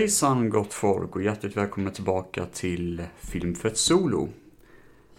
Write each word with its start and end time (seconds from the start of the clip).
Hejsan 0.00 0.50
gott 0.50 0.72
folk 0.72 1.16
och 1.16 1.22
hjärtligt 1.22 1.56
välkomna 1.56 1.90
tillbaka 1.90 2.46
till 2.46 3.02
Filmfett 3.18 3.76
Solo. 3.76 4.28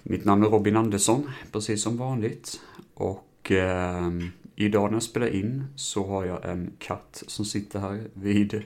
Mitt 0.03 0.25
namn 0.25 0.43
är 0.43 0.47
Robin 0.47 0.77
Andersson, 0.77 1.31
precis 1.51 1.83
som 1.83 1.97
vanligt. 1.97 2.61
Och 2.93 3.51
eh, 3.51 4.09
idag 4.55 4.91
när 4.91 4.95
jag 4.95 5.03
spelar 5.03 5.27
in 5.27 5.65
så 5.75 6.07
har 6.07 6.25
jag 6.25 6.45
en 6.45 6.73
katt 6.79 7.23
som 7.27 7.45
sitter 7.45 7.79
här 7.79 8.07
vid 8.13 8.53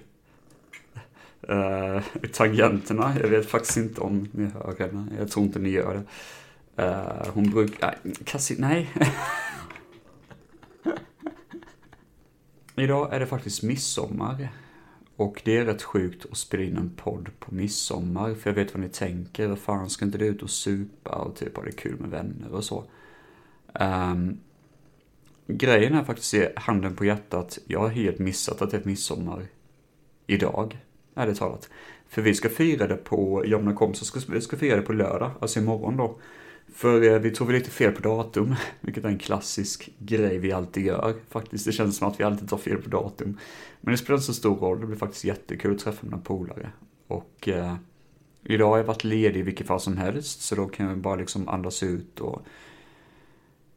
eh, 1.41 2.01
tangenterna. 2.33 3.15
Jag 3.21 3.27
vet 3.27 3.45
faktiskt 3.45 3.77
inte 3.77 4.01
om 4.01 4.27
ni 4.31 4.45
hör 4.45 4.75
henne. 4.79 5.07
Jag 5.17 5.31
tror 5.31 5.45
inte 5.45 5.59
ni 5.59 5.69
gör 5.69 6.03
det. 6.75 6.83
Eh, 6.83 7.27
hon 7.33 7.49
brukar... 7.49 7.97
Kassi, 8.23 8.55
nej. 8.59 8.89
Idag 12.75 13.13
är 13.13 13.19
det 13.19 13.27
faktiskt 13.27 13.63
midsommar. 13.63 14.47
Och 15.15 15.41
det 15.45 15.57
är 15.57 15.65
rätt 15.65 15.83
sjukt 15.83 16.25
att 16.31 16.37
spela 16.37 16.63
in 16.63 16.77
en 16.77 16.89
podd 16.95 17.29
på 17.39 17.55
midsommar, 17.55 18.33
för 18.33 18.49
jag 18.49 18.55
vet 18.55 18.73
vad 18.73 18.83
ni 18.83 18.89
tänker. 18.89 19.47
Vad 19.47 19.59
fan, 19.59 19.89
ska 19.89 20.05
inte 20.05 20.17
du 20.17 20.25
ut 20.25 20.43
och 20.43 20.49
supa 20.49 21.09
och 21.09 21.35
typ 21.35 21.55
ha 21.55 21.63
det 21.63 21.71
kul 21.71 21.99
med 21.99 22.09
vänner 22.09 22.51
och 22.51 22.63
så? 22.63 22.83
Um, 23.79 24.39
grejen 25.47 25.93
är 25.93 26.03
faktiskt, 26.03 26.33
i 26.33 26.49
handen 26.55 26.95
på 26.95 27.05
hjärtat, 27.05 27.59
jag 27.65 27.79
har 27.79 27.89
helt 27.89 28.19
missat 28.19 28.61
att 28.61 28.71
det 28.71 28.77
är 28.77 28.85
midsommar 28.85 29.45
idag, 30.27 30.77
ärligt 31.15 31.37
talat. 31.37 31.69
För 32.07 32.21
vi 32.21 32.33
ska 32.33 32.49
fira 32.49 32.87
det 32.87 32.95
på, 32.95 33.43
jag 33.45 33.57
och 33.57 33.63
mina 33.65 33.77
kompisar 33.77 34.05
ska, 34.05 34.41
ska 34.41 34.57
fira 34.57 34.75
det 34.75 34.81
på 34.81 34.93
lördag, 34.93 35.31
alltså 35.39 35.59
imorgon 35.59 35.97
då. 35.97 36.19
För 36.73 37.03
eh, 37.03 37.19
vi 37.19 37.31
tog 37.31 37.47
väl 37.47 37.55
lite 37.55 37.69
fel 37.69 37.91
på 37.91 38.01
datum, 38.01 38.55
vilket 38.81 39.05
är 39.05 39.09
en 39.09 39.19
klassisk 39.19 39.89
grej 39.99 40.37
vi 40.37 40.51
alltid 40.51 40.85
gör. 40.85 41.15
Faktiskt, 41.29 41.65
det 41.65 41.71
känns 41.71 41.97
som 41.97 42.07
att 42.07 42.19
vi 42.19 42.23
alltid 42.23 42.49
tar 42.49 42.57
fel 42.57 42.77
på 42.77 42.89
datum. 42.89 43.37
Men 43.81 43.91
det 43.91 43.97
spelar 43.97 44.15
inte 44.15 44.25
så 44.25 44.33
stor 44.33 44.55
roll, 44.55 44.79
det 44.79 44.85
blir 44.85 44.97
faktiskt 44.97 45.23
jättekul 45.23 45.75
att 45.75 45.79
träffa 45.79 46.05
mina 46.05 46.17
polare. 46.17 46.71
Och 47.07 47.47
eh, 47.47 47.75
idag 48.43 48.69
har 48.69 48.77
jag 48.77 48.83
varit 48.83 49.03
ledig 49.03 49.39
i 49.39 49.43
vilket 49.43 49.67
fall 49.67 49.79
som 49.79 49.97
helst, 49.97 50.41
så 50.41 50.55
då 50.55 50.67
kan 50.67 50.87
jag 50.87 50.97
bara 50.97 51.15
liksom 51.15 51.49
andas 51.49 51.83
ut 51.83 52.19
och 52.19 52.41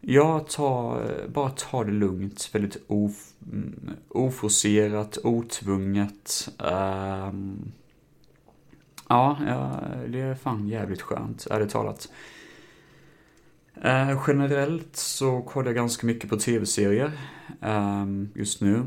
Ja, 0.00 0.46
ta, 0.48 1.02
bara 1.28 1.50
ta 1.50 1.84
det 1.84 1.92
lugnt, 1.92 2.50
väldigt 2.52 2.76
of, 2.86 3.32
mm, 3.52 3.90
oforcerat, 4.08 5.18
otvunget. 5.24 6.48
Um, 6.58 7.72
ja, 9.08 9.38
det 10.08 10.20
är 10.20 10.34
fan 10.34 10.68
jävligt 10.68 11.02
skönt, 11.02 11.46
ärligt 11.50 11.70
talat. 11.70 12.08
Eh, 13.82 14.22
generellt 14.26 14.96
så 14.96 15.42
kollar 15.42 15.66
jag 15.66 15.74
ganska 15.76 16.06
mycket 16.06 16.30
på 16.30 16.36
tv-serier 16.36 17.12
um, 17.60 18.28
just 18.34 18.60
nu. 18.60 18.84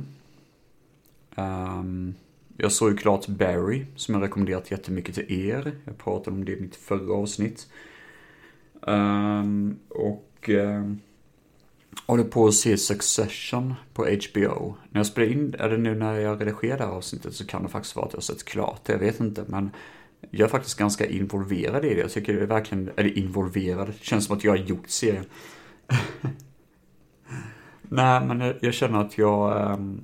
Um, 1.35 2.15
jag 2.57 2.71
såg 2.71 2.91
ju 2.91 2.97
klart 2.97 3.27
Barry, 3.27 3.85
som 3.95 4.15
jag 4.15 4.23
rekommenderat 4.23 4.71
jättemycket 4.71 5.15
till 5.15 5.49
er. 5.49 5.71
Jag 5.85 5.97
pratade 5.97 6.35
om 6.35 6.45
det 6.45 6.51
i 6.51 6.61
mitt 6.61 6.75
förra 6.75 7.13
avsnitt. 7.13 7.67
Um, 8.81 9.79
och 9.89 10.49
um, 10.49 10.99
håller 12.05 12.23
på 12.23 12.47
att 12.47 12.53
se 12.53 12.77
Succession 12.77 13.73
på 13.93 14.03
HBO. 14.03 14.75
När 14.89 14.99
jag 14.99 15.07
spelar 15.07 15.31
in, 15.31 15.55
eller 15.59 15.77
nu 15.77 15.95
när 15.95 16.19
jag 16.19 16.41
redigerar 16.41 16.77
det 16.77 16.85
här 16.85 16.91
avsnittet 16.91 17.35
så 17.35 17.45
kan 17.45 17.63
det 17.63 17.69
faktiskt 17.69 17.95
vara 17.95 18.05
att 18.05 18.13
jag 18.13 18.17
har 18.17 18.21
sett 18.21 18.45
klart 18.45 18.85
det, 18.85 18.93
jag 18.93 18.99
vet 18.99 19.19
inte. 19.19 19.45
Men 19.47 19.71
jag 20.31 20.45
är 20.45 20.49
faktiskt 20.49 20.77
ganska 20.77 21.05
involverad 21.05 21.85
i 21.85 21.93
det. 21.93 22.01
Jag 22.01 22.11
tycker 22.11 22.33
det 22.33 22.41
är 22.41 22.45
verkligen, 22.45 22.91
eller 22.95 23.17
involverad, 23.17 23.87
det 23.87 24.03
känns 24.05 24.25
som 24.25 24.37
att 24.37 24.43
jag 24.43 24.51
har 24.51 24.57
gjort 24.57 24.89
serien. 24.89 25.25
Nej, 27.81 28.25
men 28.25 28.53
jag, 28.61 28.73
känner 28.73 28.99
att 28.99 29.17
jag, 29.17 29.71
ehm, 29.73 30.01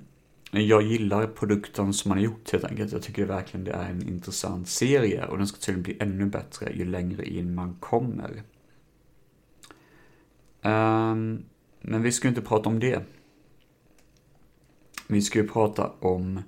jag 0.52 0.82
gillar 0.82 1.28
produkten 1.28 1.94
som 1.94 2.10
man 2.10 2.18
har 2.18 2.26
gjort 2.26 2.52
helt 2.52 2.64
enkelt. 2.64 2.92
Jag 2.92 3.02
tycker 3.02 3.26
verkligen 3.26 3.64
det 3.64 3.72
är 3.72 3.90
en 3.90 4.08
intressant 4.08 4.68
serie 4.68 5.26
och 5.26 5.38
den 5.38 5.48
ska 5.48 5.58
tydligen 5.58 5.84
bli 5.84 5.98
ännu 6.00 6.26
bättre 6.26 6.72
ju 6.74 6.86
längre 6.86 7.26
in 7.26 7.56
man 7.56 7.76
kommer. 7.80 8.44
Um, 10.62 11.46
men 11.82 12.02
vi 12.02 12.12
ska 12.12 12.28
ju 12.28 12.30
inte 12.30 12.48
prata 12.48 12.70
om 12.70 12.80
det. 12.80 13.04
Vi 15.08 15.22
ska 15.22 15.40
ju 15.40 15.48
prata 15.48 15.92
om 16.00 16.42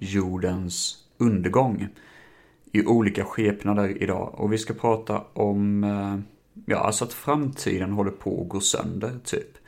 jordens 0.00 1.04
undergång 1.18 1.88
i 2.72 2.86
olika 2.86 3.24
skepnader 3.24 4.02
idag. 4.02 4.34
Och 4.34 4.52
vi 4.52 4.58
ska 4.58 4.74
prata 4.74 5.22
om, 5.32 5.84
eh, 5.84 6.18
ja, 6.66 6.78
alltså 6.78 7.04
att 7.04 7.12
framtiden 7.12 7.92
håller 7.92 8.10
på 8.10 8.42
att 8.42 8.48
gå 8.48 8.60
sönder, 8.60 9.18
typ. 9.24 9.58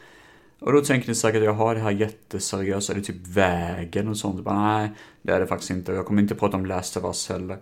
Och 0.60 0.72
då 0.72 0.80
tänker 0.80 1.08
ni 1.08 1.14
säkert, 1.14 1.42
jag 1.42 1.52
har 1.52 1.74
det 1.74 1.80
här 1.80 1.90
jätteseriösa, 1.90 2.92
är 2.92 2.96
det 2.96 3.02
typ 3.02 3.26
vägen 3.26 4.08
och 4.08 4.16
sånt? 4.16 4.44
Bara, 4.44 4.78
nej, 4.78 4.90
det 5.22 5.32
är 5.32 5.40
det 5.40 5.46
faktiskt 5.46 5.70
inte. 5.70 5.92
Jag 5.92 6.06
kommer 6.06 6.22
inte 6.22 6.34
prata 6.34 6.56
om 6.56 6.66
Last 6.66 6.96
of 6.96 7.04
Us 7.04 7.28
heller. 7.28 7.58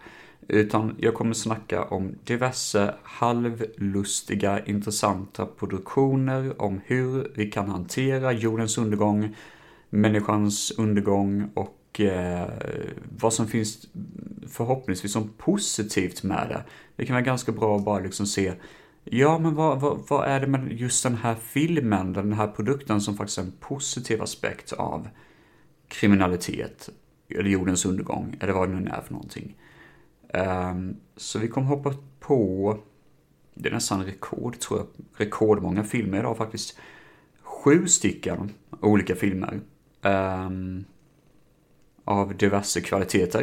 Utan 0.48 0.96
jag 0.98 1.14
kommer 1.14 1.34
snacka 1.34 1.84
om 1.84 2.14
diverse 2.24 2.94
halvlustiga, 3.02 4.64
intressanta 4.64 5.46
produktioner 5.46 6.62
om 6.62 6.80
hur 6.84 7.32
vi 7.34 7.50
kan 7.50 7.68
hantera 7.68 8.32
jordens 8.32 8.78
undergång, 8.78 9.36
människans 9.90 10.72
undergång 10.78 11.50
och 11.54 11.81
eh, 12.00 12.48
vad 13.18 13.32
som 13.32 13.48
finns 13.48 13.86
förhoppningsvis 14.48 15.12
som 15.12 15.28
positivt 15.38 16.22
med 16.22 16.48
det. 16.48 16.64
Det 16.96 17.06
kan 17.06 17.14
vara 17.14 17.24
ganska 17.24 17.52
bra 17.52 17.76
att 17.76 17.84
bara 17.84 18.00
liksom 18.00 18.26
se 18.26 18.52
Ja, 19.04 19.38
men 19.38 19.54
vad, 19.54 19.80
vad, 19.80 20.02
vad, 20.08 20.28
är 20.28 20.40
det 20.40 20.46
med 20.46 20.72
just 20.72 21.02
den 21.02 21.14
här 21.14 21.34
filmen, 21.34 22.12
den 22.12 22.32
här 22.32 22.48
produkten 22.48 23.00
som 23.00 23.16
faktiskt 23.16 23.38
är 23.38 23.42
en 23.42 23.52
positiv 23.60 24.22
aspekt 24.22 24.72
av 24.72 25.08
kriminalitet, 25.88 26.88
eller 27.28 27.50
jordens 27.50 27.86
undergång, 27.86 28.36
eller 28.40 28.52
vad 28.52 28.68
det 28.68 28.74
nu 28.74 28.90
är 28.90 29.00
för 29.00 29.12
någonting. 29.12 29.56
Um, 30.34 30.96
så 31.16 31.38
vi 31.38 31.48
kommer 31.48 31.66
hoppa 31.66 31.94
på, 32.20 32.78
det 33.54 33.68
är 33.68 33.72
nästan 33.72 34.04
rekord 34.04 34.58
tror 34.58 34.78
jag, 34.80 34.88
rekordmånga 35.16 35.84
filmer 35.84 36.18
idag 36.18 36.36
faktiskt. 36.36 36.78
Sju 37.42 37.86
stycken 37.86 38.50
olika 38.80 39.14
filmer. 39.14 39.60
Um, 40.02 40.84
av 42.04 42.36
diverse 42.36 42.80
kvaliteter. 42.80 43.42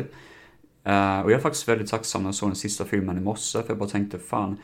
Uh, 0.87 1.19
och 1.21 1.31
jag 1.31 1.37
är 1.37 1.39
faktiskt 1.39 1.67
väldigt 1.67 1.89
tacksam 1.89 2.21
när 2.21 2.27
jag 2.27 2.35
såg 2.35 2.49
den 2.49 2.55
sista 2.55 2.85
filmen 2.85 3.17
i 3.17 3.21
morse, 3.21 3.61
för 3.61 3.69
jag 3.69 3.77
bara 3.77 3.89
tänkte 3.89 4.19
fan, 4.19 4.57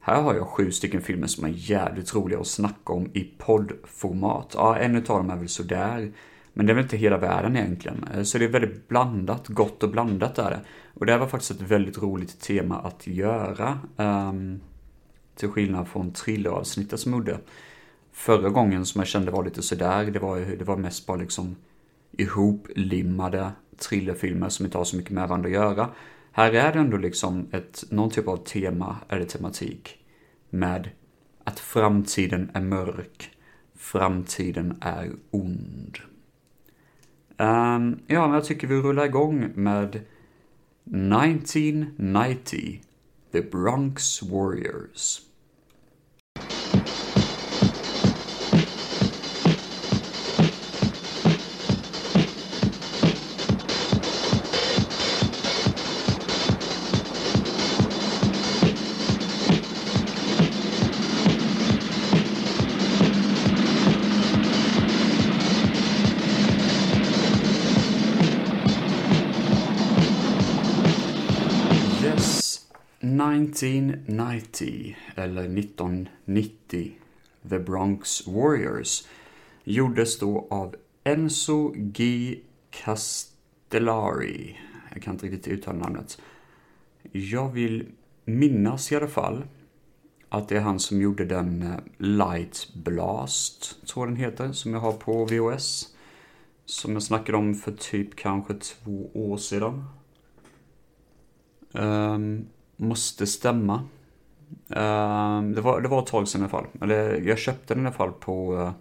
här 0.00 0.22
har 0.22 0.34
jag 0.34 0.46
sju 0.46 0.70
stycken 0.70 1.02
filmer 1.02 1.26
som 1.26 1.44
är 1.44 1.52
jävligt 1.54 2.14
roliga 2.14 2.40
att 2.40 2.46
snacka 2.46 2.92
om 2.92 3.10
i 3.12 3.24
poddformat. 3.38 4.52
Ja, 4.54 4.76
en 4.76 4.96
utav 4.96 5.16
dem 5.16 5.30
är 5.30 5.36
väl 5.36 5.48
sådär. 5.48 6.12
Men 6.54 6.66
det 6.66 6.72
är 6.72 6.74
väl 6.74 6.84
inte 6.84 6.96
hela 6.96 7.18
världen 7.18 7.56
egentligen. 7.56 8.04
Eh, 8.14 8.22
så 8.22 8.38
det 8.38 8.44
är 8.44 8.48
väldigt 8.48 8.88
blandat, 8.88 9.48
gott 9.48 9.82
och 9.82 9.90
blandat 9.90 10.38
är 10.38 10.50
det. 10.50 10.60
Och 10.94 11.06
det 11.06 11.12
här 11.12 11.18
var 11.18 11.26
faktiskt 11.26 11.50
ett 11.50 11.60
väldigt 11.60 11.98
roligt 11.98 12.40
tema 12.40 12.78
att 12.78 13.06
göra. 13.06 13.78
Um, 13.96 14.60
till 15.36 15.48
skillnad 15.48 15.88
från 15.88 16.12
thrilleravsnittet 16.12 17.00
som 17.00 17.12
gjorde. 17.12 17.38
Förra 18.12 18.48
gången 18.48 18.86
som 18.86 18.98
jag 18.98 19.08
kände 19.08 19.30
var 19.30 19.44
lite 19.44 19.62
sådär, 19.62 20.04
det 20.04 20.18
var, 20.18 20.38
det 20.40 20.64
var 20.64 20.76
mest 20.76 21.06
bara 21.06 21.16
liksom 21.16 21.56
ihoplimmade 22.12 23.52
thrillerfilmer 23.78 24.48
som 24.48 24.66
inte 24.66 24.78
har 24.78 24.84
så 24.84 24.96
mycket 24.96 25.12
med 25.12 25.28
varandra 25.28 25.48
att 25.48 25.54
göra. 25.54 25.88
Här 26.32 26.52
är 26.52 26.72
det 26.72 26.78
ändå 26.78 26.96
liksom 26.96 27.46
ett, 27.52 27.84
någon 27.90 28.10
typ 28.10 28.28
av 28.28 28.36
tema 28.36 28.96
eller 29.08 29.24
tematik 29.24 29.98
med 30.50 30.90
att 31.44 31.60
framtiden 31.60 32.50
är 32.54 32.60
mörk, 32.60 33.30
framtiden 33.74 34.78
är 34.80 35.10
ond. 35.30 35.98
Um, 37.36 37.98
ja, 38.06 38.26
men 38.26 38.34
jag 38.34 38.44
tycker 38.44 38.66
vi 38.66 38.74
rullar 38.74 39.04
igång 39.04 39.50
med 39.54 40.00
1990, 40.84 42.80
The 43.32 43.42
Bronx 43.42 44.22
Warriors. 44.22 45.20
1990, 73.44 74.96
eller 75.14 75.58
1990, 75.58 76.92
The 77.48 77.58
Bronx 77.58 78.26
Warriors, 78.26 79.06
gjordes 79.64 80.18
då 80.18 80.46
av 80.50 80.76
Enzo 81.04 81.72
G. 81.76 82.38
Castellari. 82.70 84.56
Jag 84.92 85.02
kan 85.02 85.14
inte 85.14 85.26
riktigt 85.26 85.48
uttala 85.48 85.78
namnet. 85.78 86.20
Jag 87.12 87.52
vill 87.52 87.86
minnas 88.24 88.92
i 88.92 88.96
alla 88.96 89.08
fall 89.08 89.44
att 90.28 90.48
det 90.48 90.56
är 90.56 90.60
han 90.60 90.80
som 90.80 91.00
gjorde 91.00 91.24
den 91.24 91.62
eh, 91.62 91.78
Light 91.98 92.68
Blast, 92.74 93.86
tror 93.86 94.06
jag 94.06 94.14
den 94.14 94.24
heter, 94.24 94.52
som 94.52 94.72
jag 94.74 94.80
har 94.80 94.92
på 94.92 95.24
VHS. 95.24 95.88
Som 96.64 96.92
jag 96.92 97.02
snackade 97.02 97.38
om 97.38 97.54
för 97.54 97.72
typ 97.72 98.16
kanske 98.16 98.54
två 98.54 99.10
år 99.14 99.36
sedan. 99.36 99.84
Um, 101.72 102.46
måste 102.76 103.26
stämma. 103.26 103.74
Uh, 104.70 105.42
det, 105.54 105.60
var, 105.60 105.80
det 105.80 105.88
var 105.88 106.02
ett 106.02 106.06
tag 106.06 106.28
sedan 106.28 106.40
i 106.40 106.44
alla 106.44 106.50
fall. 106.50 106.66
Eller 106.80 107.20
jag 107.20 107.38
köpte 107.38 107.74
den 107.74 107.82
i 107.82 107.86
alla 107.86 107.96
fall 107.96 108.12
på... 108.12 108.54
Uh, 108.54 108.72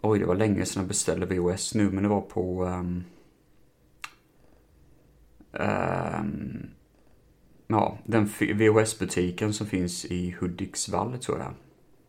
oj, 0.00 0.18
det 0.18 0.26
var 0.26 0.34
länge 0.34 0.66
sedan 0.66 0.82
jag 0.82 0.88
beställde 0.88 1.26
VOS 1.26 1.74
nu, 1.74 1.90
men 1.90 2.02
det 2.02 2.08
var 2.08 2.20
på... 2.20 2.64
Um, 2.64 3.04
um, 5.52 6.70
ja, 7.66 7.98
den 8.04 8.30
VOS-butiken 8.54 9.52
som 9.52 9.66
finns 9.66 10.04
i 10.04 10.36
Hudiksvall 10.40 11.18
tror 11.18 11.38
jag. 11.38 11.54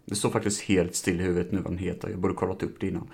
Det 0.06 0.15
står 0.15 0.30
faktiskt 0.30 0.62
helt 0.62 0.95
still 0.95 1.19
i 1.19 1.24
huvudet 1.24 1.51
nu 1.51 1.62
vad 1.62 1.71
den 1.71 1.77
heter. 1.77 2.09
Jag 2.09 2.19
borde 2.19 2.33
kollat 2.33 2.63
upp 2.63 2.80
det 2.80 2.88
innan. 2.88 3.07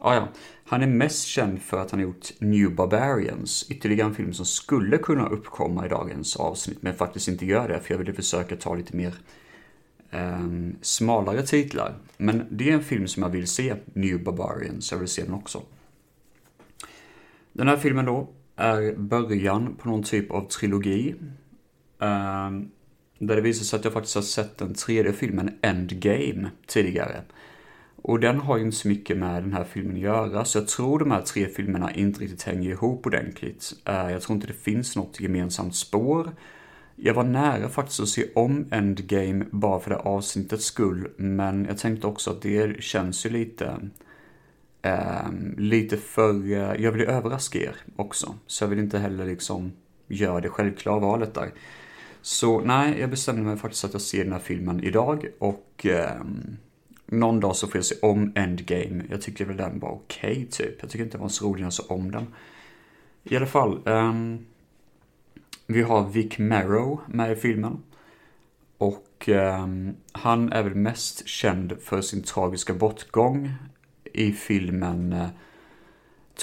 Ah, 0.00 0.14
ja. 0.14 0.28
Han 0.64 0.82
är 0.82 0.86
mest 0.86 1.26
känd 1.26 1.62
för 1.62 1.78
att 1.78 1.90
han 1.90 2.00
har 2.00 2.06
gjort 2.06 2.30
New 2.38 2.74
Barbarians, 2.74 3.66
ytterligare 3.70 4.08
en 4.08 4.14
film 4.14 4.32
som 4.32 4.46
skulle 4.46 4.98
kunna 4.98 5.28
uppkomma 5.28 5.86
i 5.86 5.88
dagens 5.88 6.36
avsnitt, 6.36 6.82
men 6.82 6.94
faktiskt 6.94 7.28
inte 7.28 7.46
gör 7.46 7.68
det, 7.68 7.80
för 7.80 7.94
jag 7.94 7.98
ville 7.98 8.12
försöka 8.12 8.56
ta 8.56 8.74
lite 8.74 8.96
mer 8.96 9.14
eh, 10.10 10.48
smalare 10.80 11.42
titlar. 11.42 11.94
Men 12.16 12.46
det 12.50 12.70
är 12.70 12.74
en 12.74 12.82
film 12.82 13.08
som 13.08 13.22
jag 13.22 13.30
vill 13.30 13.46
se, 13.46 13.76
New 13.92 14.24
Barbarians, 14.24 14.92
jag 14.92 14.98
vill 14.98 15.08
se 15.08 15.22
den 15.22 15.34
också. 15.34 15.62
Den 17.52 17.68
här 17.68 17.76
filmen 17.76 18.04
då 18.04 18.28
är 18.56 18.94
början 18.96 19.74
på 19.74 19.88
någon 19.88 20.02
typ 20.02 20.30
av 20.30 20.48
trilogi. 20.48 21.14
Eh, 22.00 22.50
där 23.18 23.36
det 23.36 23.40
visar 23.40 23.64
sig 23.64 23.78
att 23.78 23.84
jag 23.84 23.92
faktiskt 23.92 24.14
har 24.14 24.22
sett 24.22 24.58
den 24.58 24.74
tredje 24.74 25.12
filmen, 25.12 25.58
Endgame, 25.62 26.50
tidigare. 26.66 27.22
Och 28.02 28.20
den 28.20 28.40
har 28.40 28.56
ju 28.56 28.64
inte 28.64 28.76
så 28.76 28.88
mycket 28.88 29.16
med 29.16 29.42
den 29.42 29.52
här 29.52 29.64
filmen 29.64 29.94
att 29.94 30.00
göra, 30.00 30.44
så 30.44 30.58
jag 30.58 30.68
tror 30.68 30.98
de 30.98 31.10
här 31.10 31.20
tre 31.22 31.46
filmerna 31.46 31.94
inte 31.94 32.20
riktigt 32.20 32.42
hänger 32.42 32.70
ihop 32.70 33.06
ordentligt. 33.06 33.72
Eh, 33.84 34.10
jag 34.10 34.22
tror 34.22 34.34
inte 34.34 34.46
det 34.46 34.52
finns 34.52 34.96
något 34.96 35.20
gemensamt 35.20 35.74
spår. 35.76 36.30
Jag 36.96 37.14
var 37.14 37.24
nära 37.24 37.68
faktiskt 37.68 38.00
att 38.00 38.08
se 38.08 38.26
om 38.34 38.66
Endgame 38.70 39.44
bara 39.50 39.80
för 39.80 39.90
det 39.90 39.96
avsnittets 39.96 40.64
skull, 40.64 41.08
men 41.16 41.64
jag 41.64 41.78
tänkte 41.78 42.06
också 42.06 42.30
att 42.30 42.42
det 42.42 42.82
känns 42.82 43.26
ju 43.26 43.30
lite... 43.30 43.76
Eh, 44.82 45.30
lite 45.56 45.96
för... 45.96 46.52
Eh, 46.52 46.82
jag 46.82 46.92
vill 46.92 47.00
ju 47.00 47.06
överraska 47.06 47.58
er 47.58 47.76
också, 47.96 48.34
så 48.46 48.64
jag 48.64 48.68
vill 48.68 48.78
inte 48.78 48.98
heller 48.98 49.26
liksom 49.26 49.72
göra 50.08 50.40
det 50.40 50.48
självklara 50.48 50.98
valet 50.98 51.34
där. 51.34 51.50
Så 52.22 52.60
nej, 52.60 53.00
jag 53.00 53.10
bestämde 53.10 53.42
mig 53.42 53.56
faktiskt 53.56 53.84
att 53.84 53.92
jag 53.92 54.02
ser 54.02 54.24
den 54.24 54.32
här 54.32 54.40
filmen 54.40 54.84
idag 54.84 55.26
och... 55.38 55.86
Eh, 55.86 56.20
någon 57.10 57.40
dag 57.40 57.56
så 57.56 57.66
får 57.66 57.78
jag 57.78 57.84
se 57.84 57.94
om 58.02 58.32
Endgame. 58.34 59.04
Jag 59.10 59.22
tyckte 59.22 59.44
väl 59.44 59.56
den 59.56 59.78
var 59.78 59.90
okej 59.90 60.32
okay, 60.32 60.46
typ. 60.46 60.76
Jag 60.80 60.90
tycker 60.90 61.04
inte 61.04 61.16
det 61.16 61.22
var 61.22 61.28
så 61.28 61.46
rolig 61.46 61.60
när 61.60 61.66
jag 61.66 61.72
såg 61.72 61.90
om 61.90 62.10
den. 62.10 62.26
I 63.22 63.36
alla 63.36 63.46
fall. 63.46 63.80
Um, 63.84 64.46
vi 65.66 65.82
har 65.82 66.08
Vic 66.08 66.38
Merrow 66.38 67.00
med 67.06 67.32
i 67.32 67.36
filmen. 67.36 67.82
Och 68.78 69.28
um, 69.28 69.96
han 70.12 70.52
är 70.52 70.62
väl 70.62 70.74
mest 70.74 71.28
känd 71.28 71.76
för 71.82 72.00
sin 72.00 72.22
tragiska 72.22 72.74
bortgång 72.74 73.52
i 74.12 74.32
filmen 74.32 75.12
uh, 75.12 75.28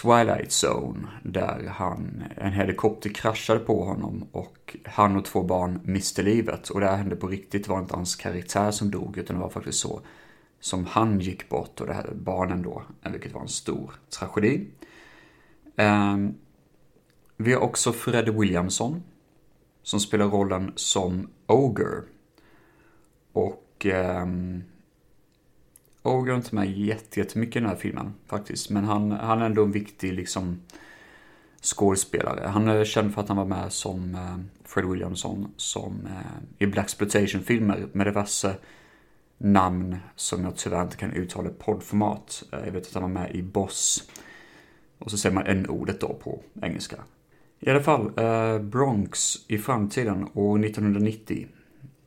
Twilight 0.02 0.52
Zone. 0.64 1.08
Där 1.24 1.68
han, 1.76 2.24
en 2.38 2.52
helikopter 2.52 3.10
kraschade 3.10 3.60
på 3.60 3.84
honom 3.84 4.28
och 4.32 4.78
han 4.86 5.16
och 5.16 5.26
två 5.26 5.44
barn 5.44 5.80
miste 5.84 6.24
livet. 6.24 6.70
Och 6.70 6.80
det 6.80 6.88
här 6.88 6.98
hände 6.98 7.16
på 7.16 7.28
riktigt, 7.28 7.64
det 7.64 7.70
var 7.70 7.80
inte 7.80 7.96
hans 7.96 8.16
karaktär 8.16 8.72
som 8.72 8.92
dog 8.92 9.18
utan 9.18 9.36
det 9.36 9.42
var 9.42 9.50
faktiskt 9.50 9.80
så 9.80 10.02
som 10.68 10.86
han 10.86 11.20
gick 11.20 11.50
bort 11.50 11.82
och 11.82 11.88
det 11.88 11.94
här 11.94 12.10
barnen 12.14 12.62
då, 12.62 12.84
vilket 13.12 13.34
var 13.34 13.42
en 13.42 13.48
stor 13.48 13.92
tragedi. 14.20 14.68
Ehm, 15.76 16.34
vi 17.38 17.54
har 17.54 17.62
också 17.62 17.94
Fred 17.94 18.30
Williamson 18.30 19.04
som 19.84 20.00
spelar 20.00 20.26
rollen 20.26 20.72
som 20.76 21.30
Ogre. 21.46 22.04
Och 23.32 23.86
um, 24.22 24.64
Ogre 26.02 26.34
är 26.34 26.36
inte 26.36 26.56
med 26.56 26.78
jättemycket 26.78 27.56
i 27.56 27.60
den 27.60 27.70
här 27.70 27.76
filmen 27.76 28.14
faktiskt, 28.26 28.70
men 28.70 28.86
han, 28.86 29.12
han 29.12 29.42
är 29.42 29.46
ändå 29.46 29.64
en 29.64 29.72
viktig 29.72 30.14
liksom 30.14 30.62
skådespelare. 31.62 32.48
Han 32.48 32.68
är 32.68 32.86
känd 32.86 33.14
för 33.14 33.22
att 33.22 33.28
han 33.28 33.38
var 33.38 33.46
med 33.46 33.74
som 33.74 34.16
eh, 34.16 34.38
Fred 34.64 34.86
Williamson 34.86 35.54
som 35.58 36.08
eh, 36.08 36.64
i 36.64 36.68
Black 36.68 36.90
filmer 37.46 37.88
med 37.92 38.08
diverse 38.08 38.56
namn 39.38 39.98
som 40.16 40.44
jag 40.44 40.56
tyvärr 40.56 40.84
inte 40.84 40.98
kan 40.98 41.12
uttala 41.12 41.50
i 41.50 41.54
poddformat. 41.54 42.44
Eh, 42.52 42.60
jag 42.66 42.72
vet 42.72 42.88
att 42.88 42.94
han 42.94 43.04
var 43.04 43.10
med 43.10 43.36
i 43.36 43.42
Boss. 43.42 44.10
Och 45.00 45.12
så 45.12 45.18
säger 45.18 45.36
man 45.36 45.48
n-ordet 45.48 46.00
då 46.00 46.14
på 46.14 46.42
engelska. 46.62 46.98
I 47.60 47.70
alla 47.70 47.84
fall, 47.84 48.12
eh, 48.18 48.60
Bronx 48.60 49.36
i 49.48 49.58
framtiden 49.58 50.28
år 50.34 50.60
1990 50.60 51.48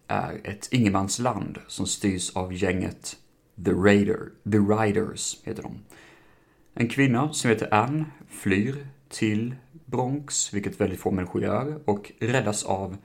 är 0.07 0.41
ett 0.45 0.69
ingenmansland 0.73 1.59
som 1.67 1.87
styrs 1.87 2.37
av 2.37 2.53
gänget 2.55 3.17
The 3.65 3.71
Raider, 3.71 4.19
The 4.51 4.59
Riders 4.59 5.41
heter 5.45 5.63
de. 5.63 5.79
En 6.75 6.89
kvinna 6.89 7.33
som 7.33 7.51
heter 7.51 7.75
Anne 7.75 8.05
flyr 8.29 8.87
till 9.09 9.55
Bronx, 9.87 10.55
vilket 10.55 10.81
väldigt 10.81 11.01
få 11.01 11.11
människor 11.11 11.43
gör, 11.43 11.81
och 11.85 12.13
räddas 12.21 12.65
av 12.65 12.97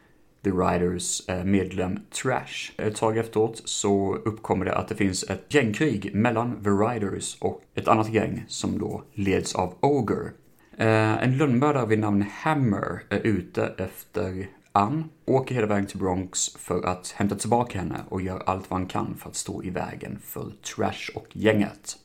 The 0.46 0.52
Riders 0.52 1.30
eh, 1.30 1.44
medlem 1.44 2.00
Trash. 2.12 2.72
Ett 2.78 2.96
tag 2.96 3.18
efteråt 3.18 3.62
så 3.66 4.16
uppkommer 4.16 4.66
det 4.66 4.76
att 4.76 4.88
det 4.88 4.96
finns 4.96 5.24
ett 5.24 5.54
gängkrig 5.54 6.16
mellan 6.16 6.64
The 6.64 6.70
Riders 6.70 7.38
och 7.40 7.62
ett 7.76 7.88
annat 7.88 8.14
gäng 8.14 8.46
som 8.48 8.80
då 8.80 9.04
leds 9.14 9.56
av 9.56 9.74
Ogre. 9.80 10.32
Eh, 10.78 11.24
en 11.24 11.38
lönnmördare 11.38 11.86
vid 11.86 12.00
namn 12.00 12.26
Hammer 12.32 13.04
är 13.10 13.20
ute 13.20 13.74
efter 13.78 14.48
Ann, 14.72 15.10
åker 15.26 15.56
hela 15.56 15.68
vägen 15.68 15.86
till 15.86 16.00
Bronx 16.00 16.50
för 16.56 16.86
att 16.86 17.12
hämta 17.18 17.36
tillbaka 17.36 17.80
henne 17.80 18.00
och 18.10 18.22
gör 18.22 18.44
allt 18.46 18.70
vad 18.70 18.80
han 18.80 18.88
kan 18.88 19.16
för 19.18 19.30
att 19.30 19.36
stå 19.36 19.64
i 19.64 19.70
vägen 19.70 20.20
för 20.24 20.52
Trash 20.76 21.16
och 21.16 21.28
gänget. 21.32 21.98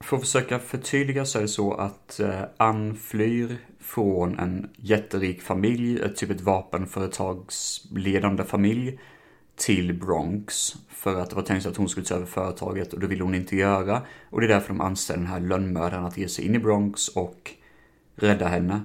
För 0.00 0.16
att 0.16 0.22
försöka 0.22 0.58
förtydliga 0.58 1.24
så 1.24 1.38
är 1.38 1.42
det 1.42 1.48
så 1.48 1.74
att 1.74 2.20
eh, 2.20 2.42
Ann 2.56 2.96
flyr 2.96 3.58
från 3.94 4.38
en 4.38 4.70
jätterik 4.76 5.42
familj, 5.42 6.00
ett 6.00 6.16
typ 6.16 6.30
ett 6.30 6.40
vapenföretagsledande 6.40 8.44
familj, 8.44 8.98
till 9.56 9.94
Bronx. 9.94 10.74
För 10.88 11.20
att 11.20 11.30
det 11.30 11.36
var 11.36 11.42
tänkt 11.42 11.66
att 11.66 11.76
hon 11.76 11.88
skulle 11.88 12.06
ta 12.06 12.14
över 12.14 12.26
företaget 12.26 12.92
och 12.92 13.00
det 13.00 13.06
ville 13.06 13.24
hon 13.24 13.34
inte 13.34 13.56
göra. 13.56 14.02
Och 14.30 14.40
det 14.40 14.46
är 14.46 14.48
därför 14.48 14.68
de 14.68 14.80
anställer 14.80 15.20
den 15.20 15.28
här 15.28 15.40
lönnmördaren 15.40 16.04
att 16.04 16.18
ge 16.18 16.28
sig 16.28 16.46
in 16.46 16.54
i 16.54 16.58
Bronx 16.58 17.08
och 17.08 17.52
rädda 18.16 18.48
henne. 18.48 18.80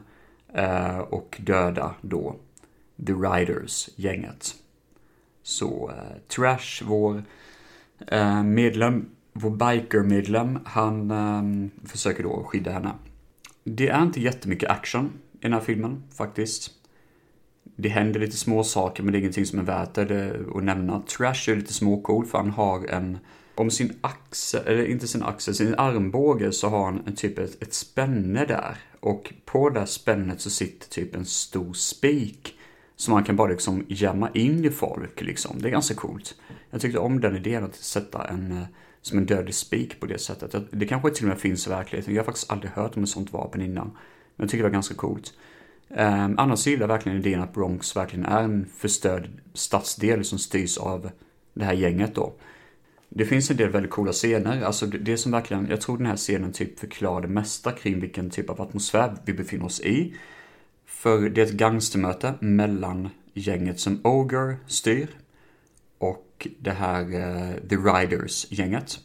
Eh, 0.53 0.97
och 0.97 1.37
döda 1.39 1.95
då 2.01 2.35
The 3.07 3.13
Riders-gänget. 3.13 4.55
Så 5.43 5.89
eh, 5.89 6.17
Trash, 6.27 6.83
vår 6.83 7.23
eh, 8.07 8.43
medlem, 8.43 9.09
vår 9.33 9.51
biker-medlem, 9.51 10.59
han 10.65 11.11
eh, 11.11 11.43
försöker 11.87 12.23
då 12.23 12.43
skydda 12.43 12.71
henne. 12.71 12.91
Det 13.67 13.87
är 13.87 14.03
inte 14.03 14.21
jättemycket 14.21 14.69
action 14.69 15.13
i 15.33 15.37
den 15.41 15.53
här 15.53 15.59
filmen, 15.59 16.03
faktiskt. 16.17 16.71
Det 17.75 17.89
händer 17.89 18.19
lite 18.19 18.37
små 18.37 18.63
saker 18.63 19.03
men 19.03 19.11
det 19.11 19.17
är 19.17 19.19
ingenting 19.19 19.45
som 19.45 19.59
är 19.59 19.63
värt 19.63 19.93
det 19.93 20.35
att 20.55 20.63
nämna. 20.63 21.01
Trash 21.01 21.49
är 21.49 21.55
lite 21.55 21.73
småcool 21.73 22.25
för 22.25 22.37
han 22.37 22.49
har 22.49 22.85
en... 22.85 23.17
Om 23.55 23.71
sin 23.71 23.93
axel, 24.01 24.67
eller 24.67 24.85
inte 24.85 25.07
sin 25.07 25.23
axel, 25.23 25.55
sin 25.55 25.75
armbåge 25.75 26.51
så 26.51 26.69
har 26.69 26.85
han 26.85 27.03
en 27.05 27.15
typ 27.15 27.39
ett, 27.39 27.63
ett 27.63 27.73
spänne 27.73 28.45
där. 28.45 28.77
Och 28.99 29.33
på 29.45 29.69
det 29.69 29.79
här 29.79 29.87
spännet 29.87 30.41
så 30.41 30.49
sitter 30.49 30.89
typ 30.89 31.15
en 31.15 31.25
stor 31.25 31.73
spik. 31.73 32.57
Som 32.95 33.13
man 33.13 33.23
kan 33.23 33.35
bara 33.35 33.51
liksom 33.51 33.85
jämma 33.87 34.29
in 34.33 34.65
i 34.65 34.69
folk 34.69 35.21
liksom. 35.21 35.61
Det 35.61 35.67
är 35.67 35.71
ganska 35.71 35.95
coolt. 35.95 36.35
Jag 36.69 36.81
tyckte 36.81 36.99
om 36.99 37.21
den 37.21 37.35
idén 37.35 37.63
att 37.63 37.75
sätta 37.75 38.27
en 38.27 38.51
eh, 38.51 38.63
som 39.05 39.17
en 39.17 39.25
dödlig 39.25 39.55
spik 39.55 39.99
på 39.99 40.05
det 40.05 40.17
sättet. 40.17 40.55
Det 40.71 40.85
kanske 40.85 41.09
till 41.09 41.23
och 41.23 41.29
med 41.29 41.39
finns 41.39 41.67
i 41.67 41.69
verkligheten. 41.69 42.13
Jag 42.13 42.21
har 42.21 42.25
faktiskt 42.25 42.51
aldrig 42.51 42.71
hört 42.71 42.97
om 42.97 43.03
ett 43.03 43.09
sånt 43.09 43.33
vapen 43.33 43.61
innan. 43.61 43.87
Men 44.35 44.43
jag 44.43 44.49
tycker 44.49 44.63
det 44.63 44.69
var 44.69 44.73
ganska 44.73 44.95
coolt. 44.95 45.33
Um, 45.89 46.35
annars 46.37 46.67
gillar 46.67 46.81
jag 46.81 46.87
verkligen 46.87 47.17
idén 47.17 47.41
att 47.41 47.53
Bronx 47.53 47.95
verkligen 47.95 48.25
är 48.25 48.43
en 48.43 48.65
förstörd 48.77 49.29
stadsdel 49.53 50.25
som 50.25 50.39
styrs 50.39 50.77
av 50.77 51.09
det 51.53 51.65
här 51.65 51.73
gänget 51.73 52.15
då. 52.15 52.33
Det 53.09 53.25
finns 53.25 53.51
en 53.51 53.57
del 53.57 53.69
väldigt 53.69 53.91
coola 53.91 54.11
scener, 54.11 54.61
alltså 54.61 54.85
det, 54.85 54.97
det 54.97 55.17
som 55.17 55.31
verkligen, 55.31 55.67
jag 55.69 55.81
tror 55.81 55.97
den 55.97 56.07
här 56.07 56.17
scenen 56.17 56.51
typ 56.53 56.79
förklarar 56.79 57.21
det 57.21 57.27
mesta 57.27 57.71
kring 57.71 57.99
vilken 57.99 58.29
typ 58.29 58.49
av 58.49 58.61
atmosfär 58.61 59.15
vi 59.25 59.33
befinner 59.33 59.65
oss 59.65 59.81
i. 59.81 60.15
För 60.85 61.29
det 61.29 61.41
är 61.41 61.45
ett 61.45 61.51
gangstermöte 61.51 62.33
mellan 62.39 63.09
gänget 63.33 63.79
som 63.79 63.99
Ogre 64.03 64.55
styr 64.67 65.07
och 66.35 66.47
det 66.59 66.71
här 66.71 67.01
uh, 67.01 67.67
The 67.69 67.75
Riders-gänget. 67.75 68.99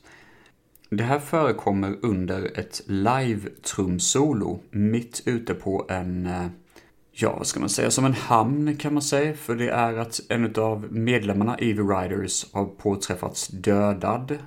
Det 0.90 1.04
här 1.04 1.18
förekommer 1.18 1.96
under 2.02 2.58
ett 2.58 2.82
live-trumsolo 2.86 4.60
mitt 4.70 5.22
ute 5.24 5.54
på 5.54 5.86
en, 5.88 6.26
uh, 6.26 6.46
ja 7.12 7.36
vad 7.36 7.46
ska 7.46 7.60
man 7.60 7.68
säga, 7.68 7.90
som 7.90 8.04
en 8.04 8.14
hamn 8.14 8.76
kan 8.76 8.94
man 8.94 9.02
säga. 9.02 9.34
För 9.34 9.54
det 9.54 9.68
är 9.68 9.96
att 9.96 10.20
en 10.28 10.54
av 10.54 10.92
medlemmarna 10.92 11.58
i 11.58 11.74
The 11.74 11.82
Riders 11.82 12.52
har 12.52 12.64
påträffats 12.64 13.48
dödad. 13.48 14.38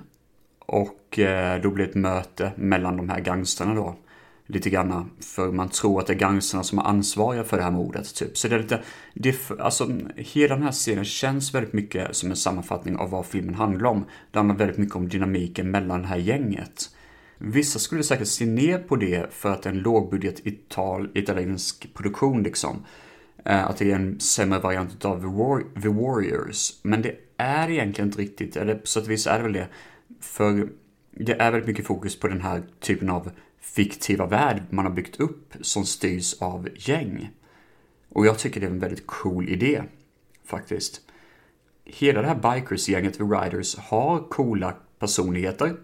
Och 0.58 1.18
uh, 1.18 1.62
då 1.62 1.70
blir 1.70 1.84
det 1.84 1.90
ett 1.90 1.94
möte 1.94 2.52
mellan 2.56 2.96
de 2.96 3.08
här 3.08 3.20
gangsterna 3.20 3.74
då 3.74 3.96
lite 4.46 4.70
grann. 4.70 5.10
För 5.20 5.52
man 5.52 5.68
tror 5.68 6.00
att 6.00 6.06
det 6.06 6.12
är 6.12 6.18
gangsterna 6.18 6.62
som 6.62 6.78
är 6.78 6.82
ansvariga 6.82 7.44
för 7.44 7.56
det 7.56 7.62
här 7.62 7.70
mordet, 7.70 8.14
typ. 8.14 8.38
Så 8.38 8.48
det 8.48 8.54
är 8.54 8.58
lite, 8.58 8.82
det, 9.14 9.50
alltså 9.58 9.90
hela 10.16 10.54
den 10.54 10.64
här 10.64 10.72
serien 10.72 11.04
känns 11.04 11.54
väldigt 11.54 11.72
mycket 11.72 12.16
som 12.16 12.30
en 12.30 12.36
sammanfattning 12.36 12.96
av 12.96 13.10
vad 13.10 13.26
filmen 13.26 13.54
handlar 13.54 13.90
om. 13.90 14.04
Det 14.30 14.38
handlar 14.38 14.56
väldigt 14.56 14.78
mycket 14.78 14.96
om 14.96 15.08
dynamiken 15.08 15.70
mellan 15.70 16.02
det 16.02 16.08
här 16.08 16.16
gänget. 16.16 16.90
Vissa 17.38 17.78
skulle 17.78 18.02
säkert 18.02 18.28
se 18.28 18.46
ner 18.46 18.78
på 18.78 18.96
det 18.96 19.32
för 19.34 19.50
att 19.52 19.62
det 19.62 19.68
är 19.68 19.72
en 19.72 19.78
lågbudget 19.78 20.46
ital 20.46 21.10
italiensk 21.14 21.94
produktion 21.94 22.42
liksom. 22.42 22.84
Eh, 23.44 23.66
att 23.66 23.76
det 23.76 23.90
är 23.90 23.96
en 23.96 24.20
sämre 24.20 24.58
variant 24.58 25.04
av 25.04 25.20
The, 25.20 25.26
War 25.26 25.82
The 25.82 25.88
Warriors. 25.88 26.70
Men 26.82 27.02
det 27.02 27.16
är 27.36 27.70
egentligen 27.70 28.08
inte 28.08 28.20
riktigt, 28.20 28.56
eller 28.56 28.74
på 28.74 28.86
sätt 28.86 29.04
och 29.04 29.10
vis 29.10 29.26
är 29.26 29.36
det 29.36 29.42
väl 29.42 29.52
det. 29.52 29.68
För 30.20 30.68
det 31.10 31.32
är 31.32 31.50
väldigt 31.50 31.68
mycket 31.68 31.86
fokus 31.86 32.20
på 32.20 32.28
den 32.28 32.40
här 32.40 32.62
typen 32.80 33.10
av 33.10 33.30
fiktiva 33.64 34.26
värld 34.26 34.62
man 34.70 34.84
har 34.84 34.92
byggt 34.92 35.20
upp 35.20 35.54
som 35.60 35.86
styrs 35.86 36.34
av 36.42 36.68
gäng. 36.76 37.30
Och 38.08 38.26
jag 38.26 38.38
tycker 38.38 38.60
det 38.60 38.66
är 38.66 38.70
en 38.70 38.78
väldigt 38.78 39.06
cool 39.06 39.48
idé, 39.48 39.82
faktiskt. 40.44 41.00
Hela 41.84 42.22
det 42.22 42.28
här 42.28 42.34
bikers-gänget, 42.54 43.14
The 43.14 43.22
Riders, 43.22 43.76
har 43.76 44.28
coola 44.28 44.74
personligheter. 44.98 45.76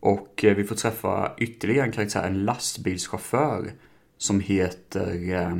Och 0.00 0.44
eh, 0.44 0.56
vi 0.56 0.64
får 0.64 0.74
träffa 0.74 1.34
ytterligare 1.38 1.86
en 1.86 1.92
karaktär, 1.92 2.22
en 2.22 2.44
lastbilschaufför 2.44 3.72
som 4.16 4.40
heter 4.40 5.32
eh, 5.32 5.56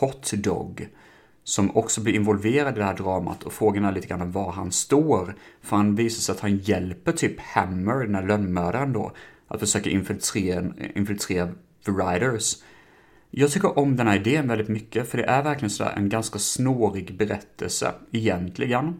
Hot 0.00 0.32
Dog. 0.32 0.88
Som 1.44 1.76
också 1.76 2.00
blir 2.00 2.14
involverad 2.14 2.76
i 2.76 2.78
det 2.78 2.84
här 2.84 2.96
dramat 2.96 3.42
och 3.42 3.52
frågan 3.52 3.84
är 3.84 3.92
lite 3.92 4.06
grann 4.06 4.32
var 4.32 4.52
han 4.52 4.72
står. 4.72 5.34
För 5.62 5.76
han 5.76 5.94
visar 5.94 6.20
sig 6.20 6.32
att 6.32 6.40
han 6.40 6.56
hjälper 6.56 7.12
typ 7.12 7.40
Hammer, 7.40 8.04
den 8.04 8.14
här 8.14 8.26
lönnmördaren 8.26 8.92
då, 8.92 9.12
att 9.50 9.60
försöka 9.60 9.90
infiltrera, 9.90 10.72
infiltrera 10.94 11.48
The 11.84 11.90
Riders. 11.90 12.56
Jag 13.30 13.50
tycker 13.50 13.78
om 13.78 13.96
den 13.96 14.06
här 14.06 14.16
idén 14.16 14.48
väldigt 14.48 14.68
mycket, 14.68 15.08
för 15.08 15.18
det 15.18 15.24
är 15.24 15.42
verkligen 15.42 15.70
sådär 15.70 15.94
en 15.96 16.08
ganska 16.08 16.38
snårig 16.38 17.16
berättelse, 17.16 17.94
egentligen. 18.10 18.94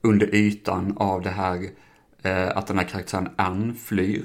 Under 0.00 0.34
ytan 0.34 0.94
av 0.96 1.22
det 1.22 1.30
här 1.30 1.68
eh, 2.22 2.56
att 2.56 2.66
den 2.66 2.78
här 2.78 2.88
karaktären 2.88 3.28
Ann 3.36 3.74
flyr 3.74 4.24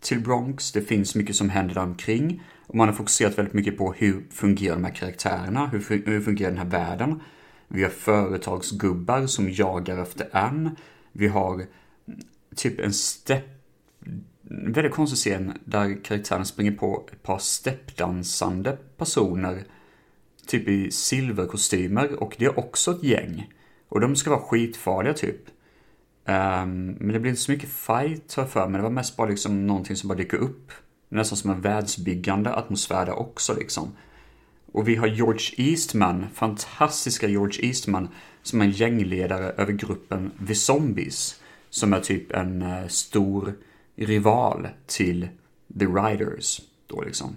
till 0.00 0.20
Bronx. 0.20 0.72
Det 0.72 0.82
finns 0.82 1.14
mycket 1.14 1.36
som 1.36 1.50
händer 1.50 1.74
där 1.74 1.82
omkring. 1.82 2.42
Och 2.66 2.74
man 2.74 2.88
har 2.88 2.94
fokuserat 2.94 3.38
väldigt 3.38 3.54
mycket 3.54 3.78
på 3.78 3.92
hur 3.92 4.24
fungerar 4.30 4.74
de 4.74 4.84
här 4.84 4.94
karaktärerna? 4.94 5.66
Hur, 5.66 6.02
hur 6.06 6.20
fungerar 6.20 6.50
den 6.50 6.58
här 6.58 6.70
världen? 6.70 7.20
Vi 7.68 7.82
har 7.82 7.90
företagsgubbar 7.90 9.26
som 9.26 9.50
jagar 9.50 9.98
efter 9.98 10.36
Ann. 10.36 10.76
Vi 11.12 11.28
har 11.28 11.54
mm, 11.54 11.66
typ 12.56 12.80
en 12.80 12.92
stepp... 12.92 13.59
En 14.06 14.72
väldigt 14.72 14.92
konstig 14.92 15.18
scen 15.18 15.58
där 15.64 16.04
karaktären 16.04 16.46
springer 16.46 16.72
på 16.72 17.08
ett 17.12 17.22
par 17.22 17.38
steppdansande 17.38 18.78
personer. 18.96 19.64
Typ 20.46 20.68
i 20.68 20.90
silverkostymer 20.90 22.22
och 22.22 22.36
det 22.38 22.44
är 22.44 22.58
också 22.58 22.90
ett 22.90 23.02
gäng. 23.02 23.52
Och 23.88 24.00
de 24.00 24.16
ska 24.16 24.30
vara 24.30 24.40
skitfarliga 24.40 25.14
typ. 25.14 25.40
Um, 26.24 26.86
men 26.86 27.08
det 27.08 27.20
blir 27.20 27.30
inte 27.30 27.42
så 27.42 27.52
mycket 27.52 27.68
fight 27.68 28.34
har 28.34 28.42
jag 28.42 28.50
för 28.50 28.68
mig. 28.68 28.78
Det 28.78 28.82
var 28.82 28.90
mest 28.90 29.16
bara 29.16 29.28
liksom 29.28 29.66
någonting 29.66 29.96
som 29.96 30.08
bara 30.08 30.18
dyker 30.18 30.36
upp. 30.36 30.72
Nästan 31.08 31.38
som 31.38 31.50
en 31.50 31.60
världsbyggande 31.60 32.54
atmosfär 32.54 33.06
där 33.06 33.18
också 33.18 33.54
liksom. 33.54 33.92
Och 34.72 34.88
vi 34.88 34.96
har 34.96 35.06
George 35.06 35.54
Eastman, 35.56 36.26
fantastiska 36.34 37.28
George 37.28 37.66
Eastman, 37.66 38.08
som 38.42 38.60
är 38.60 38.64
en 38.64 38.70
gängledare 38.70 39.44
över 39.44 39.72
gruppen 39.72 40.30
The 40.46 40.54
Zombies. 40.54 41.40
Som 41.70 41.92
är 41.92 42.00
typ 42.00 42.32
en 42.32 42.62
uh, 42.62 42.88
stor 42.88 43.54
rival 44.06 44.68
till 44.86 45.28
The 45.78 45.84
Riders. 45.84 46.60
Då 46.86 47.02
liksom. 47.02 47.36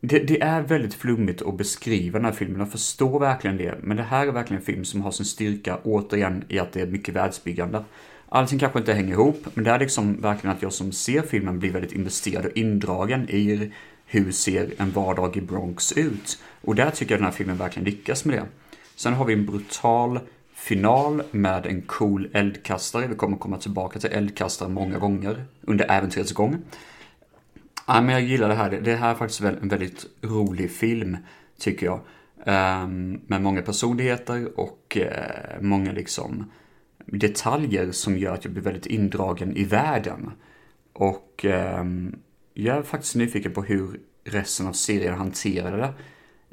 Det, 0.00 0.18
det, 0.18 0.42
är 0.42 0.62
väldigt 0.62 0.94
flummigt 0.94 1.42
att 1.42 1.56
beskriva 1.56 2.18
den 2.18 2.24
här 2.24 2.32
filmen, 2.32 2.60
jag 2.60 2.70
förstår 2.70 3.20
verkligen 3.20 3.56
det. 3.56 3.78
Men 3.82 3.96
det 3.96 4.02
här 4.02 4.26
är 4.26 4.32
verkligen 4.32 4.60
en 4.60 4.66
film 4.66 4.84
som 4.84 5.02
har 5.02 5.10
sin 5.10 5.26
styrka 5.26 5.78
återigen 5.84 6.44
i 6.48 6.58
att 6.58 6.72
det 6.72 6.80
är 6.80 6.86
mycket 6.86 7.14
världsbyggande. 7.14 7.84
Allting 8.28 8.58
kanske 8.58 8.78
inte 8.78 8.94
hänger 8.94 9.12
ihop, 9.12 9.46
men 9.54 9.64
det 9.64 9.70
är 9.70 9.78
liksom 9.78 10.20
verkligen 10.20 10.56
att 10.56 10.62
jag 10.62 10.72
som 10.72 10.92
ser 10.92 11.22
filmen 11.22 11.58
blir 11.58 11.70
väldigt 11.70 11.92
investerad 11.92 12.46
och 12.46 12.56
indragen 12.56 13.30
i 13.30 13.72
hur 14.06 14.32
ser 14.32 14.74
en 14.78 14.90
vardag 14.90 15.36
i 15.36 15.40
Bronx 15.40 15.92
ut? 15.92 16.38
Och 16.60 16.74
där 16.74 16.90
tycker 16.90 17.12
jag 17.12 17.20
den 17.20 17.24
här 17.24 17.32
filmen 17.32 17.56
verkligen 17.56 17.84
lyckas 17.84 18.24
med 18.24 18.38
det. 18.38 18.46
Sen 18.96 19.12
har 19.12 19.24
vi 19.24 19.32
en 19.32 19.46
brutal 19.46 20.20
final 20.62 21.22
med 21.30 21.66
en 21.66 21.82
cool 21.82 22.28
eldkastare. 22.32 23.06
Vi 23.06 23.14
kommer 23.14 23.36
komma 23.36 23.58
tillbaka 23.58 24.00
till 24.00 24.10
eldkastare 24.12 24.68
många 24.68 24.98
gånger 24.98 25.44
under 25.60 25.90
äventyrets 25.90 26.32
gång. 26.32 26.58
Ja, 27.86 28.00
men 28.00 28.08
jag 28.08 28.22
gillar 28.22 28.48
det 28.48 28.54
här. 28.54 28.70
Det 28.70 28.94
här 28.94 29.10
är 29.10 29.14
faktiskt 29.14 29.40
en 29.40 29.68
väldigt 29.68 30.06
rolig 30.20 30.70
film, 30.70 31.16
tycker 31.58 31.86
jag. 31.86 32.00
Ehm, 32.44 33.20
med 33.26 33.42
många 33.42 33.62
personligheter 33.62 34.60
och 34.60 34.96
eh, 34.96 35.60
många 35.60 35.92
liksom 35.92 36.50
detaljer 37.06 37.92
som 37.92 38.18
gör 38.18 38.34
att 38.34 38.44
jag 38.44 38.52
blir 38.52 38.62
väldigt 38.62 38.86
indragen 38.86 39.56
i 39.56 39.64
världen. 39.64 40.30
Och 40.92 41.44
ehm, 41.44 42.16
jag 42.54 42.76
är 42.76 42.82
faktiskt 42.82 43.14
nyfiken 43.14 43.52
på 43.52 43.62
hur 43.62 44.00
resten 44.24 44.66
av 44.66 44.72
serien 44.72 45.14
hanterade 45.14 45.76
det. 45.76 45.92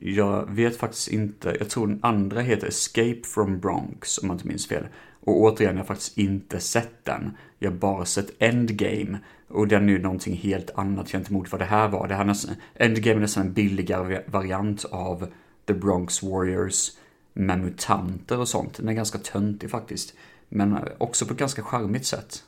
Jag 0.01 0.49
vet 0.49 0.77
faktiskt 0.77 1.07
inte, 1.07 1.55
jag 1.59 1.69
tror 1.69 1.87
den 1.87 1.99
andra 2.03 2.41
heter 2.41 2.67
Escape 2.67 3.21
from 3.23 3.59
Bronx 3.59 4.17
om 4.17 4.27
jag 4.27 4.35
inte 4.35 4.47
minns 4.47 4.67
fel. 4.67 4.87
Och 5.19 5.41
återigen, 5.41 5.75
jag 5.75 5.83
har 5.83 5.87
faktiskt 5.87 6.17
inte 6.17 6.59
sett 6.59 7.05
den. 7.05 7.37
Jag 7.57 7.71
har 7.71 7.77
bara 7.77 8.05
sett 8.05 8.31
Endgame. 8.39 9.17
Och 9.47 9.67
den 9.67 9.89
är 9.89 9.93
ju 9.93 10.01
någonting 10.01 10.35
helt 10.35 10.71
annat 10.75 11.11
gentemot 11.11 11.51
vad 11.51 11.61
det 11.61 11.65
här 11.65 11.87
var. 11.87 12.07
Det 12.07 12.15
här 12.15 12.25
nästan, 12.25 12.55
Endgame 12.75 13.15
är 13.15 13.19
nästan 13.19 13.47
en 13.47 13.53
billigare 13.53 14.21
variant 14.27 14.85
av 14.85 15.27
The 15.65 15.73
Bronx 15.73 16.23
Warriors 16.23 16.91
med 17.33 17.59
mutanter 17.59 18.39
och 18.39 18.47
sånt. 18.47 18.77
Den 18.77 18.89
är 18.89 18.93
ganska 18.93 19.17
töntig 19.17 19.71
faktiskt. 19.71 20.13
Men 20.49 20.77
också 20.97 21.25
på 21.25 21.33
ett 21.33 21.39
ganska 21.39 21.63
charmigt 21.63 22.05
sätt. 22.05 22.43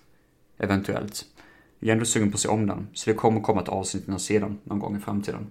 Eventuellt. 0.57 1.25
Jag 1.79 1.89
är 1.89 1.93
ändå 1.93 2.05
sugen 2.05 2.31
på 2.31 2.35
att 2.35 2.41
se 2.41 2.47
om 2.47 2.67
den, 2.67 2.87
så 2.93 3.09
det 3.09 3.15
kommer 3.15 3.41
komma 3.41 3.61
ett 3.61 3.69
avsnitt 3.69 4.07
när 4.07 4.13
jag 4.13 4.21
ser 4.21 4.39
den 4.39 4.59
någon 4.63 4.79
gång 4.79 4.97
i 4.97 4.99
framtiden. 4.99 5.47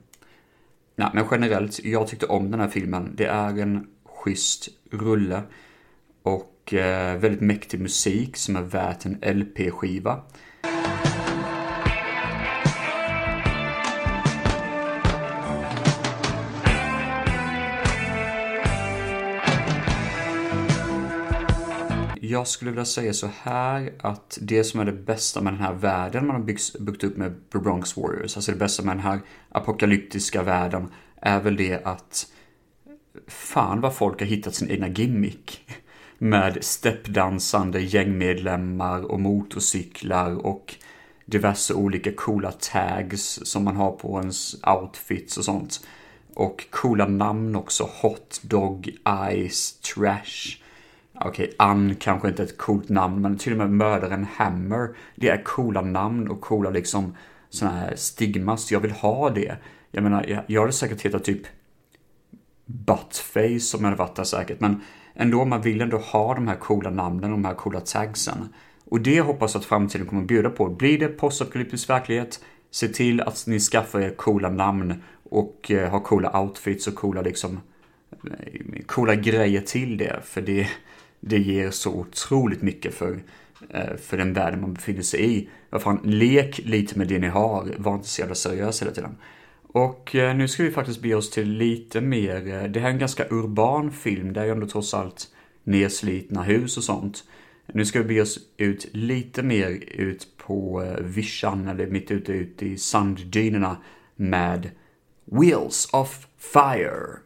Nej, 1.01 1.09
men 1.15 1.25
generellt, 1.31 1.85
jag 1.85 2.09
tyckte 2.09 2.27
om 2.27 2.51
den 2.51 2.61
här 2.61 2.69
filmen. 2.69 3.13
Det 3.17 3.27
är 3.27 3.59
en 3.59 3.87
schysst 4.05 4.69
rulle 4.91 5.43
och 6.23 6.75
eh, 6.75 7.19
väldigt 7.19 7.41
mäktig 7.41 7.81
musik 7.81 8.37
som 8.37 8.57
är 8.57 8.63
värt 8.63 9.07
en 9.07 9.19
LP-skiva. 9.23 10.21
Jag 22.31 22.49
skulle 22.49 22.71
vilja 22.71 22.85
säga 22.85 23.13
så 23.13 23.31
här 23.43 23.93
att 24.01 24.39
det 24.41 24.65
som 24.65 24.81
är 24.81 24.85
det 24.85 24.93
bästa 24.93 25.41
med 25.41 25.53
den 25.53 25.61
här 25.61 25.73
världen 25.73 26.27
man 26.27 26.37
har 26.37 26.43
byggt, 26.43 26.79
byggt 26.79 27.05
upp 27.05 27.17
med 27.17 27.35
The 27.53 27.59
Bronx 27.59 27.97
Warriors, 27.97 28.37
alltså 28.37 28.53
det 28.53 28.59
bästa 28.59 28.83
med 28.83 28.97
den 28.97 29.05
här 29.05 29.21
apokalyptiska 29.49 30.43
världen, 30.43 30.89
är 31.17 31.41
väl 31.41 31.57
det 31.57 31.87
att 31.87 32.27
fan 33.27 33.81
vad 33.81 33.95
folk 33.95 34.21
har 34.21 34.27
hittat 34.27 34.55
sin 34.55 34.71
egna 34.71 34.89
gimmick. 34.89 35.71
Med 36.19 36.65
steppdansande 36.65 37.81
gängmedlemmar 37.81 39.11
och 39.11 39.21
motorcyklar 39.21 40.47
och 40.47 40.75
diverse 41.25 41.75
olika 41.75 42.13
coola 42.13 42.53
tags 42.53 43.41
som 43.43 43.65
man 43.65 43.77
har 43.77 43.93
på 43.93 44.19
ens 44.21 44.57
outfits 44.65 45.37
och 45.37 45.45
sånt. 45.45 45.87
Och 46.35 46.67
coola 46.71 47.07
namn 47.07 47.57
också. 47.57 47.91
Hot 48.03 48.41
Dog, 48.43 48.97
Ice, 49.49 49.73
Trash. 49.73 50.61
Okej, 51.25 51.45
okay, 51.45 51.55
Ann 51.59 51.95
kanske 51.95 52.29
inte 52.29 52.43
är 52.43 52.47
ett 52.47 52.59
coolt 52.59 52.89
namn, 52.89 53.23
men 53.23 53.39
till 53.39 53.53
och 53.53 53.59
med 53.59 53.71
mördaren 53.71 54.27
Hammer. 54.35 54.89
Det 55.17 55.29
är 55.29 55.45
coola 55.45 55.81
namn 55.81 56.29
och 56.29 56.41
coola 56.41 56.71
liksom 56.71 57.17
sådana 57.49 57.77
här 57.77 57.97
stigmas. 57.97 58.73
Jag 58.73 58.81
vill 58.81 58.91
ha 58.91 59.31
det. 59.31 59.57
Jag 59.91 60.03
menar, 60.03 60.27
jag, 60.29 60.43
jag 60.47 60.61
hade 60.61 60.73
säkert 60.73 61.03
hetat 61.03 61.25
typ 61.25 61.43
Buttface 62.67 63.61
som 63.61 63.85
hade 63.85 63.97
varit 63.97 64.17
där 64.17 64.25
säkert, 64.25 64.61
men 64.61 64.81
ändå, 65.15 65.45
man 65.45 65.63
vill 65.63 65.81
ändå 65.81 65.97
ha 65.97 66.35
de 66.35 66.49
här 66.49 66.57
coola 66.57 66.91
namnen, 66.91 67.33
och 67.33 67.39
de 67.39 67.45
här 67.45 67.55
coola 67.55 67.81
tagsen. 67.81 68.49
Och 68.85 69.01
det 69.01 69.21
hoppas 69.21 69.55
jag 69.55 69.61
att 69.61 69.67
framtiden 69.67 70.07
kommer 70.07 70.23
att 70.23 70.29
bjuda 70.29 70.51
på. 70.51 70.69
Blir 70.69 70.99
det 70.99 71.09
postapokalyptisk 71.09 71.91
verklighet, 71.91 72.41
se 72.71 72.89
till 72.89 73.21
att 73.21 73.45
ni 73.47 73.61
skaffar 73.61 74.01
er 74.01 74.11
coola 74.11 74.49
namn 74.49 75.03
och 75.31 75.71
eh, 75.71 75.91
har 75.91 76.01
coola 76.01 76.41
outfits 76.41 76.87
och 76.87 76.95
coola 76.95 77.23
liksom 77.23 77.61
eh, 78.11 78.83
coola 78.87 79.15
grejer 79.15 79.61
till 79.61 79.97
det. 79.97 80.21
För 80.25 80.41
det, 80.41 80.69
det 81.21 81.39
ger 81.39 81.71
så 81.71 81.91
otroligt 81.91 82.63
mycket 82.63 82.95
för, 82.95 83.23
eh, 83.71 83.97
för 83.97 84.17
den 84.17 84.33
världen 84.33 84.61
man 84.61 84.75
befinner 84.75 85.03
sig 85.03 85.37
i. 85.37 85.49
Vad 85.71 85.83
fan, 85.83 86.01
lek 86.05 86.61
lite 86.65 86.99
med 86.99 87.09
det 87.09 87.19
ni 87.19 87.29
har, 87.29 87.75
var 87.79 87.95
inte 87.95 88.09
så 88.09 88.21
jävla 88.21 88.35
seriös 88.35 88.83
hela 88.83 88.93
tiden. 88.93 89.17
Och 89.63 90.15
eh, 90.15 90.37
nu 90.37 90.49
ska 90.49 90.63
vi 90.63 90.71
faktiskt 90.71 91.03
bege 91.03 91.15
oss 91.15 91.31
till 91.31 91.51
lite 91.51 92.01
mer, 92.01 92.37
eh, 92.37 92.71
det 92.71 92.81
här 92.81 92.89
är 92.89 92.93
en 92.93 92.99
ganska 92.99 93.27
urban 93.31 93.93
film, 93.93 94.33
det 94.33 94.41
är 94.41 94.45
ju 94.45 94.51
ändå 94.51 94.67
trots 94.67 94.95
allt 94.95 95.29
nedslitna 95.65 96.43
hus 96.43 96.77
och 96.77 96.85
sånt. 96.85 97.25
Nu 97.67 97.85
ska 97.85 97.99
vi 97.99 98.05
bege 98.05 98.23
oss 98.23 98.39
ut 98.57 98.89
lite 98.93 99.43
mer 99.43 99.85
ut 99.91 100.27
på 100.37 100.85
vischan 101.01 101.69
eller 101.69 101.87
mitt 101.87 102.11
ute, 102.11 102.33
ute 102.33 102.67
i 102.67 102.79
sanddynerna 102.79 103.77
med 104.17 104.71
Wheels 105.25 105.89
of 105.93 106.27
Fire. 106.39 107.21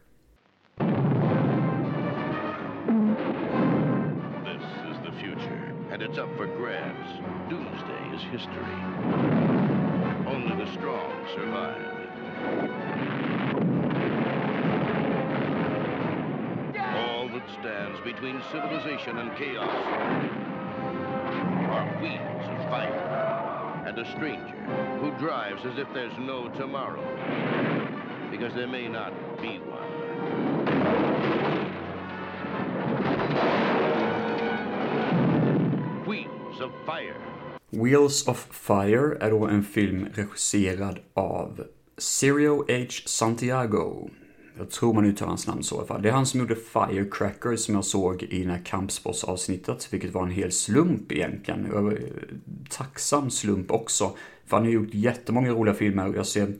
Survive. 11.35 11.83
All 16.97 17.29
that 17.29 17.43
stands 17.61 18.01
between 18.05 18.41
civilization 18.53 19.19
and 19.19 19.37
chaos 19.37 19.69
are 21.71 21.87
wheels 22.01 22.47
of 22.49 22.59
fire 22.71 23.85
and 23.87 23.99
a 23.99 24.05
stranger 24.13 24.57
who 25.01 25.11
drives 25.19 25.65
as 25.67 25.77
if 25.79 25.93
there's 25.93 26.17
no 26.19 26.49
tomorrow, 26.51 27.03
because 28.31 28.55
there 28.55 28.69
may 28.69 28.89
not 28.89 29.13
be 29.43 29.59
one. 29.59 29.75
Wheels 36.07 36.61
of 36.61 36.73
fire. 36.87 37.21
Wheels 37.83 38.29
of 38.29 38.49
Fire 38.51 39.17
är 39.21 39.31
då 39.31 39.47
en 39.47 39.65
film 39.65 40.07
regisserad 40.15 40.99
av 41.15 41.65
Sirio 41.99 42.65
H. 42.69 42.87
Santiago. 43.07 44.11
Jag 44.59 44.71
tror 44.71 44.95
man 44.95 45.05
uttalar 45.05 45.29
hans 45.29 45.47
namn 45.47 45.63
så 45.63 45.75
i 45.75 45.79
alla 45.79 45.87
fall. 45.87 46.03
Det 46.03 46.09
är 46.09 46.13
han 46.13 46.27
som 46.27 46.41
gjorde 46.41 46.57
Firecracker 46.57 47.57
som 47.57 47.75
jag 47.75 47.85
såg 47.85 48.23
i 48.23 48.41
den 48.41 48.51
här 48.51 48.65
kampsportsavsnittet, 48.65 49.89
vilket 49.93 50.13
var 50.13 50.23
en 50.23 50.31
hel 50.31 50.53
slump 50.53 51.13
egentligen. 51.13 51.99
Tacksam 52.71 53.31
slump 53.31 53.71
också, 53.71 54.17
för 54.47 54.57
han 54.57 54.67
har 54.67 54.73
gjort 54.73 54.95
jättemånga 54.95 55.51
roliga 55.51 55.75
filmer 55.75 56.09
och 56.09 56.17
jag 56.17 56.27
ser 56.27 56.55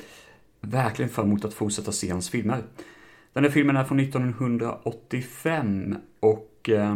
verkligen 0.61 1.11
fram 1.11 1.27
emot 1.27 1.45
att 1.45 1.55
fortsätta 1.55 1.93
se 1.93 2.11
hans 2.11 2.31
filmer. 2.31 2.63
Den 3.33 3.45
här 3.45 3.51
filmen 3.51 3.77
är 3.77 3.85
från 3.85 4.01
1985 4.01 5.97
och 6.21 6.71
eh, 6.71 6.95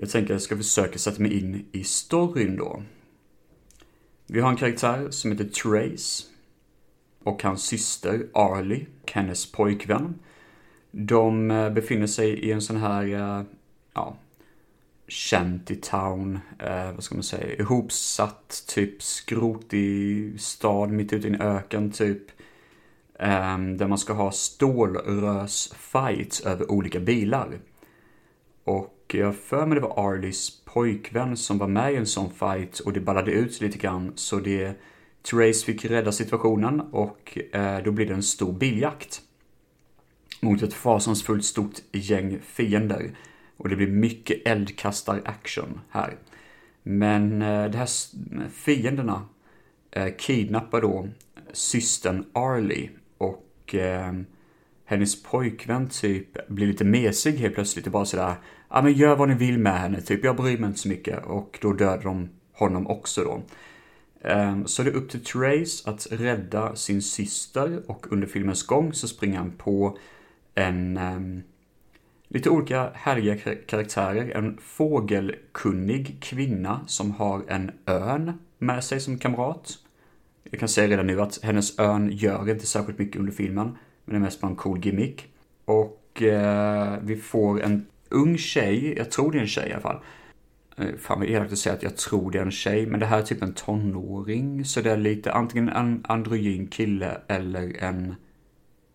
jag 0.00 0.10
tänker 0.10 0.34
att 0.34 0.34
jag 0.34 0.42
ska 0.42 0.56
försöka 0.56 0.98
sätta 0.98 1.22
mig 1.22 1.38
in 1.38 1.66
i 1.72 1.84
storyn 1.84 2.56
då. 2.56 2.82
Vi 4.26 4.40
har 4.40 4.50
en 4.50 4.56
karaktär 4.56 5.10
som 5.10 5.32
heter 5.32 5.44
Trace 5.44 6.24
och 7.22 7.42
hans 7.42 7.62
syster 7.62 8.26
Arlie, 8.34 8.86
hennes 9.06 9.52
pojkvän. 9.52 10.14
De 10.90 11.50
eh, 11.50 11.70
befinner 11.70 12.06
sig 12.06 12.30
i 12.30 12.52
en 12.52 12.62
sån 12.62 12.76
här, 12.76 13.04
eh, 13.04 13.42
ja, 13.94 14.16
shantytown, 15.08 16.38
eh, 16.58 16.92
vad 16.92 17.04
ska 17.04 17.14
man 17.14 17.22
säga, 17.22 17.54
ihopsatt 17.54 18.64
typ 18.68 19.02
skrotig 19.02 20.40
stad 20.40 20.90
mitt 20.90 21.12
ute 21.12 21.28
i 21.28 21.30
en 21.30 21.40
öken 21.40 21.90
typ. 21.90 22.22
Eh, 23.18 23.58
där 23.58 23.86
man 23.86 23.98
ska 23.98 24.12
ha 24.12 24.32
stålrörsfights 24.32 26.40
över 26.40 26.70
olika 26.70 27.00
bilar. 27.00 27.58
Och 28.64 28.96
jag 29.18 29.36
för 29.36 29.66
mig 29.66 29.74
det 29.74 29.80
var 29.80 30.10
Arlies 30.10 30.64
pojkvän 30.64 31.36
som 31.36 31.58
var 31.58 31.68
med 31.68 31.92
i 31.92 31.96
en 31.96 32.06
sån 32.06 32.30
fight 32.30 32.78
och 32.78 32.92
det 32.92 33.00
ballade 33.00 33.30
ut 33.30 33.60
lite 33.60 33.78
grann 33.78 34.12
så 34.14 34.36
det 34.36 34.80
Therese 35.22 35.64
fick 35.64 35.84
rädda 35.84 36.12
situationen 36.12 36.80
och 36.80 37.38
eh, 37.52 37.82
då 37.84 37.90
blir 37.90 38.06
det 38.06 38.14
en 38.14 38.22
stor 38.22 38.52
biljakt. 38.52 39.22
Mot 40.40 40.62
ett 40.62 40.74
fasansfullt 40.74 41.44
stort 41.44 41.74
gäng 41.92 42.38
fiender. 42.42 43.10
Och 43.56 43.68
det 43.68 43.76
blir 43.76 43.86
mycket 43.86 44.46
eldkastar-action 44.46 45.80
här. 45.90 46.16
Men 46.82 47.42
eh, 47.42 47.70
de 47.70 47.78
här 47.78 47.88
fienderna 48.48 49.28
eh, 49.90 50.14
kidnappar 50.18 50.80
då 50.80 51.08
systern 51.52 52.24
Arlie 52.32 52.90
och 53.18 53.74
eh, 53.74 54.12
hennes 54.84 55.22
pojkvän 55.22 55.88
typ 55.88 56.48
blir 56.48 56.66
lite 56.66 56.84
mesig 56.84 57.32
helt 57.32 57.54
plötsligt 57.54 57.86
och 57.86 57.92
bara 57.92 58.04
sådär 58.04 58.34
Ja 58.70 58.82
men 58.82 58.92
gör 58.92 59.16
vad 59.16 59.28
ni 59.28 59.34
vill 59.34 59.58
med 59.58 59.80
henne, 59.80 60.00
typ 60.00 60.24
jag 60.24 60.36
bryr 60.36 60.58
mig 60.58 60.68
inte 60.68 60.80
så 60.80 60.88
mycket 60.88 61.26
och 61.26 61.58
då 61.62 61.72
dödar 61.72 62.02
de 62.02 62.28
honom 62.52 62.86
också 62.86 63.24
då. 63.24 63.42
Ehm, 64.28 64.66
så 64.66 64.82
det 64.82 64.90
är 64.90 64.94
upp 64.94 65.10
till 65.10 65.24
Trace 65.24 65.90
att 65.90 66.06
rädda 66.10 66.76
sin 66.76 67.02
syster 67.02 67.82
och 67.86 68.12
under 68.12 68.26
filmens 68.26 68.66
gång 68.66 68.92
så 68.92 69.08
springer 69.08 69.38
han 69.38 69.50
på 69.50 69.98
en 70.54 70.96
ehm, 70.96 71.42
lite 72.28 72.50
olika 72.50 72.90
härliga 72.94 73.36
karaktärer. 73.66 74.30
En 74.36 74.58
fågelkunnig 74.60 76.16
kvinna 76.20 76.80
som 76.86 77.10
har 77.10 77.42
en 77.48 77.70
örn 77.86 78.32
med 78.58 78.84
sig 78.84 79.00
som 79.00 79.18
kamrat. 79.18 79.78
Jag 80.50 80.60
kan 80.60 80.68
säga 80.68 80.88
redan 80.88 81.06
nu 81.06 81.20
att 81.20 81.42
hennes 81.42 81.78
örn 81.78 82.10
gör 82.12 82.50
inte 82.50 82.66
särskilt 82.66 82.98
mycket 82.98 83.16
under 83.16 83.32
filmen, 83.32 83.66
men 84.04 84.14
det 84.14 84.16
är 84.16 84.20
mest 84.20 84.40
bara 84.40 84.50
en 84.50 84.56
cool 84.56 84.84
gimmick. 84.84 85.32
Och 85.64 86.22
eh, 86.22 86.98
vi 87.02 87.16
får 87.16 87.62
en 87.62 87.86
ung 88.10 88.38
tjej, 88.38 88.94
jag 88.96 89.10
tror 89.10 89.32
det 89.32 89.38
är 89.38 89.42
en 89.42 89.48
tjej 89.48 89.68
i 89.68 89.72
alla 89.72 89.82
fall, 89.82 90.00
eh, 90.76 90.96
Fan 90.98 91.18
vad 91.18 91.28
elakt 91.28 91.52
att 91.52 91.58
säga 91.58 91.74
att 91.74 91.82
jag 91.82 91.96
tror 91.96 92.30
det 92.30 92.38
är 92.38 92.42
en 92.42 92.50
tjej, 92.50 92.86
men 92.86 93.00
det 93.00 93.06
här 93.06 93.18
är 93.18 93.22
typ 93.22 93.42
en 93.42 93.54
tonåring. 93.54 94.64
Så 94.64 94.80
det 94.80 94.90
är 94.92 94.96
lite 94.96 95.32
antingen 95.32 95.68
en 95.68 96.04
androgyn 96.08 96.66
kille 96.66 97.20
eller 97.28 97.82
en 97.82 98.14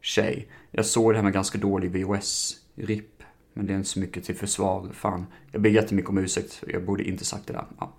tjej. 0.02 0.48
Jag 0.72 0.86
såg 0.86 1.14
det 1.14 1.18
här 1.18 1.24
med 1.24 1.34
ganska 1.34 1.58
dålig 1.58 1.92
VHS-RIP. 1.92 3.16
Men 3.54 3.66
det 3.66 3.74
är 3.74 3.78
inte 3.78 3.90
så 3.90 4.00
mycket 4.00 4.24
till 4.24 4.36
försvar, 4.36 4.90
fan. 4.94 5.26
Jag 5.52 5.62
ber 5.62 5.70
jättemycket 5.70 6.10
om 6.10 6.18
ursäkt, 6.18 6.64
jag 6.68 6.86
borde 6.86 7.04
inte 7.04 7.26
sagt 7.26 7.48
det 7.48 7.54
där. 7.54 7.66
Ja. 7.80 7.94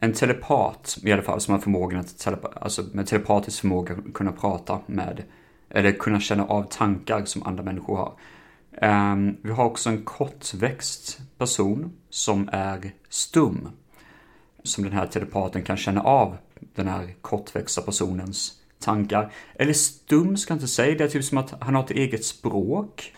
En 0.00 0.12
telepat 0.12 0.98
i 1.02 1.12
alla 1.12 1.22
fall 1.22 1.40
som 1.40 1.54
har 1.54 1.60
förmågan 1.60 2.00
att, 2.00 2.18
telepa 2.18 2.48
alltså 2.48 2.84
med 2.92 3.06
telepatisk 3.06 3.60
förmåga 3.60 3.96
kunna 4.14 4.32
prata 4.32 4.80
med, 4.86 5.22
eller 5.70 5.92
kunna 5.92 6.20
känna 6.20 6.46
av 6.46 6.62
tankar 6.62 7.24
som 7.24 7.42
andra 7.42 7.62
människor 7.62 7.96
har. 7.96 8.12
Ehm, 8.76 9.36
vi 9.42 9.50
har 9.50 9.64
också 9.64 9.88
en 9.88 10.04
kortväxt 10.04 11.20
person 11.38 11.92
som 12.10 12.48
är 12.52 12.92
stum. 13.08 13.68
Som 14.62 14.84
den 14.84 14.92
här 14.92 15.06
telepaten 15.06 15.62
kan 15.62 15.76
känna 15.76 16.02
av 16.02 16.36
den 16.74 16.88
här 16.88 17.14
kortväxta 17.20 17.82
personens 17.82 18.52
tankar. 18.80 19.32
Eller 19.54 19.72
stum 19.72 20.36
ska 20.36 20.52
jag 20.52 20.56
inte 20.56 20.68
säga, 20.68 20.98
det 20.98 21.04
är 21.04 21.08
typ 21.08 21.24
som 21.24 21.38
att 21.38 21.54
han 21.60 21.74
har 21.74 21.84
ett 21.84 21.90
eget 21.90 22.24
språk. 22.24 23.14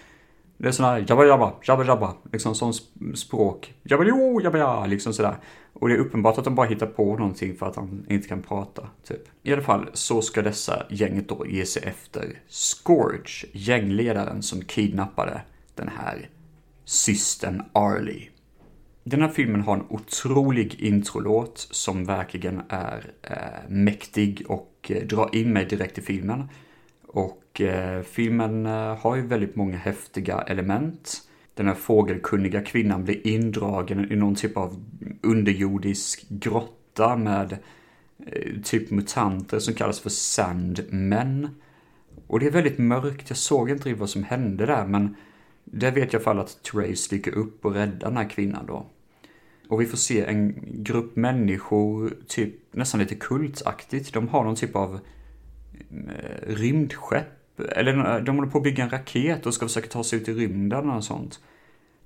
Det 0.56 0.68
är 0.68 0.72
sådana 0.72 0.94
här 0.94 1.04
jabba 1.08 1.24
jabba, 1.24 1.52
jabba 1.62 1.84
jabba, 1.84 2.14
liksom 2.32 2.54
sånt 2.54 2.76
språk. 3.14 3.74
Jabba 3.82 4.04
jo, 4.04 4.40
jabba 4.40 4.58
ja, 4.58 4.86
liksom 4.86 5.12
sådär. 5.12 5.36
Och 5.80 5.88
det 5.88 5.94
är 5.94 5.98
uppenbart 5.98 6.38
att 6.38 6.44
de 6.44 6.54
bara 6.54 6.66
hittar 6.66 6.86
på 6.86 7.16
någonting 7.16 7.56
för 7.56 7.66
att 7.66 7.76
han 7.76 8.06
inte 8.08 8.28
kan 8.28 8.42
prata, 8.42 8.88
typ. 9.04 9.22
I 9.42 9.52
alla 9.52 9.62
fall 9.62 9.90
så 9.92 10.22
ska 10.22 10.42
dessa 10.42 10.86
gänget 10.90 11.28
då 11.28 11.46
ge 11.46 11.66
sig 11.66 11.82
efter 11.82 12.38
Scourge, 12.48 13.46
gängledaren 13.52 14.42
som 14.42 14.64
kidnappade 14.64 15.40
den 15.74 15.88
här 15.88 16.28
systern 16.84 17.62
Arlie. 17.72 18.30
Den 19.04 19.20
här 19.20 19.28
filmen 19.28 19.60
har 19.60 19.74
en 19.74 19.86
otrolig 19.88 20.80
introlåt 20.80 21.68
som 21.70 22.04
verkligen 22.04 22.62
är 22.68 23.12
eh, 23.22 23.68
mäktig 23.68 24.44
och 24.48 24.72
eh, 24.88 25.06
drar 25.06 25.34
in 25.34 25.52
mig 25.52 25.64
direkt 25.64 25.98
i 25.98 26.02
filmen. 26.02 26.48
Och 27.06 27.60
eh, 27.60 28.02
filmen 28.02 28.66
eh, 28.66 28.96
har 28.96 29.16
ju 29.16 29.26
väldigt 29.26 29.56
många 29.56 29.76
häftiga 29.76 30.40
element. 30.40 31.25
Den 31.56 31.66
här 31.66 31.74
fågelkunniga 31.74 32.62
kvinnan 32.62 33.04
blir 33.04 33.26
indragen 33.26 34.12
i 34.12 34.16
någon 34.16 34.34
typ 34.34 34.56
av 34.56 34.84
underjordisk 35.22 36.26
grotta 36.28 37.16
med 37.16 37.58
eh, 38.26 38.60
typ 38.64 38.90
mutanter 38.90 39.58
som 39.58 39.74
kallas 39.74 40.00
för 40.00 40.10
Sandmen. 40.10 41.48
Och 42.26 42.40
det 42.40 42.46
är 42.46 42.50
väldigt 42.50 42.78
mörkt, 42.78 43.30
jag 43.30 43.36
såg 43.36 43.70
inte 43.70 43.88
riktigt 43.88 44.00
vad 44.00 44.10
som 44.10 44.24
hände 44.24 44.66
där 44.66 44.86
men 44.86 45.16
där 45.64 45.92
vet 45.92 46.12
jag 46.12 46.12
i 46.12 46.16
alla 46.16 46.24
fall 46.24 46.38
att 46.38 46.62
Trace 46.62 47.16
dyker 47.16 47.34
upp 47.34 47.64
och 47.64 47.74
räddar 47.74 48.08
den 48.08 48.16
här 48.16 48.30
kvinnan 48.30 48.66
då. 48.66 48.86
Och 49.68 49.80
vi 49.80 49.86
får 49.86 49.96
se 49.96 50.24
en 50.24 50.54
grupp 50.84 51.16
människor, 51.16 52.16
typ 52.26 52.54
nästan 52.74 53.00
lite 53.00 53.14
kultaktigt. 53.14 54.12
De 54.12 54.28
har 54.28 54.44
någon 54.44 54.56
typ 54.56 54.76
av 54.76 55.00
eh, 55.90 56.46
rymdskepp. 56.46 57.26
Eller 57.58 58.16
eh, 58.16 58.24
de 58.24 58.36
håller 58.36 58.50
på 58.50 58.58
att 58.58 58.64
bygga 58.64 58.84
en 58.84 58.90
raket 58.90 59.46
och 59.46 59.54
ska 59.54 59.66
försöka 59.66 59.88
ta 59.88 60.04
sig 60.04 60.18
ut 60.18 60.28
i 60.28 60.32
rymden 60.32 60.90
och 60.90 61.04
sånt. 61.04 61.40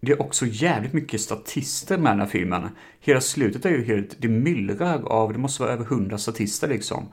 Det 0.00 0.12
är 0.12 0.22
också 0.22 0.46
jävligt 0.46 0.92
mycket 0.92 1.20
statister 1.20 1.98
med 1.98 2.12
den 2.12 2.20
här 2.20 2.26
filmen. 2.26 2.68
Hela 3.00 3.20
slutet 3.20 3.64
är 3.64 3.70
ju 3.70 3.84
helt, 3.84 4.16
det 4.18 4.28
myllrar 4.28 5.02
av, 5.02 5.32
det 5.32 5.38
måste 5.38 5.62
vara 5.62 5.72
över 5.72 5.84
hundra 5.84 6.18
statister 6.18 6.68
liksom. 6.68 7.08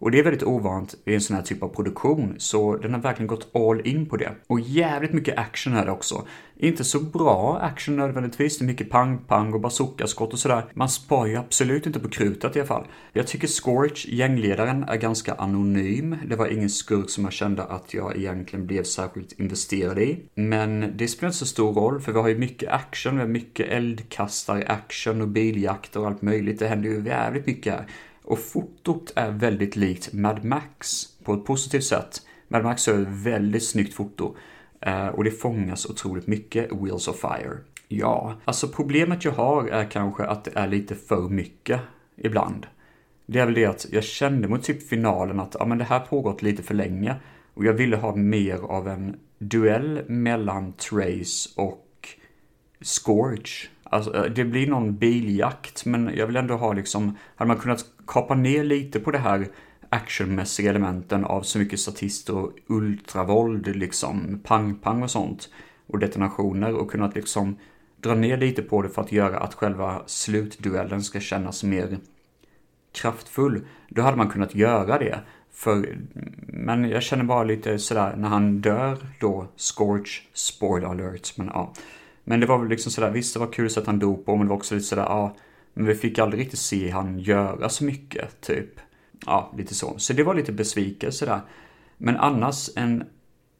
Och 0.00 0.10
det 0.10 0.18
är 0.18 0.22
väldigt 0.22 0.42
ovant 0.42 0.94
i 1.04 1.14
en 1.14 1.20
sån 1.20 1.36
här 1.36 1.42
typ 1.42 1.62
av 1.62 1.68
produktion, 1.68 2.34
så 2.38 2.76
den 2.76 2.94
har 2.94 3.00
verkligen 3.00 3.26
gått 3.26 3.56
all 3.56 3.86
in 3.86 4.06
på 4.06 4.16
det. 4.16 4.32
Och 4.46 4.60
jävligt 4.60 5.12
mycket 5.12 5.38
action 5.38 5.72
här 5.72 5.88
också. 5.88 6.26
Inte 6.56 6.84
så 6.84 7.00
bra 7.00 7.58
action 7.62 7.96
nödvändigtvis, 7.96 8.58
det 8.58 8.64
är 8.64 8.66
mycket 8.66 8.90
pang-pang 8.90 9.52
och 9.54 9.60
bazookaskott 9.60 10.32
och 10.32 10.38
sådär. 10.38 10.64
Man 10.74 10.88
spar 10.88 11.26
ju 11.26 11.36
absolut 11.36 11.86
inte 11.86 12.00
på 12.00 12.08
krutet 12.08 12.56
i 12.56 12.58
alla 12.58 12.66
fall. 12.66 12.86
Jag 13.12 13.26
tycker 13.26 13.48
Scorch, 13.48 14.06
gängledaren, 14.08 14.84
är 14.84 14.96
ganska 14.96 15.34
anonym. 15.34 16.16
Det 16.26 16.36
var 16.36 16.46
ingen 16.46 16.70
skurk 16.70 17.10
som 17.10 17.24
jag 17.24 17.32
kände 17.32 17.64
att 17.64 17.94
jag 17.94 18.16
egentligen 18.16 18.66
blev 18.66 18.82
särskilt 18.82 19.32
investerad 19.32 19.98
i. 19.98 20.18
Men 20.34 20.92
det 20.96 21.08
spelar 21.08 21.28
inte 21.28 21.38
så 21.38 21.46
stor 21.46 21.72
roll, 21.72 22.00
för 22.00 22.12
vi 22.12 22.20
har 22.20 22.28
ju 22.28 22.38
mycket 22.38 22.72
action, 22.72 23.14
vi 23.14 23.20
har 23.20 23.28
mycket 23.28 23.68
eldkastare, 23.68 24.66
action 24.66 25.20
och 25.20 25.28
biljakter 25.28 26.00
och 26.00 26.06
allt 26.06 26.22
möjligt. 26.22 26.58
Det 26.58 26.68
händer 26.68 26.88
ju 26.88 27.04
jävligt 27.04 27.46
mycket 27.46 27.72
här. 27.72 27.86
Och 28.28 28.38
fotot 28.38 29.12
är 29.16 29.30
väldigt 29.30 29.76
likt 29.76 30.12
Mad 30.12 30.44
Max 30.44 31.06
på 31.24 31.34
ett 31.34 31.44
positivt 31.44 31.84
sätt. 31.84 32.22
Mad 32.48 32.64
Max 32.64 32.86
har 32.86 32.94
ett 32.94 33.08
väldigt 33.08 33.64
snyggt 33.64 33.94
foto. 33.94 34.36
Eh, 34.80 35.06
och 35.06 35.24
det 35.24 35.30
fångas 35.30 35.86
otroligt 35.86 36.26
mycket 36.26 36.72
Wheels 36.72 37.08
of 37.08 37.20
Fire. 37.20 37.58
Ja, 37.88 38.34
alltså 38.44 38.68
problemet 38.68 39.24
jag 39.24 39.32
har 39.32 39.68
är 39.68 39.84
kanske 39.84 40.24
att 40.24 40.44
det 40.44 40.50
är 40.54 40.68
lite 40.68 40.94
för 40.94 41.28
mycket 41.28 41.80
ibland. 42.16 42.66
Det 43.26 43.38
är 43.38 43.44
väl 43.44 43.54
det 43.54 43.64
att 43.64 43.86
jag 43.90 44.04
kände 44.04 44.48
mot 44.48 44.62
typ 44.62 44.88
finalen 44.88 45.40
att 45.40 45.56
ja, 45.58 45.66
men 45.66 45.78
det 45.78 45.84
här 45.84 46.00
pågått 46.00 46.42
lite 46.42 46.62
för 46.62 46.74
länge. 46.74 47.16
Och 47.54 47.64
jag 47.64 47.72
ville 47.72 47.96
ha 47.96 48.16
mer 48.16 48.58
av 48.58 48.88
en 48.88 49.16
duell 49.38 50.02
mellan 50.06 50.72
Trace 50.72 51.48
och 51.56 52.08
Scorch. 52.80 53.70
Alltså, 53.90 54.16
eh, 54.16 54.32
det 54.32 54.44
blir 54.44 54.66
någon 54.66 54.96
biljakt, 54.96 55.84
men 55.84 56.10
jag 56.16 56.26
vill 56.26 56.36
ändå 56.36 56.56
ha 56.56 56.72
liksom, 56.72 57.16
hade 57.36 57.48
man 57.48 57.58
kunnat 57.58 57.84
kapa 58.06 58.34
ner 58.34 58.64
lite 58.64 59.00
på 59.00 59.10
det 59.10 59.18
här 59.18 59.48
actionmässiga 59.88 60.70
elementen 60.70 61.24
av 61.24 61.42
så 61.42 61.58
mycket 61.58 61.80
statister 61.80 62.36
och 62.36 62.52
ultravåld, 62.66 63.76
liksom 63.76 64.40
pang-pang 64.44 65.02
och 65.02 65.10
sånt 65.10 65.48
och 65.86 65.98
detonationer 65.98 66.74
och 66.74 66.90
kunnat 66.90 67.14
liksom 67.14 67.56
dra 68.00 68.14
ner 68.14 68.36
lite 68.36 68.62
på 68.62 68.82
det 68.82 68.88
för 68.88 69.02
att 69.02 69.12
göra 69.12 69.38
att 69.38 69.54
själva 69.54 70.02
slutduellen 70.06 71.02
ska 71.02 71.20
kännas 71.20 71.64
mer 71.64 71.98
kraftfull. 72.92 73.64
Då 73.88 74.02
hade 74.02 74.16
man 74.16 74.28
kunnat 74.28 74.54
göra 74.54 74.98
det. 74.98 75.20
För, 75.52 75.98
men 76.46 76.88
jag 76.88 77.02
känner 77.02 77.24
bara 77.24 77.44
lite 77.44 77.78
sådär 77.78 78.16
när 78.16 78.28
han 78.28 78.60
dör 78.60 78.98
då, 79.20 79.46
Scorch, 79.56 80.28
spoiler 80.32 80.88
alert, 80.88 81.36
men 81.36 81.46
ja. 81.46 81.72
Men 82.28 82.40
det 82.40 82.46
var 82.46 82.58
väl 82.58 82.68
liksom 82.68 82.92
sådär, 82.92 83.10
visst 83.10 83.34
det 83.34 83.40
var 83.40 83.52
kul 83.52 83.70
att 83.76 83.86
han 83.86 83.98
dog 83.98 84.24
på, 84.24 84.36
men 84.36 84.46
det 84.46 84.50
var 84.50 84.56
också 84.56 84.74
lite 84.74 84.86
sådär, 84.86 85.02
ja. 85.02 85.36
Men 85.74 85.86
vi 85.86 85.94
fick 85.94 86.18
aldrig 86.18 86.40
riktigt 86.40 86.58
se 86.58 86.90
han 86.90 87.18
göra 87.18 87.68
så 87.68 87.84
mycket, 87.84 88.40
typ. 88.40 88.80
Ja, 89.26 89.52
lite 89.56 89.74
så. 89.74 89.98
Så 89.98 90.12
det 90.12 90.22
var 90.22 90.34
lite 90.34 90.52
besvikelse 90.52 91.26
där. 91.26 91.40
Men 91.96 92.16
annars 92.16 92.70
en 92.76 93.04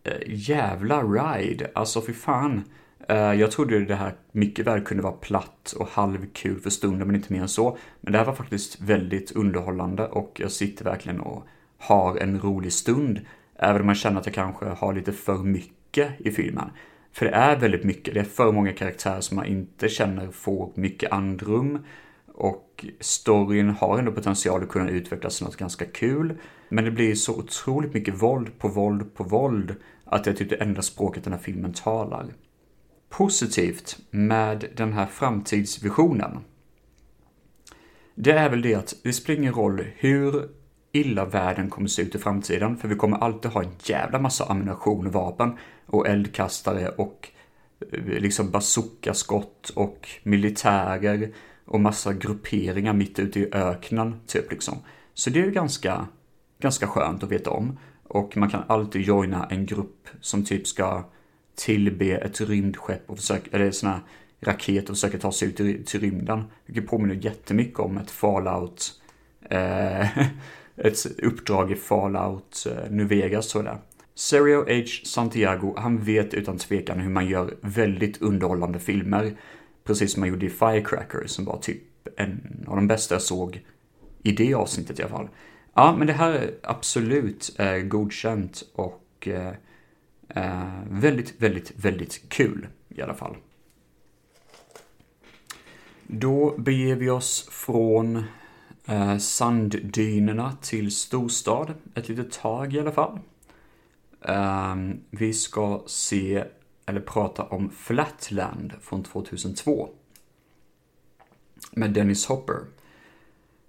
äh, 0.04 0.12
jävla 0.26 1.02
ride. 1.02 1.70
Alltså 1.74 2.00
för 2.00 2.12
fan. 2.12 2.64
Äh, 3.09 3.16
jag 3.16 3.50
trodde 3.50 3.85
det 3.85 3.94
här 3.94 4.14
mycket 4.33 4.66
väl 4.66 4.81
kunde 4.81 5.02
vara 5.02 5.12
platt 5.12 5.74
och 5.78 5.88
halvkul 5.88 6.61
för 6.61 6.70
stunden, 6.70 7.07
men 7.07 7.16
inte 7.16 7.33
mer 7.33 7.40
än 7.40 7.48
så. 7.48 7.78
Men 8.00 8.12
det 8.12 8.18
här 8.18 8.26
var 8.26 8.35
faktiskt 8.35 8.81
väldigt 8.81 9.33
underhållande 9.33 10.07
och 10.07 10.40
jag 10.40 10.52
sitter 10.52 10.85
verkligen 10.85 11.20
och 11.20 11.46
har 11.78 12.16
en 12.16 12.40
rolig 12.40 12.72
stund. 12.72 13.20
Även 13.57 13.81
om 13.81 13.87
man 13.87 13.94
känner 13.94 14.20
att 14.20 14.26
jag 14.26 14.35
kanske 14.35 14.66
har 14.66 14.92
lite 14.92 15.12
för 15.12 15.38
mycket 15.38 16.20
i 16.20 16.31
filmen. 16.31 16.70
För 17.12 17.27
det 17.27 17.33
är 17.33 17.57
väldigt 17.57 17.85
mycket, 17.85 18.14
det 18.14 18.21
är 18.21 18.25
för 18.25 18.53
många 18.53 18.73
karaktärer 18.73 19.21
som 19.21 19.37
man 19.37 19.47
inte 19.47 19.88
känner 19.88 20.31
får 20.31 20.73
mycket 20.75 21.12
andrum. 21.12 21.79
Och 22.35 22.87
storyn 23.01 23.71
har 23.71 23.99
ändå 23.99 24.12
potential 24.12 24.62
att 24.62 24.68
kunna 24.68 24.90
utvecklas 24.90 25.37
till 25.37 25.47
något 25.47 25.57
ganska 25.57 25.85
kul. 25.85 26.38
Men 26.68 26.85
det 26.85 26.90
blir 26.90 27.14
så 27.14 27.38
otroligt 27.38 27.94
mycket 27.94 28.23
våld 28.23 28.59
på 28.59 28.68
våld 28.68 29.14
på 29.14 29.25
våld 29.25 29.75
att 30.05 30.25
det 30.25 30.31
är 30.31 30.35
typ 30.35 30.51
det 30.51 30.57
enda 30.57 30.83
språket 30.83 31.25
den 31.25 31.33
här 31.33 31.40
filmen 31.40 31.73
talar. 31.73 32.27
Positivt 33.09 33.99
med 34.11 34.64
den 34.77 34.92
här 34.92 35.07
framtidsvisionen. 35.07 36.38
Det 38.14 38.33
är 38.33 38.51
väl 38.51 38.62
det 38.62 38.75
att 38.75 38.94
det 39.03 39.12
spelar 39.12 39.40
ingen 39.40 39.55
roll 39.55 39.85
hur 39.97 40.49
illa 40.92 41.25
världen 41.25 41.71
kommer 41.71 41.88
se 41.88 42.03
ut 42.03 42.14
i 42.14 42.18
framtiden, 42.18 42.77
för 42.77 42.88
vi 42.88 42.94
kommer 42.94 43.16
alltid 43.16 43.51
ha 43.51 43.62
en 43.62 43.71
jävla 43.85 44.18
massa 44.18 44.44
ammunition, 44.44 45.07
och 45.07 45.12
vapen 45.12 45.57
och 45.88 46.09
eldkastare 46.09 46.88
och 46.88 47.29
eh, 47.92 48.03
liksom 48.03 48.51
bazookaskott 48.51 49.70
och 49.70 50.09
militärer 50.22 51.33
och 51.64 51.81
massa 51.81 52.12
grupperingar 52.12 52.92
mitt 52.92 53.18
ute 53.18 53.40
i 53.40 53.48
öknen, 53.53 54.20
typ 54.27 54.51
liksom. 54.51 54.79
Så 55.14 55.31
det 55.31 55.40
är 55.40 55.44
ju 55.44 55.51
ganska, 55.51 56.07
ganska 56.61 56.87
skönt 56.87 57.22
att 57.22 57.31
veta 57.31 57.51
om. 57.51 57.79
Och 58.05 58.37
man 58.37 58.51
kan 58.51 58.62
alltid 58.66 59.03
joina 59.03 59.46
en 59.51 59.66
grupp 59.66 60.09
som 60.20 60.44
typ 60.44 60.66
ska 60.66 61.05
tillbe 61.55 62.16
ett 62.16 62.40
rymdskepp 62.40 63.11
och 63.11 63.18
försöka, 63.18 63.57
eller 63.57 63.70
såna 63.70 63.92
här 63.92 64.01
raket 64.40 64.90
och 64.90 64.96
försöka 64.96 65.18
ta 65.18 65.33
sig 65.33 65.48
ut 65.48 65.57
till, 65.57 65.85
till 65.85 66.01
rymden. 66.01 66.44
Vilket 66.66 66.87
påminner 66.87 67.14
jättemycket 67.14 67.79
om 67.79 67.98
ett 67.98 68.11
Fallout, 68.11 68.92
eh, 69.51 70.18
ett 70.77 71.07
uppdrag 71.22 71.72
i 71.72 71.74
Fallout 71.74 72.66
eh, 72.70 72.90
New 72.90 73.09
Vegas 73.09 73.48
tror 73.48 73.64
jag 73.64 73.79
Serio 74.18 74.64
H. 74.68 74.87
Santiago, 75.04 75.74
han 75.76 75.98
vet 75.98 76.35
utan 76.35 76.59
tvekan 76.59 77.00
hur 77.00 77.11
man 77.11 77.28
gör 77.28 77.54
väldigt 77.61 78.22
underhållande 78.22 78.78
filmer. 78.78 79.37
Precis 79.85 80.12
som 80.12 80.20
man 80.20 80.28
gjorde 80.28 80.46
i 80.46 80.50
Firecracker, 80.50 81.26
som 81.26 81.44
var 81.44 81.59
typ 81.59 81.83
en 82.16 82.64
av 82.68 82.76
de 82.76 82.87
bästa 82.88 83.14
jag 83.14 83.22
såg 83.22 83.64
i 84.22 84.33
det 84.33 84.54
avsnittet 84.54 84.98
i 84.98 85.02
alla 85.02 85.11
fall. 85.11 85.28
Ja, 85.74 85.94
men 85.98 86.07
det 86.07 86.12
här 86.12 86.33
är 86.33 86.54
absolut 86.62 87.54
eh, 87.59 87.76
godkänt 87.76 88.62
och 88.74 89.28
eh, 89.28 89.52
eh, 90.28 90.83
väldigt, 90.90 91.42
väldigt, 91.42 91.72
väldigt 91.76 92.28
kul 92.28 92.66
i 92.88 93.02
alla 93.02 93.14
fall. 93.14 93.37
Då 96.07 96.54
beger 96.59 96.96
vi 96.96 97.11
oss 97.11 97.48
från 97.52 98.24
eh, 98.87 99.18
sanddynerna 99.18 100.57
till 100.62 100.90
storstad, 100.90 101.74
ett 101.94 102.09
litet 102.09 102.33
tag 102.33 102.74
i 102.74 102.81
alla 102.81 102.92
fall. 102.92 103.18
Um, 104.20 105.00
vi 105.11 105.33
ska 105.33 105.83
se, 105.87 106.44
eller 106.87 107.00
prata 107.00 107.42
om 107.42 107.70
Flatland 107.70 108.72
från 108.81 109.02
2002. 109.02 109.88
Med 111.72 111.90
Dennis 111.90 112.26
Hopper. 112.26 112.61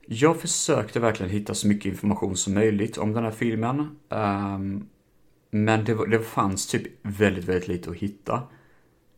Jag 0.05 0.41
försökte 0.41 0.99
verkligen 0.99 1.31
hitta 1.31 1.53
så 1.53 1.67
mycket 1.67 1.85
information 1.85 2.38
som 2.38 2.53
möjligt 2.53 2.97
om 2.97 3.13
den 3.13 3.23
här 3.23 3.31
filmen. 3.31 3.79
Um, 4.09 4.89
men 5.51 5.85
det, 5.85 6.09
det 6.09 6.19
fanns 6.19 6.67
typ 6.67 6.83
väldigt, 7.01 7.45
väldigt 7.45 7.67
lite 7.67 7.89
att 7.89 7.95
hitta. 7.95 8.43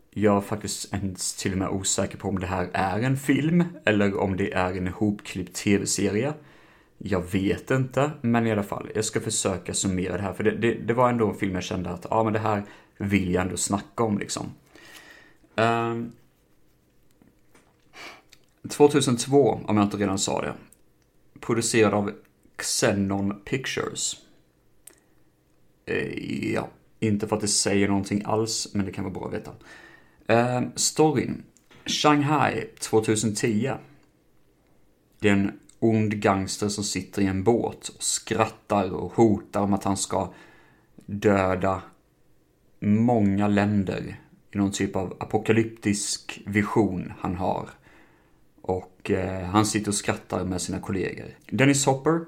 Jag 0.10 0.38
är 0.38 0.42
faktiskt 0.42 0.94
ens 0.94 1.36
till 1.36 1.52
och 1.52 1.58
med 1.58 1.70
osäker 1.70 2.18
på 2.18 2.30
om 2.30 2.40
det 2.40 2.48
här 2.48 2.70
är 2.74 3.00
en 3.00 3.18
film 3.18 3.64
eller 3.86 4.20
om 4.20 4.38
det 4.38 4.54
är 4.54 4.78
en 4.78 4.88
ihopklippt 4.88 5.56
tv-serie. 5.56 6.34
Jag 7.04 7.32
vet 7.32 7.72
inte, 7.72 8.12
men 8.22 8.48
i 8.48 8.52
alla 8.52 8.64
fall, 8.64 8.90
jag 8.96 9.06
ska 9.06 9.22
försöka 9.22 9.74
summera 9.74 10.18
det 10.18 10.24
här, 10.24 10.34
för 10.34 10.44
det, 10.44 10.52
det, 10.52 10.74
det 10.74 10.94
var 10.94 11.10
ändå 11.10 11.30
en 11.30 11.36
film 11.36 11.56
jag 11.56 11.64
kände 11.64 11.90
att, 11.90 12.06
ja 12.10 12.24
men 12.24 12.34
det 12.34 12.40
här 12.40 12.64
vill 12.98 13.34
jag 13.34 13.42
ändå 13.42 13.58
snacka 13.58 14.04
om 14.04 14.20
liksom. 14.20 14.52
Ehm, 15.56 16.12
um, 18.64 18.70
2002, 18.70 19.60
om 19.66 19.78
jag 19.78 19.86
inte 19.86 19.98
redan 19.98 20.20
sa 20.20 20.42
det, 20.42 20.54
producerad 21.40 21.94
av 21.94 22.12
Xenon 22.56 23.42
Pictures. 23.46 24.16
Uh, 25.90 26.54
ja, 26.54 26.70
inte 27.00 27.28
för 27.28 27.36
att 27.36 27.42
det 27.42 27.48
säger 27.48 27.88
någonting 27.88 28.22
alls, 28.26 28.68
men 28.74 28.86
det 28.86 28.92
kan 28.92 29.04
vara 29.04 29.14
bra 29.14 29.28
att 29.28 29.34
veta. 29.34 29.52
Uh, 30.62 30.70
storyn. 30.76 31.44
Shanghai 31.86 32.68
2010. 32.80 33.72
Det 35.20 35.30
är 35.30 35.34
en 35.34 35.60
ond 35.84 36.14
gangster 36.14 36.68
som 36.70 36.84
sitter 36.84 37.22
i 37.22 37.26
en 37.26 37.44
båt 37.44 37.88
och 37.88 38.04
skrattar 38.04 38.94
och 38.94 39.14
hotar 39.14 39.62
om 39.62 39.74
att 39.74 39.84
han 39.84 39.98
ska 39.98 40.34
döda 41.06 41.82
många 42.80 43.48
länder 43.48 44.18
i 44.52 44.58
någon 44.58 44.72
typ 44.72 44.96
av 44.96 45.18
apokalyptisk 45.20 46.42
vision 46.46 47.14
han 47.20 47.36
har. 47.36 47.70
Och 48.62 49.12
eh, 49.12 49.44
han 49.44 49.66
sitter 49.66 49.92
och 49.92 49.96
skrattar 49.96 50.46
med 50.46 50.62
sina 50.62 50.80
kollegor. 50.80 51.26
Dennis 51.50 51.86
Hopper 51.86 52.20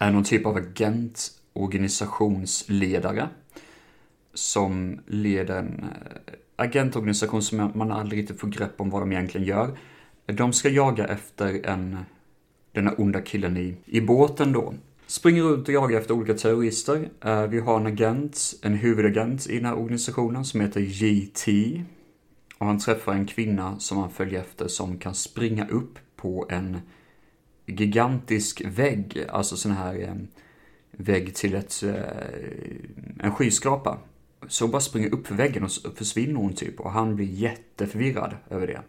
är 0.00 0.10
någon 0.10 0.24
typ 0.24 0.46
av 0.46 0.56
agent, 0.56 1.30
organisationsledare 1.52 3.28
som 4.34 5.00
leder 5.06 5.58
en 5.58 5.84
eh, 5.84 6.34
agentorganisation 6.56 7.42
som 7.42 7.72
man 7.74 7.92
aldrig 7.92 8.20
riktigt 8.20 8.40
får 8.40 8.48
grepp 8.48 8.80
om 8.80 8.90
vad 8.90 9.02
de 9.02 9.12
egentligen 9.12 9.46
gör. 9.46 9.78
De 10.26 10.52
ska 10.52 10.68
jaga 10.68 11.06
efter 11.06 11.66
en, 11.66 11.98
den 12.72 12.86
här 12.86 13.00
onda 13.00 13.20
killen 13.20 13.56
i, 13.56 13.76
i 13.84 14.00
båten 14.00 14.52
då. 14.52 14.74
Springer 15.06 15.42
runt 15.42 15.68
och 15.68 15.74
jagar 15.74 16.00
efter 16.00 16.14
olika 16.14 16.34
terrorister. 16.34 17.08
Eh, 17.24 17.46
vi 17.46 17.60
har 17.60 17.80
en 17.80 17.86
agent, 17.86 18.54
en 18.62 18.74
huvudagent 18.74 19.46
i 19.46 19.56
den 19.56 19.64
här 19.64 19.74
organisationen 19.74 20.44
som 20.44 20.60
heter 20.60 20.80
JT. 20.80 21.48
Och 22.58 22.66
han 22.66 22.78
träffar 22.78 23.12
en 23.12 23.26
kvinna 23.26 23.78
som 23.78 23.98
han 23.98 24.10
följer 24.10 24.40
efter 24.40 24.68
som 24.68 24.98
kan 24.98 25.14
springa 25.14 25.68
upp 25.68 25.98
på 26.16 26.46
en 26.50 26.80
gigantisk 27.66 28.62
vägg, 28.64 29.24
alltså 29.28 29.56
sån 29.56 29.72
här 29.72 30.02
eh, 30.02 30.14
vägg 30.90 31.34
till 31.34 31.54
ett, 31.54 31.82
eh, 31.82 31.94
en 33.18 33.32
skyskrapa. 33.32 33.98
Så 34.48 34.68
bara 34.68 34.80
springer 34.80 35.14
upp 35.14 35.26
för 35.26 35.34
väggen 35.34 35.64
och 35.64 35.70
försvinner 35.96 36.34
hon 36.34 36.52
typ 36.52 36.80
och 36.80 36.90
han 36.90 37.16
blir 37.16 37.26
jätteförvirrad 37.26 38.36
över 38.50 38.66
det. 38.66 38.82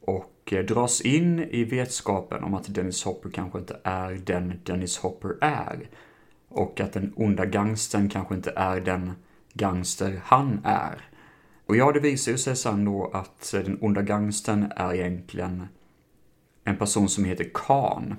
Och 0.00 0.52
eh, 0.52 0.64
dras 0.64 1.00
in 1.00 1.40
i 1.40 1.64
vetskapen 1.64 2.44
om 2.44 2.54
att 2.54 2.74
Dennis 2.74 3.04
Hopper 3.04 3.30
kanske 3.30 3.58
inte 3.58 3.80
är 3.84 4.12
den 4.12 4.60
Dennis 4.64 4.98
Hopper 4.98 5.36
är. 5.40 5.88
Och 6.48 6.80
att 6.80 6.92
den 6.92 7.12
onda 7.16 7.46
gangstern 7.46 8.08
kanske 8.08 8.34
inte 8.34 8.52
är 8.56 8.80
den 8.80 9.12
gangster 9.52 10.20
han 10.24 10.60
är. 10.64 11.10
Och 11.66 11.76
ja, 11.76 11.92
det 11.92 12.00
visar 12.00 12.32
ju 12.32 12.38
sig 12.38 12.56
sen 12.56 12.84
då 12.84 13.10
att 13.12 13.54
eh, 13.54 13.60
den 13.60 13.78
onda 13.80 14.02
gangstern 14.02 14.72
är 14.76 14.94
egentligen 14.94 15.68
en 16.64 16.76
person 16.76 17.08
som 17.08 17.24
heter 17.24 17.50
Khan. 17.54 18.16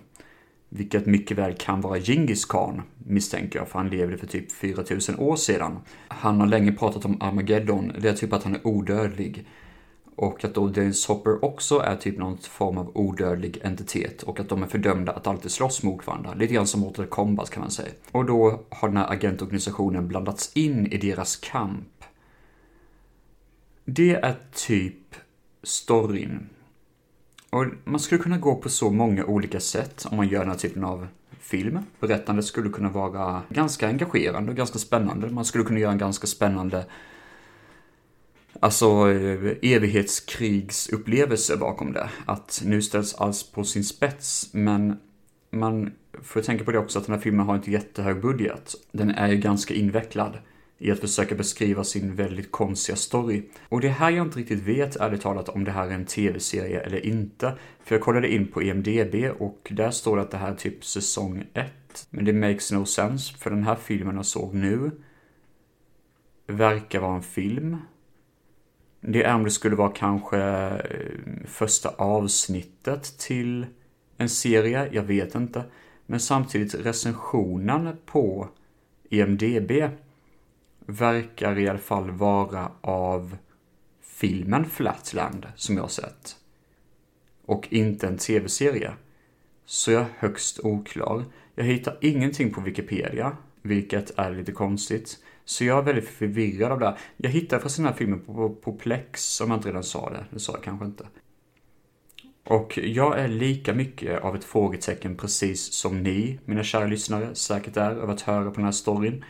Vilket 0.69 1.05
mycket 1.05 1.37
väl 1.37 1.53
kan 1.53 1.81
vara 1.81 1.99
Genghis 1.99 2.45
Khan, 2.45 2.81
misstänker 2.97 3.59
jag, 3.59 3.67
för 3.67 3.79
han 3.79 3.89
levde 3.89 4.17
för 4.17 4.27
typ 4.27 4.51
4000 4.51 5.19
år 5.19 5.35
sedan. 5.35 5.79
Han 6.07 6.39
har 6.39 6.47
länge 6.47 6.71
pratat 6.71 7.05
om 7.05 7.21
Armageddon, 7.21 7.91
det 7.99 8.09
är 8.09 8.13
typ 8.13 8.33
att 8.33 8.43
han 8.43 8.55
är 8.55 8.67
odödlig. 8.67 9.47
Och 10.15 10.45
att 10.45 10.53
då 10.53 10.67
Dennis 10.67 11.07
Hopper 11.07 11.45
också 11.45 11.79
är 11.79 11.95
typ 11.95 12.17
någon 12.17 12.37
form 12.37 12.77
av 12.77 12.91
odödlig 12.97 13.59
entitet 13.63 14.23
och 14.23 14.39
att 14.39 14.49
de 14.49 14.63
är 14.63 14.67
fördömda 14.67 15.11
att 15.11 15.27
alltid 15.27 15.51
slåss 15.51 15.83
mot 15.83 16.07
varandra. 16.07 16.33
Lite 16.33 16.53
grann 16.53 16.67
som 16.67 16.81
Mortal 16.81 17.05
Kombat 17.05 17.49
kan 17.49 17.61
man 17.61 17.71
säga. 17.71 17.91
Och 18.11 18.25
då 18.25 18.61
har 18.69 18.87
den 18.87 18.97
här 18.97 19.11
agentorganisationen 19.11 20.07
blandats 20.07 20.51
in 20.53 20.87
i 20.87 20.97
deras 20.97 21.35
kamp. 21.35 22.03
Det 23.85 24.15
är 24.15 24.35
typ 24.53 25.15
storyn. 25.63 26.49
Och 27.49 27.65
man 27.83 27.99
skulle 27.99 28.21
kunna 28.21 28.37
gå 28.37 28.55
på 28.55 28.69
så 28.69 28.89
många 28.89 29.25
olika 29.25 29.59
sätt 29.59 30.05
om 30.11 30.17
man 30.17 30.27
gör 30.27 30.39
den 30.39 30.49
här 30.49 30.57
typen 30.57 30.83
av 30.83 31.07
film. 31.39 31.79
Berättandet 31.99 32.45
skulle 32.45 32.69
kunna 32.69 32.89
vara 32.89 33.41
ganska 33.49 33.87
engagerande 33.87 34.51
och 34.51 34.57
ganska 34.57 34.79
spännande. 34.79 35.29
Man 35.29 35.45
skulle 35.45 35.63
kunna 35.63 35.79
göra 35.79 35.91
en 35.91 35.97
ganska 35.97 36.27
spännande 36.27 36.85
Alltså 38.59 38.85
eh, 38.85 39.11
evighetskrigsupplevelser 39.11 39.75
evighetskrigsupplevelse 39.75 41.57
bakom 41.57 41.93
det. 41.93 42.09
Att 42.25 42.61
nu 42.65 42.81
ställs 42.81 43.15
allt 43.15 43.51
på 43.53 43.63
sin 43.63 43.83
spets, 43.83 44.49
men 44.53 44.97
man 45.51 45.91
får 46.23 46.41
tänka 46.41 46.63
på 46.63 46.71
det 46.71 46.79
också 46.79 46.99
att 46.99 47.05
den 47.05 47.15
här 47.15 47.21
filmen 47.21 47.45
har 47.45 47.55
inte 47.55 47.71
jättehög 47.71 48.21
budget. 48.21 48.75
Den 48.91 49.11
är 49.11 49.27
ju 49.27 49.37
ganska 49.37 49.73
invecklad 49.73 50.37
i 50.77 50.91
att 50.91 50.99
försöka 50.99 51.35
beskriva 51.35 51.83
sin 51.83 52.15
väldigt 52.15 52.51
konstiga 52.51 52.95
story. 52.95 53.43
Och 53.69 53.81
det 53.81 53.87
är 53.87 53.91
här 53.91 54.11
jag 54.11 54.25
inte 54.25 54.39
riktigt 54.39 54.59
vet, 54.59 54.95
ärligt 54.95 55.21
talat, 55.21 55.49
om 55.49 55.63
det 55.63 55.71
här 55.71 55.87
är 55.87 55.91
en 55.91 56.05
tv-serie 56.05 56.79
eller 56.79 57.05
inte. 57.05 57.53
För 57.83 57.95
jag 57.95 58.03
kollade 58.03 58.33
in 58.33 58.47
på 58.47 58.61
EMDB 58.61 59.15
och 59.39 59.67
där 59.71 59.91
står 59.91 60.15
det 60.15 60.21
att 60.21 60.31
det 60.31 60.37
här 60.37 60.51
är 60.51 60.55
typ 60.55 60.85
säsong 60.85 61.43
1. 61.53 61.71
Men 62.09 62.25
det 62.25 62.33
makes 62.33 62.71
no 62.71 62.85
sense, 62.85 63.37
för 63.37 63.49
den 63.49 63.63
här 63.63 63.75
filmen 63.75 64.15
jag 64.15 64.25
såg 64.25 64.53
nu 64.53 64.91
verkar 66.47 66.99
vara 66.99 67.15
en 67.15 67.23
film. 67.23 67.77
Det 69.01 69.23
är 69.23 69.35
om 69.35 69.43
det 69.43 69.51
skulle 69.51 69.75
vara 69.75 69.91
kanske 69.91 70.39
eh, 70.39 71.45
första 71.45 71.89
avsnittet 71.89 73.17
till 73.17 73.65
en 74.17 74.29
serie, 74.29 74.89
jag 74.91 75.03
vet 75.03 75.35
inte. 75.35 75.63
Men 76.05 76.19
samtidigt 76.19 76.75
recensionen 76.75 77.97
på 78.05 78.49
EMDB 79.09 79.71
verkar 80.85 81.59
i 81.59 81.69
alla 81.69 81.79
fall 81.79 82.11
vara 82.11 82.71
av 82.81 83.37
filmen 84.01 84.65
Flatland 84.65 85.47
som 85.55 85.75
jag 85.75 85.83
har 85.83 85.89
sett. 85.89 86.35
Och 87.45 87.67
inte 87.69 88.07
en 88.07 88.17
tv-serie. 88.17 88.93
Så 89.65 89.91
jag 89.91 90.01
är 90.01 90.07
högst 90.17 90.59
oklar. 90.59 91.25
Jag 91.55 91.63
hittar 91.63 91.97
ingenting 92.01 92.53
på 92.53 92.61
Wikipedia, 92.61 93.37
vilket 93.61 94.19
är 94.19 94.31
lite 94.31 94.51
konstigt. 94.51 95.17
Så 95.51 95.63
jag 95.63 95.77
är 95.77 95.81
väldigt 95.81 96.09
förvirrad 96.09 96.71
av 96.71 96.79
det 96.79 96.85
här. 96.85 96.97
Jag 97.17 97.29
hittade 97.29 97.61
förresten 97.61 97.83
den 97.83 97.93
här 97.93 97.97
filmen 97.97 98.19
på, 98.19 98.33
på, 98.33 98.49
på 98.49 98.73
Plex, 98.73 99.41
om 99.41 99.49
jag 99.49 99.57
inte 99.57 99.69
redan 99.69 99.83
sa 99.83 100.09
det. 100.09 100.25
Det 100.29 100.39
sa 100.39 100.53
jag 100.53 100.63
kanske 100.63 100.85
inte. 100.85 101.07
Och 102.43 102.77
jag 102.77 103.19
är 103.19 103.27
lika 103.27 103.73
mycket 103.73 104.21
av 104.21 104.35
ett 104.35 104.43
frågetecken 104.43 105.17
precis 105.17 105.73
som 105.73 106.03
ni, 106.03 106.39
mina 106.45 106.63
kära 106.63 106.87
lyssnare, 106.87 107.35
säkert 107.35 107.77
är 107.77 107.91
över 107.91 108.13
att 108.13 108.21
höra 108.21 108.49
på 108.49 108.55
den 108.55 108.65
här 108.65 108.71
storyn. 108.71 109.25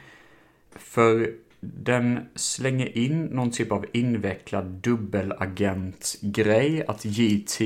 För 0.75 1.33
den 1.59 2.19
slänger 2.35 2.97
in 2.97 3.25
någon 3.25 3.51
typ 3.51 3.71
av 3.71 3.85
invecklad 3.93 4.65
dubbelagent-grej, 4.65 6.85
att 6.87 7.05
JT 7.05 7.61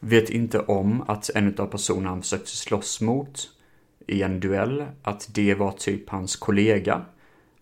vet 0.00 0.30
inte 0.30 0.60
om 0.60 1.02
att 1.02 1.30
en 1.30 1.54
av 1.58 1.66
personerna 1.66 2.08
han 2.08 2.22
försökte 2.22 2.50
slåss 2.50 3.00
mot 3.00 3.50
i 4.06 4.22
en 4.22 4.40
duell, 4.40 4.84
att 5.02 5.30
det 5.34 5.54
var 5.54 5.72
typ 5.72 6.10
hans 6.10 6.36
kollega. 6.36 7.04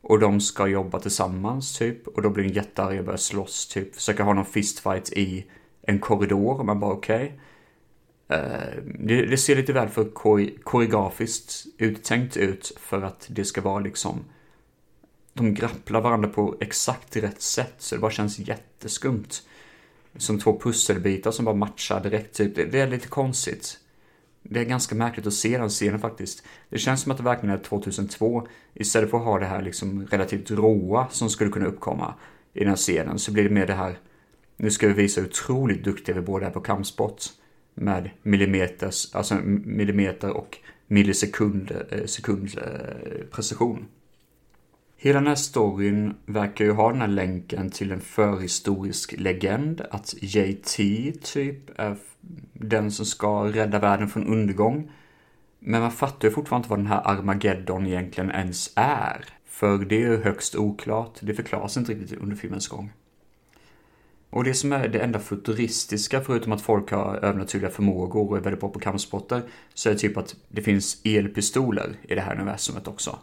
Och 0.02 0.18
de 0.18 0.40
ska 0.40 0.66
jobba 0.66 1.00
tillsammans 1.00 1.78
typ. 1.78 2.08
Och 2.08 2.22
då 2.22 2.30
blir 2.30 2.44
den 2.44 2.52
jättearg 2.52 2.98
och 2.98 3.04
börjar 3.04 3.18
slåss 3.18 3.68
typ. 3.68 3.94
Försöka 3.94 4.22
ha 4.22 4.32
någon 4.32 4.44
fistfight 4.44 5.12
i 5.12 5.46
en 5.82 5.98
korridor. 5.98 6.58
Och 6.58 6.66
man 6.66 6.80
bara 6.80 6.92
okej. 6.92 7.24
Okay. 7.24 7.38
Uh, 8.32 8.82
det, 8.98 9.26
det, 9.26 9.36
ser 9.36 9.56
lite 9.56 9.72
väl 9.72 9.88
för 9.88 10.10
koreografiskt 10.62 11.66
uttänkt 11.78 12.36
ut 12.36 12.72
för 12.80 13.02
att 13.02 13.26
det 13.30 13.44
ska 13.44 13.60
vara 13.60 13.80
liksom 13.80 14.24
de 15.32 15.54
grapplar 15.54 16.00
varandra 16.00 16.28
på 16.28 16.56
exakt 16.60 17.16
rätt 17.16 17.42
sätt 17.42 17.74
så 17.78 17.94
det 17.94 18.00
bara 18.00 18.10
känns 18.10 18.38
jätteskumt. 18.38 19.28
Som 20.16 20.38
två 20.38 20.60
pusselbitar 20.60 21.30
som 21.30 21.44
bara 21.44 21.54
matchar 21.54 22.00
direkt 22.00 22.36
typ. 22.36 22.56
Det, 22.56 22.64
det 22.64 22.80
är 22.80 22.86
lite 22.86 23.08
konstigt. 23.08 23.78
Det 24.42 24.60
är 24.60 24.64
ganska 24.64 24.94
märkligt 24.94 25.26
att 25.26 25.34
se 25.34 25.58
den 25.58 25.68
scenen 25.68 26.00
faktiskt. 26.00 26.44
Det 26.68 26.78
känns 26.78 27.00
som 27.02 27.12
att 27.12 27.18
det 27.18 27.24
verkligen 27.24 27.54
är 27.54 27.62
2002. 27.62 28.46
Istället 28.74 29.10
för 29.10 29.18
att 29.18 29.24
ha 29.24 29.38
det 29.38 29.46
här 29.46 29.62
liksom 29.62 30.06
relativt 30.06 30.50
råa 30.50 31.08
som 31.10 31.30
skulle 31.30 31.50
kunna 31.50 31.66
uppkomma 31.66 32.14
i 32.52 32.58
den 32.58 32.68
här 32.68 32.76
scenen 32.76 33.18
så 33.18 33.32
blir 33.32 33.44
det 33.44 33.50
mer 33.50 33.66
det 33.66 33.74
här 33.74 33.98
nu 34.62 34.70
ska 34.70 34.86
vi 34.88 34.92
visa 34.92 35.20
hur 35.20 35.28
otroligt 35.28 35.84
duktiga 35.84 36.14
vi 36.14 36.20
båda 36.20 36.46
är 36.46 36.50
på 36.50 36.60
kampsport. 36.60 37.22
Med 37.74 38.10
millimeters, 38.22 39.14
alltså 39.14 39.34
millimeter 39.44 40.30
och 40.30 40.58
millisekund 40.86 41.72
eh, 41.90 42.04
sekund 42.04 42.58
eh, 42.58 43.26
precision. 43.30 43.86
Hela 44.96 45.18
den 45.18 45.28
här 45.28 45.34
storyn 45.34 46.14
verkar 46.26 46.64
ju 46.64 46.70
ha 46.70 46.92
den 46.92 47.00
här 47.00 47.08
länken 47.08 47.70
till 47.70 47.92
en 47.92 48.00
förhistorisk 48.00 49.14
legend, 49.18 49.80
att 49.90 50.14
JT 50.20 50.76
typ 51.22 51.70
är 51.80 51.96
den 52.52 52.90
som 52.92 53.06
ska 53.06 53.44
rädda 53.44 53.78
världen 53.78 54.08
från 54.08 54.26
undergång. 54.26 54.90
Men 55.58 55.80
man 55.80 55.90
fattar 55.90 56.28
ju 56.28 56.34
fortfarande 56.34 56.64
inte 56.64 56.70
vad 56.70 56.78
den 56.78 56.86
här 56.86 57.02
Armageddon 57.04 57.86
egentligen 57.86 58.30
ens 58.30 58.72
är. 58.76 59.24
För 59.46 59.78
det 59.78 59.94
är 59.94 60.00
ju 60.00 60.22
högst 60.22 60.56
oklart, 60.56 61.18
det 61.20 61.34
förklaras 61.34 61.76
inte 61.76 61.92
riktigt 61.92 62.18
under 62.18 62.36
filmens 62.36 62.68
gång. 62.68 62.92
Och 64.30 64.44
det 64.44 64.54
som 64.54 64.72
är 64.72 64.88
det 64.88 64.98
enda 64.98 65.18
futuristiska, 65.18 66.20
förutom 66.20 66.52
att 66.52 66.60
folk 66.60 66.90
har 66.90 67.16
övernaturliga 67.16 67.70
förmågor 67.70 68.30
och 68.30 68.36
är 68.36 68.40
väldigt 68.40 68.60
bra 68.60 68.68
på 68.68 68.78
kampsporter, 68.78 69.42
så 69.74 69.88
är 69.88 69.92
det 69.92 69.98
typ 69.98 70.16
att 70.16 70.36
det 70.48 70.62
finns 70.62 71.00
elpistoler 71.04 71.96
i 72.02 72.14
det 72.14 72.20
här 72.20 72.34
universumet 72.34 72.88
också. 72.88 73.18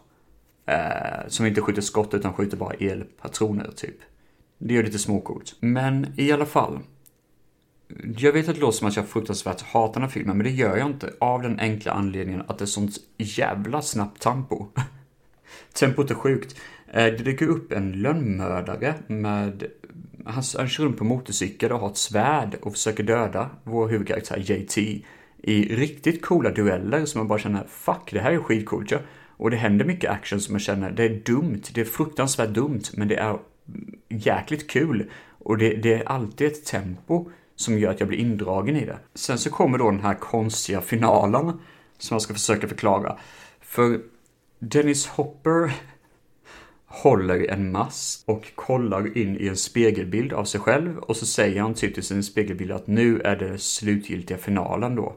Eh, 0.66 1.28
som 1.28 1.46
inte 1.46 1.60
skjuter 1.60 1.82
skott 1.82 2.14
utan 2.14 2.32
skjuter 2.32 2.56
bara 2.56 2.72
elpatroner 2.72 3.70
typ. 3.76 3.96
Det 4.58 4.76
är 4.76 4.82
lite 4.82 4.98
småcoolt. 4.98 5.56
Men 5.60 6.14
i 6.16 6.32
alla 6.32 6.46
fall. 6.46 6.78
Jag 8.16 8.32
vet 8.32 8.48
att 8.48 8.54
det 8.54 8.60
låter 8.60 8.78
som 8.78 8.88
att 8.88 8.96
jag 8.96 9.08
fruktansvärt 9.08 9.60
hatar 9.60 9.92
den 9.92 10.02
här 10.02 10.10
filmen, 10.10 10.36
men 10.36 10.44
det 10.44 10.52
gör 10.52 10.76
jag 10.76 10.86
inte. 10.86 11.12
Av 11.20 11.42
den 11.42 11.60
enkla 11.60 11.92
anledningen 11.92 12.42
att 12.46 12.58
det 12.58 12.64
är 12.64 12.66
sånt 12.66 12.98
jävla 13.18 13.82
snabbt 13.82 14.22
tempo. 14.22 14.66
Tempot 15.72 16.10
är 16.10 16.14
sjukt. 16.14 16.56
Eh, 16.92 17.04
det 17.04 17.24
dyker 17.24 17.46
upp 17.46 17.72
en 17.72 17.92
lönnmördare 17.92 18.94
med... 19.06 19.64
Han, 20.24 20.42
han 20.56 20.68
kör 20.68 20.84
runt 20.84 20.98
på 20.98 21.04
motorcykel 21.04 21.72
och 21.72 21.80
har 21.80 21.90
ett 21.90 21.96
svärd 21.96 22.56
och 22.62 22.72
försöker 22.72 23.02
döda 23.02 23.50
vår 23.64 23.88
huvudkaraktär 23.88 24.38
JT 24.50 24.78
i 25.42 25.76
riktigt 25.76 26.22
coola 26.22 26.50
dueller 26.50 27.04
som 27.04 27.18
man 27.18 27.28
bara 27.28 27.38
känner 27.38 27.64
fuck, 27.68 28.10
det 28.12 28.20
här 28.20 28.32
är 28.32 28.38
skitcoolt. 28.38 28.90
Ja. 28.90 28.98
Och 29.36 29.50
det 29.50 29.56
händer 29.56 29.84
mycket 29.84 30.10
action 30.10 30.40
som 30.40 30.54
jag 30.54 30.62
känner, 30.62 30.90
det 30.90 31.04
är 31.04 31.22
dumt, 31.24 31.62
det 31.74 31.80
är 31.80 31.84
fruktansvärt 31.84 32.50
dumt, 32.50 32.82
men 32.92 33.08
det 33.08 33.16
är 33.16 33.38
jäkligt 34.08 34.70
kul. 34.70 35.10
Och 35.38 35.58
det, 35.58 35.74
det 35.74 35.94
är 35.94 36.08
alltid 36.08 36.46
ett 36.46 36.64
tempo 36.64 37.30
som 37.60 37.78
gör 37.78 37.90
att 37.90 38.00
jag 38.00 38.08
blir 38.08 38.18
indragen 38.18 38.76
i 38.76 38.84
det. 38.84 38.98
Sen 39.14 39.38
så 39.38 39.50
kommer 39.50 39.78
då 39.78 39.90
den 39.90 40.00
här 40.00 40.14
konstiga 40.14 40.80
finalen 40.80 41.52
som 41.98 42.14
jag 42.14 42.22
ska 42.22 42.34
försöka 42.34 42.68
förklara. 42.68 43.18
För 43.60 44.00
Dennis 44.58 45.06
Hopper 45.06 45.72
håller 46.86 47.50
en 47.50 47.72
mask 47.72 48.22
och 48.26 48.52
kollar 48.54 49.18
in 49.18 49.36
i 49.36 49.48
en 49.48 49.56
spegelbild 49.56 50.32
av 50.32 50.44
sig 50.44 50.60
själv 50.60 50.98
och 50.98 51.16
så 51.16 51.26
säger 51.26 51.60
han 51.60 51.74
typ 51.74 51.94
till 51.94 52.02
sin 52.02 52.22
spegelbild 52.22 52.72
att 52.72 52.86
nu 52.86 53.20
är 53.20 53.36
det 53.36 53.58
slutgiltiga 53.58 54.38
finalen 54.38 54.94
då. 54.94 55.16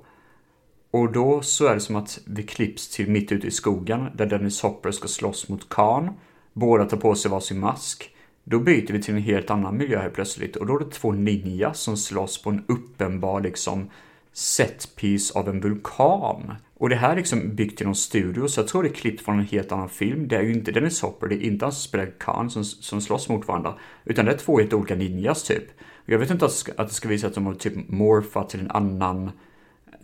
Och 0.91 1.11
då 1.11 1.41
så 1.41 1.67
är 1.67 1.73
det 1.73 1.79
som 1.79 1.95
att 1.95 2.19
vi 2.25 2.43
klipps 2.43 2.89
till 2.89 3.09
mitt 3.09 3.31
ute 3.31 3.47
i 3.47 3.51
skogen 3.51 4.07
där 4.15 4.25
Dennis 4.25 4.61
Hopper 4.61 4.91
ska 4.91 5.07
slåss 5.07 5.49
mot 5.49 5.69
Khan. 5.69 6.09
Båda 6.53 6.85
tar 6.85 6.97
på 6.97 7.15
sig 7.15 7.31
varsin 7.31 7.59
mask. 7.59 8.12
Då 8.43 8.59
byter 8.59 8.93
vi 8.93 9.01
till 9.01 9.15
en 9.15 9.21
helt 9.21 9.49
annan 9.49 9.77
miljö 9.77 10.01
helt 10.01 10.13
plötsligt 10.13 10.55
och 10.55 10.65
då 10.65 10.75
är 10.75 10.79
det 10.79 10.91
två 10.91 11.11
ninjas 11.11 11.79
som 11.79 11.97
slåss 11.97 12.41
på 12.41 12.49
en 12.49 12.63
uppenbar 12.67 13.41
liksom 13.41 13.89
setpiece 14.33 15.31
av 15.31 15.49
en 15.49 15.59
vulkan. 15.59 16.55
Och 16.77 16.89
det 16.89 16.95
här 16.95 17.11
är 17.11 17.15
liksom 17.15 17.55
byggt 17.55 17.81
i 17.81 17.85
någon 17.85 17.95
studio, 17.95 18.47
så 18.47 18.59
jag 18.59 18.67
tror 18.67 18.83
det 18.83 18.89
är 18.89 18.93
klippt 18.93 19.21
från 19.21 19.39
en 19.39 19.45
helt 19.45 19.71
annan 19.71 19.89
film. 19.89 20.27
Det 20.27 20.35
är 20.35 20.41
ju 20.41 20.53
inte 20.53 20.71
Dennis 20.71 21.01
Hopper, 21.01 21.27
det 21.27 21.35
är 21.35 21.47
inte 21.47 21.65
han 21.65 21.71
som 21.71 21.87
spelar 21.87 22.11
Khan 22.19 22.49
som, 22.49 22.63
som 22.63 23.01
slåss 23.01 23.29
mot 23.29 23.47
varandra, 23.47 23.75
utan 24.05 24.25
det 24.25 24.31
är 24.31 24.37
två 24.37 24.59
helt 24.59 24.73
olika 24.73 24.95
ninjas 24.95 25.43
typ. 25.43 25.63
Jag 26.05 26.19
vet 26.19 26.31
inte 26.31 26.45
att, 26.45 26.69
att 26.77 26.87
det 26.87 26.93
ska 26.93 27.09
visa 27.09 27.27
att 27.27 27.35
de 27.35 27.45
har 27.45 27.53
typ 27.53 27.89
morfat 27.89 28.49
till 28.49 28.59
en 28.59 28.71
annan, 28.71 29.31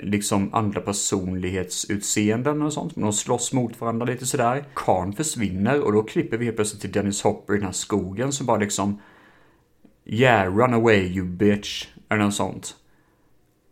liksom 0.03 0.53
andra 0.53 0.81
personlighetsutseenden 0.81 2.61
och 2.61 2.73
sånt. 2.73 2.95
Men 2.95 3.03
de 3.03 3.13
slåss 3.13 3.53
mot 3.53 3.81
varandra 3.81 4.05
lite 4.05 4.25
sådär. 4.25 4.65
Khan 4.73 5.13
försvinner 5.13 5.81
och 5.81 5.93
då 5.93 6.03
klipper 6.03 6.37
vi 6.37 6.45
helt 6.45 6.57
plötsligt 6.57 6.81
till 6.81 6.91
Dennis 6.91 7.21
Hopper 7.21 7.53
i 7.53 7.57
den 7.57 7.65
här 7.65 7.71
skogen 7.71 8.31
som 8.31 8.45
bara 8.45 8.57
liksom 8.57 9.01
Yeah, 10.05 10.57
run 10.57 10.73
away 10.73 10.99
you 10.99 11.25
bitch. 11.25 11.87
Eller 12.09 12.23
något 12.23 12.33
sånt. 12.33 12.75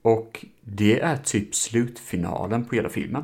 Och 0.01 0.45
det 0.61 0.99
är 0.99 1.17
typ 1.17 1.55
slutfinalen 1.55 2.65
på 2.65 2.75
hela 2.75 2.89
filmen. 2.89 3.23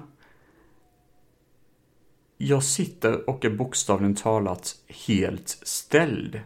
Jag 2.37 2.63
sitter 2.63 3.29
och 3.29 3.45
är 3.45 3.49
bokstavligen 3.49 4.15
talat 4.15 4.75
helt 5.07 5.49
ställd. 5.49 6.41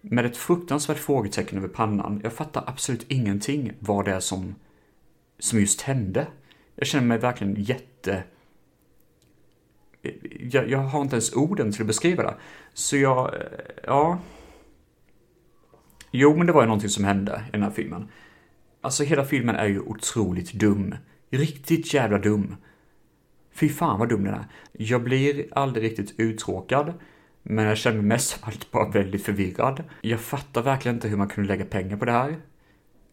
Med 0.00 0.26
ett 0.26 0.36
fruktansvärt 0.36 0.98
frågetecken 0.98 1.58
över 1.58 1.68
pannan. 1.68 2.20
Jag 2.24 2.32
fattar 2.32 2.64
absolut 2.66 3.06
ingenting 3.08 3.72
vad 3.78 4.04
det 4.04 4.12
är 4.12 4.20
som, 4.20 4.54
som 5.44 5.60
just 5.60 5.80
hände. 5.80 6.26
Jag 6.76 6.86
känner 6.86 7.06
mig 7.06 7.18
verkligen 7.18 7.54
jätte... 7.58 8.22
Jag, 10.40 10.70
jag 10.70 10.78
har 10.78 11.02
inte 11.02 11.14
ens 11.14 11.32
orden 11.32 11.72
till 11.72 11.80
att 11.80 11.86
beskriva 11.86 12.22
det. 12.22 12.34
Så 12.74 12.96
jag, 12.96 13.34
eh, 13.34 13.40
ja... 13.84 14.18
Jo, 16.10 16.36
men 16.36 16.46
det 16.46 16.52
var 16.52 16.62
ju 16.62 16.66
någonting 16.66 16.90
som 16.90 17.04
hände 17.04 17.44
i 17.48 17.52
den 17.52 17.62
här 17.62 17.70
filmen. 17.70 18.08
Alltså 18.80 19.04
hela 19.04 19.24
filmen 19.24 19.56
är 19.56 19.66
ju 19.66 19.80
otroligt 19.80 20.52
dum. 20.52 20.94
Riktigt 21.30 21.94
jävla 21.94 22.18
dum. 22.18 22.56
Fy 23.52 23.68
fan 23.68 23.98
vad 23.98 24.08
dum 24.08 24.24
den 24.24 24.34
är. 24.34 24.46
Jag 24.72 25.02
blir 25.02 25.46
aldrig 25.52 25.84
riktigt 25.84 26.14
uttråkad. 26.20 26.92
Men 27.42 27.64
jag 27.64 27.78
känner 27.78 27.96
mig 27.96 28.06
mest 28.06 28.42
av 28.42 28.48
allt 28.48 28.70
bara 28.70 28.90
väldigt 28.90 29.24
förvirrad. 29.24 29.84
Jag 30.00 30.20
fattar 30.20 30.62
verkligen 30.62 30.96
inte 30.96 31.08
hur 31.08 31.16
man 31.16 31.28
kunde 31.28 31.48
lägga 31.48 31.64
pengar 31.64 31.96
på 31.96 32.04
det 32.04 32.12
här. 32.12 32.36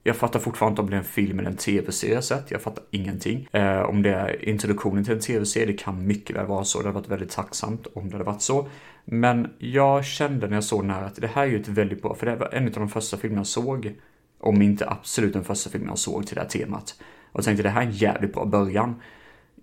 Jag 0.04 0.16
fattar 0.16 0.40
fortfarande 0.40 0.72
inte 0.72 0.82
om 0.82 0.90
det 0.90 0.96
är 0.96 0.98
en 0.98 1.04
film 1.04 1.40
eller 1.40 1.50
en 1.50 1.58
tv-serie 1.58 2.14
jag 2.14 2.24
sett. 2.24 2.52
Jag 2.52 2.62
fattar 2.62 2.84
ingenting. 2.92 3.48
Eh, 3.52 3.82
om 3.82 4.02
det 4.02 4.10
är 4.10 4.50
introduktionen 4.50 5.04
till 5.04 5.14
en 5.14 5.20
tv-serie, 5.20 5.66
det 5.66 5.74
kan 5.74 6.08
mycket 6.08 6.36
väl 6.36 6.46
vara 6.46 6.64
så. 6.64 6.80
Det 6.80 6.88
hade 6.88 7.00
varit 7.00 7.10
väldigt 7.10 7.32
tacksamt 7.32 7.88
om 7.94 8.10
det 8.10 8.14
hade 8.14 8.24
varit 8.24 8.42
så. 8.42 8.68
Men 9.06 9.54
jag 9.58 10.06
kände 10.06 10.48
när 10.48 10.58
jag 10.58 10.64
såg 10.64 10.82
den 10.82 10.90
här 10.90 11.04
att 11.04 11.16
det 11.16 11.28
här 11.28 11.44
är 11.44 11.48
ju 11.48 11.62
ett 11.62 11.68
väldigt 11.68 12.02
bra, 12.02 12.16
för 12.16 12.26
det 12.26 12.36
var 12.36 12.54
en 12.54 12.66
av 12.66 12.72
de 12.72 12.90
första 12.90 13.18
filmerna 13.18 13.40
jag 13.40 13.48
såg 13.48 13.94
om 14.40 14.62
inte 14.62 14.90
absolut 14.90 15.34
den 15.34 15.44
första 15.44 15.70
filmen 15.70 15.90
jag 15.90 15.98
såg 15.98 16.28
till 16.28 16.36
det 16.36 16.42
här 16.42 16.50
temat. 16.50 16.96
Och 17.32 17.40
jag 17.40 17.46
tänkte 17.46 17.64
det 17.64 17.70
här 17.70 17.82
är 17.82 17.86
en 17.86 17.92
jävligt 17.92 18.34
bra 18.34 18.46
början. 18.46 19.02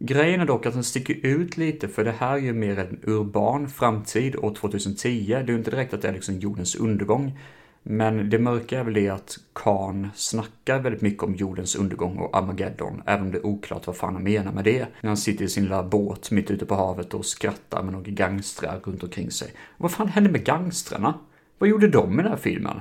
Grejen 0.01 0.41
är 0.41 0.47
dock 0.47 0.67
att 0.67 0.75
den 0.75 0.85
sticker 0.85 1.27
ut 1.27 1.57
lite 1.57 1.89
för 1.89 2.05
det 2.05 2.15
här 2.19 2.33
är 2.33 2.39
ju 2.39 2.53
mer 2.53 2.79
en 2.79 3.01
urban 3.03 3.69
framtid 3.69 4.37
år 4.37 4.55
2010. 4.55 5.27
Det 5.29 5.35
är 5.35 5.47
ju 5.47 5.55
inte 5.55 5.71
direkt 5.71 5.95
att 5.95 6.03
det 6.03 6.09
är 6.09 6.13
liksom 6.13 6.39
jordens 6.39 6.77
undergång. 6.77 7.39
Men 7.91 8.31
det 8.31 8.39
mörka 8.39 8.81
är 8.81 8.85
väl 8.85 8.95
det 8.95 9.09
att 9.09 9.39
Khan 9.53 10.09
snackar 10.15 10.81
väldigt 10.81 11.01
mycket 11.01 11.23
om 11.23 11.35
jordens 11.35 11.77
undergång 11.77 12.19
och 12.19 12.37
Armageddon, 12.37 13.03
även 13.07 13.25
om 13.25 13.33
det 13.33 13.39
är 13.39 13.47
oklart 13.47 13.87
vad 13.87 13.97
fan 13.97 14.15
han 14.15 14.23
menar 14.23 14.53
med 14.53 14.65
det. 14.65 14.87
När 15.01 15.09
han 15.09 15.17
sitter 15.17 15.45
i 15.45 15.49
sin 15.49 15.63
lilla 15.63 15.83
båt 15.83 16.31
mitt 16.31 16.51
ute 16.51 16.67
på 16.67 16.75
havet 16.75 17.15
och 17.15 17.27
skrattar 17.27 17.83
med 17.83 17.93
några 17.93 18.11
gangstrar 18.11 18.81
runt 18.85 19.03
omkring 19.03 19.31
sig. 19.31 19.53
Vad 19.77 19.93
fan 19.93 20.09
hände 20.09 20.31
med 20.31 20.45
gangstrarna? 20.45 21.15
Vad 21.59 21.71
gjorde 21.71 21.89
de 21.89 22.21
i 22.21 22.23
den 22.23 22.33
här 22.33 22.39
filmen? 22.39 22.81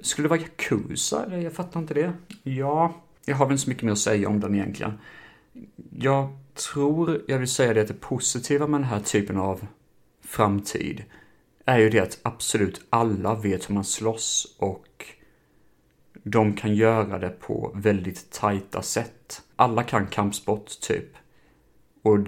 Skulle 0.00 0.24
det 0.24 0.30
vara 0.30 0.40
Yakuza? 0.40 1.24
Eller 1.24 1.38
jag 1.38 1.52
fattar 1.52 1.80
inte 1.80 1.94
det. 1.94 2.12
Ja, 2.42 2.94
jag 3.24 3.36
har 3.36 3.46
väl 3.46 3.52
inte 3.52 3.64
så 3.64 3.70
mycket 3.70 3.84
mer 3.84 3.92
att 3.92 3.98
säga 3.98 4.28
om 4.28 4.40
den 4.40 4.54
egentligen. 4.54 4.92
Jag 5.90 6.28
tror 6.72 7.22
jag 7.26 7.38
vill 7.38 7.48
säga 7.48 7.74
det 7.74 7.80
att 7.80 7.88
det 7.88 8.00
positiva 8.00 8.66
med 8.66 8.80
den 8.80 8.88
här 8.88 9.00
typen 9.00 9.36
av 9.36 9.66
framtid 10.24 11.04
är 11.64 11.78
ju 11.78 11.90
det 11.90 12.00
att 12.00 12.18
absolut 12.22 12.86
alla 12.90 13.34
vet 13.34 13.70
hur 13.70 13.74
man 13.74 13.84
slåss 13.84 14.56
och 14.58 14.86
de 16.22 16.52
kan 16.56 16.74
göra 16.74 17.18
det 17.18 17.40
på 17.40 17.72
väldigt 17.74 18.30
tajta 18.30 18.82
sätt. 18.82 19.42
Alla 19.56 19.82
kan 19.82 20.06
kampsport, 20.06 20.80
typ. 20.80 21.08
Och 22.02 22.18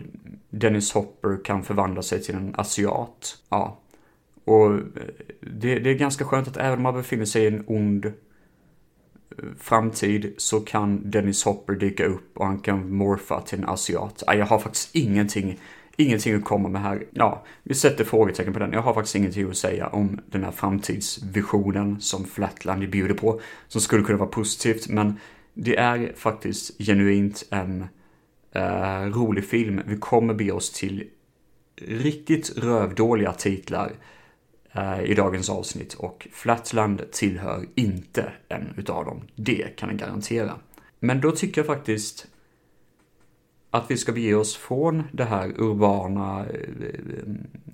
Dennis 0.51 0.93
Hopper 0.93 1.45
kan 1.45 1.63
förvandla 1.63 2.03
sig 2.03 2.23
till 2.23 2.35
en 2.35 2.55
asiat. 2.59 3.39
Ja, 3.49 3.79
och 4.45 4.75
eh, 4.75 4.81
det, 5.41 5.79
det, 5.79 5.91
är 5.91 5.95
ganska 5.95 6.25
skönt 6.25 6.49
att 6.49 6.57
även 6.57 6.79
om 6.79 6.83
man 6.83 6.95
befinner 6.95 7.25
sig 7.25 7.45
i 7.45 7.47
en 7.47 7.65
ond 7.67 8.07
eh, 8.07 8.13
framtid 9.59 10.35
så 10.37 10.61
kan 10.61 11.11
Dennis 11.11 11.45
Hopper 11.45 11.73
dyka 11.73 12.05
upp 12.05 12.39
och 12.39 12.47
han 12.47 12.59
kan 12.59 12.95
morfa 12.95 13.41
till 13.41 13.59
en 13.59 13.69
asiat. 13.69 14.23
Jag 14.27 14.47
har 14.47 14.59
faktiskt 14.59 14.95
ingenting, 14.95 15.59
ingenting 15.97 16.35
att 16.35 16.45
komma 16.45 16.69
med 16.69 16.83
här. 16.83 17.07
Ja, 17.11 17.45
vi 17.63 17.75
sätter 17.75 18.05
frågetecken 18.05 18.53
på 18.53 18.59
den. 18.59 18.73
Jag 18.73 18.83
har 18.83 18.95
faktiskt 18.95 19.17
ingenting 19.17 19.51
att 19.51 19.57
säga 19.57 19.87
om 19.87 20.21
den 20.27 20.45
här 20.45 20.51
framtidsvisionen 20.51 22.01
som 22.01 22.25
Flatland 22.25 22.91
bjuder 22.91 23.15
på. 23.15 23.41
Som 23.69 23.81
skulle 23.81 24.05
kunna 24.05 24.19
vara 24.19 24.29
positivt, 24.29 24.89
men 24.89 25.19
det 25.55 25.77
är 25.77 26.13
faktiskt 26.17 26.79
genuint 26.79 27.45
en 27.51 27.87
uh, 28.57 29.13
rolig 29.13 29.45
film. 29.45 29.81
Vi 29.87 29.97
kommer 29.97 30.35
be 30.35 30.53
oss 30.53 30.71
till 30.71 31.05
riktigt 31.81 32.59
rövdåliga 32.59 33.33
titlar 33.33 33.93
Eh, 34.75 35.03
i 35.03 35.15
dagens 35.15 35.51
avsnitt 35.51 35.95
och 35.95 36.29
Flatland 36.33 37.11
tillhör 37.13 37.67
inte 37.75 38.33
en 38.49 38.75
utav 38.77 39.05
dem. 39.05 39.23
Det 39.35 39.77
kan 39.77 39.89
jag 39.89 39.99
garantera. 39.99 40.53
Men 41.01 41.21
då 41.21 41.31
tycker 41.31 41.61
jag 41.61 41.67
faktiskt 41.67 42.27
att 43.73 43.91
vi 43.91 43.97
ska 43.97 44.13
bege 44.13 44.35
oss 44.35 44.57
från 44.57 45.03
det 45.13 45.25
här 45.25 45.53
urbana, 45.61 46.47
eh, 46.47 46.87
eh, 46.87 47.25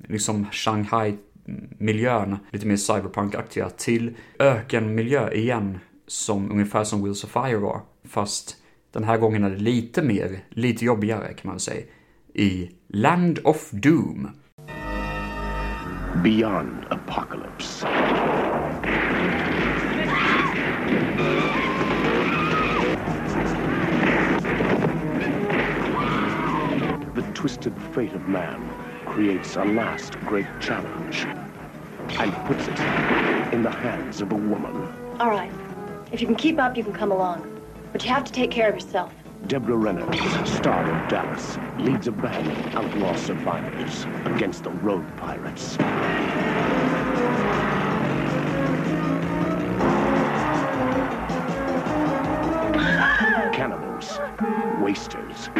liksom 0.08 0.46
Shanghai-miljön, 0.52 2.36
lite 2.50 2.66
mer 2.66 2.76
cyberpunk-aktiga, 2.76 3.70
till 3.70 4.14
ökenmiljö 4.38 5.32
igen, 5.32 5.78
som 6.06 6.50
ungefär 6.50 6.84
som 6.84 7.02
Wheels 7.02 7.24
of 7.24 7.30
Fire 7.30 7.56
var. 7.56 7.80
Fast 8.04 8.56
den 8.92 9.04
här 9.04 9.18
gången 9.18 9.44
är 9.44 9.50
det 9.50 9.56
lite 9.56 10.02
mer, 10.02 10.44
lite 10.50 10.84
jobbigare 10.84 11.32
kan 11.32 11.50
man 11.50 11.60
säga, 11.60 11.82
i 12.34 12.70
Land 12.88 13.38
of 13.44 13.70
Doom 13.70 14.28
beyond 16.22 16.84
apocalypse. 16.90 17.86
Twisted 27.38 27.72
fate 27.94 28.12
of 28.14 28.28
man 28.28 28.68
creates 29.06 29.54
a 29.54 29.64
last 29.64 30.18
great 30.22 30.48
challenge 30.60 31.24
and 32.18 32.32
puts 32.46 32.66
it 32.66 32.80
in 33.54 33.62
the 33.62 33.70
hands 33.70 34.20
of 34.20 34.32
a 34.32 34.34
woman. 34.34 34.74
All 35.20 35.30
right. 35.30 35.52
If 36.10 36.20
you 36.20 36.26
can 36.26 36.34
keep 36.34 36.58
up, 36.58 36.76
you 36.76 36.82
can 36.82 36.92
come 36.92 37.12
along. 37.12 37.62
But 37.92 38.02
you 38.02 38.10
have 38.10 38.24
to 38.24 38.32
take 38.32 38.50
care 38.50 38.68
of 38.68 38.74
yourself. 38.74 39.12
Deborah 39.46 39.76
Reynolds, 39.76 40.18
star 40.50 40.90
of 40.90 41.08
Dallas, 41.08 41.58
leads 41.78 42.08
a 42.08 42.10
band 42.10 42.48
of 42.48 42.74
outlaw 42.74 43.14
survivors 43.14 44.04
against 44.24 44.64
the 44.64 44.70
road 44.70 45.06
pirates. 45.16 45.76
Cannibals, 53.52 54.18
wasters, 54.80 55.50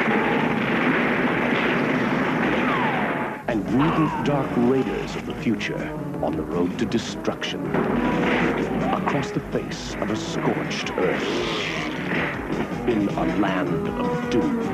and 3.49 3.65
mutant 3.73 4.27
dark 4.27 4.51
raiders 4.57 5.17
of 5.17 5.27
the 5.27 5.35
future 5.35 5.91
on 6.23 6.37
the 6.37 6.43
road 6.43 6.79
to 6.79 6.85
destruction 6.85 7.67
across 8.93 9.31
the 9.31 9.41
face 9.53 9.95
of 10.01 10.11
a 10.11 10.17
scorched 10.17 10.91
earth. 10.99 11.79
in 12.89 13.09
a 13.09 13.39
land 13.39 13.89
of 14.01 14.33
doom. 14.33 14.65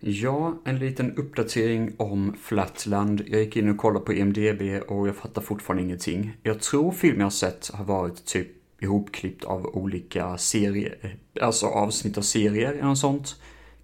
Ja, 0.00 0.60
en 0.64 0.78
liten 0.78 1.16
uppdatering 1.16 1.94
om 1.96 2.36
Flatland. 2.40 3.22
Jag 3.26 3.40
gick 3.40 3.56
in 3.56 3.68
och 3.68 3.76
kollade 3.76 4.04
på 4.04 4.12
IMDB 4.12 4.82
och 4.88 5.08
jag 5.08 5.16
fattar 5.16 5.42
fortfarande 5.42 5.82
ingenting. 5.82 6.36
Jag 6.42 6.60
tror 6.60 6.92
filmen 6.92 7.20
jag 7.20 7.32
sett 7.32 7.70
har 7.74 7.84
varit 7.84 8.24
typ 8.24 8.48
ihopklippt 8.80 9.44
av 9.44 9.66
olika 9.66 10.38
serier, 10.38 11.16
alltså 11.40 11.66
avsnitt 11.66 12.18
av 12.18 12.22
serier 12.22 12.72
eller 12.72 12.82
något 12.82 12.98
sånt. 12.98 13.36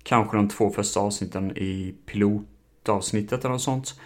Kanske 0.03 0.37
de 0.37 0.49
två 0.49 0.70
första 0.70 1.01
avsnitten 1.01 1.57
i 1.57 1.95
pilot 2.07 2.43
avsnittet 2.89 3.41
eller 3.41 3.53
något 3.53 3.62
sånt. 3.62 4.01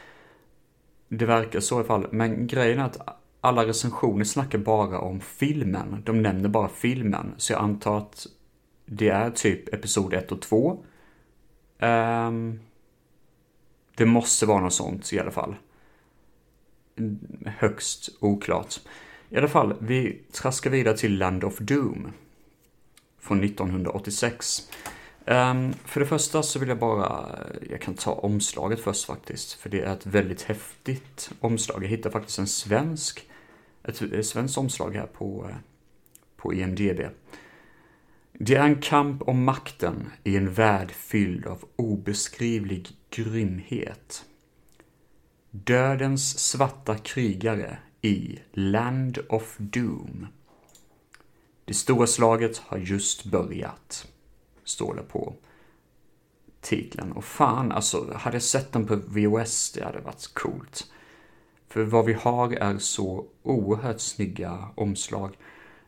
Det 1.09 1.27
verkar 1.27 1.61
så 1.61 1.75
i 1.75 1.79
alla 1.79 1.87
fall, 1.87 2.07
men 2.11 2.47
grejen 2.47 2.79
är 2.79 2.85
att 2.85 3.21
alla 3.41 3.67
recensioner 3.67 4.25
snackar 4.25 4.59
bara 4.59 5.01
om 5.01 5.21
filmen. 5.21 6.03
De 6.05 6.23
nämner 6.23 6.49
bara 6.49 6.69
filmen, 6.69 7.35
så 7.37 7.53
jag 7.53 7.63
antar 7.63 7.99
att 7.99 8.27
det 8.87 9.09
är 9.09 9.31
typ 9.31 9.75
episod 9.75 10.15
1 10.15 10.33
och 10.33 10.43
2. 10.43 10.71
Um, 10.71 10.81
ehm, 11.79 12.61
det 13.97 14.07
måste 14.07 14.47
vara 14.47 14.61
något 14.61 14.73
sånt 14.73 15.13
i 15.13 15.19
alla 15.21 15.31
fall. 15.31 15.55
Högst 17.47 18.09
oklart. 18.21 18.81
I 19.29 19.37
alla 19.37 19.49
fall, 19.49 19.75
vi 19.81 20.23
traskar 20.33 20.71
vidare 20.71 20.97
till 20.97 21.19
Land 21.19 21.45
of 21.45 21.59
Doom. 21.59 22.13
från 23.21 23.45
1986. 23.45 24.71
Um, 25.27 25.75
för 25.85 26.01
det 26.01 26.07
första 26.07 26.43
så 26.43 26.59
vill 26.59 26.69
jag 26.69 26.79
bara, 26.79 27.39
jag 27.71 27.81
kan 27.81 27.95
ta 27.95 28.13
omslaget 28.13 28.81
först 28.81 29.05
faktiskt, 29.05 29.53
för 29.53 29.71
det 29.71 29.81
är 29.81 29.93
ett 29.93 30.07
väldigt 30.07 30.43
häftigt 30.43 31.31
omslag. 31.41 31.85
Jag 31.85 31.89
hittade 31.89 32.13
faktiskt 32.13 32.39
en 32.39 32.47
svensk, 32.47 33.29
ett, 33.83 34.03
ett 34.03 34.27
svenskt 34.27 34.59
omslag 34.59 34.95
här 34.95 35.07
på, 35.07 35.47
eh, 35.51 35.57
på 36.37 36.55
IMDB. 36.55 37.01
Det 38.33 38.55
är 38.55 38.65
en 38.65 38.81
kamp 38.81 39.23
om 39.23 39.45
makten 39.45 40.11
i 40.25 40.37
en 40.37 40.53
värld 40.53 40.91
fylld 40.91 41.47
av 41.47 41.65
obeskrivlig 41.77 42.89
grymhet. 43.11 44.25
Dödens 45.51 46.39
svarta 46.39 46.99
krigare 46.99 47.79
i 48.03 48.39
Land 48.53 49.19
of 49.29 49.57
Doom. 49.59 50.27
Det 51.65 51.75
stora 51.75 52.07
slaget 52.07 52.59
har 52.59 52.79
just 52.79 53.25
börjat, 53.25 54.07
står 54.65 54.95
det 54.95 55.03
på 55.03 55.35
titeln. 56.61 57.13
Och 57.13 57.25
fan, 57.25 57.73
alltså, 57.73 58.13
hade 58.15 58.37
jag 58.37 58.43
sett 58.43 58.73
den 58.73 58.87
på 58.87 58.97
VOS, 59.07 59.73
det 59.73 59.85
hade 59.85 60.01
varit 60.01 60.35
coolt. 60.35 60.87
För 61.69 61.83
vad 61.83 62.05
vi 62.05 62.13
har 62.13 62.53
är 62.53 62.79
så 62.79 63.27
oerhört 63.43 64.01
snygga 64.01 64.69
omslag. 64.75 65.37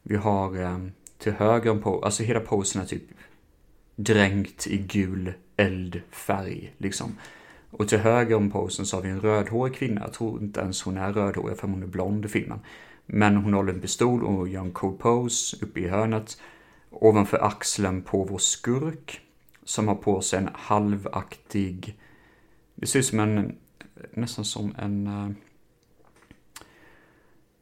Vi 0.02 0.16
har 0.16 0.62
eh, 0.62 0.78
till 1.18 1.32
höger 1.32 1.70
om 1.70 1.82
på, 1.82 2.04
alltså 2.04 2.22
hela 2.22 2.40
posen 2.40 2.82
är 2.82 2.86
typ 2.86 3.02
dränkt 3.96 4.66
i 4.66 4.76
gul 4.76 5.32
eldfärg, 5.56 6.74
liksom. 6.78 7.16
Och 7.70 7.88
till 7.88 7.98
höger 7.98 8.36
om 8.36 8.50
posen 8.50 8.86
så 8.86 8.96
har 8.96 9.02
vi 9.02 9.08
en 9.08 9.20
rödhårig 9.20 9.74
kvinna. 9.74 10.00
Jag 10.00 10.12
tror 10.12 10.42
inte 10.42 10.60
ens 10.60 10.82
hon 10.82 10.96
är 10.96 11.12
rödhårig 11.12 11.58
för 11.58 11.68
hon 11.68 11.82
är 11.82 11.86
blond 11.86 12.24
i 12.24 12.28
filmen. 12.28 12.60
Men 13.06 13.36
hon 13.36 13.54
håller 13.54 13.72
en 13.72 13.80
pistol 13.80 14.24
och 14.24 14.48
gör 14.48 14.60
en 14.60 14.72
cool 14.72 14.96
pose 14.98 15.56
uppe 15.64 15.80
i 15.80 15.88
hörnet. 15.88 16.38
Ovanför 17.00 17.44
axeln 17.44 18.02
på 18.02 18.24
vår 18.24 18.38
skurk. 18.38 19.20
Som 19.64 19.88
har 19.88 19.94
på 19.94 20.20
sig 20.20 20.38
en 20.38 20.50
halvaktig... 20.54 21.98
Det 22.74 22.86
ser 22.86 22.98
ut 22.98 23.06
som 23.06 23.20
en... 23.20 23.56
Nästan 24.12 24.44
som 24.44 24.74
en... 24.78 25.06
Eh, 25.06 25.30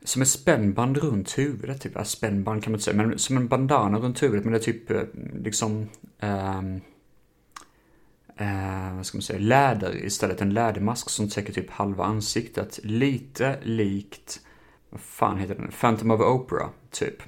som 0.05 0.23
ett 0.23 0.29
spännband 0.29 0.97
runt 0.97 1.39
huvudet, 1.39 1.81
typ. 1.81 1.93
Ja, 1.95 2.05
spännband 2.05 2.63
kan 2.63 2.71
man 2.71 2.77
inte 2.77 2.85
säga, 2.85 2.97
men 2.97 3.19
som 3.19 3.37
en 3.37 3.49
bandana 3.49 3.99
runt 3.99 4.23
huvudet. 4.23 4.45
Men 4.45 4.53
det 4.53 4.59
är 4.59 4.63
typ 4.63 4.91
eh, 4.91 5.03
liksom... 5.43 5.89
eh, 6.19 6.59
eh, 8.37 8.97
vad 8.97 9.07
ska 9.07 9.19
man 9.19 9.23
säga, 9.23 9.39
läder 9.39 10.05
istället. 10.05 10.41
En 10.41 10.55
lädermask 10.55 11.11
som 11.11 11.29
täcker 11.29 11.53
typ 11.53 11.71
halva 11.71 12.05
ansiktet. 12.05 12.81
Lite 12.83 13.59
likt, 13.63 14.41
vad 14.91 15.01
fan 15.01 15.39
heter 15.39 15.55
den? 15.55 15.71
Phantom 15.81 16.11
of 16.11 16.21
Opera, 16.21 16.69
typ. 16.91 17.23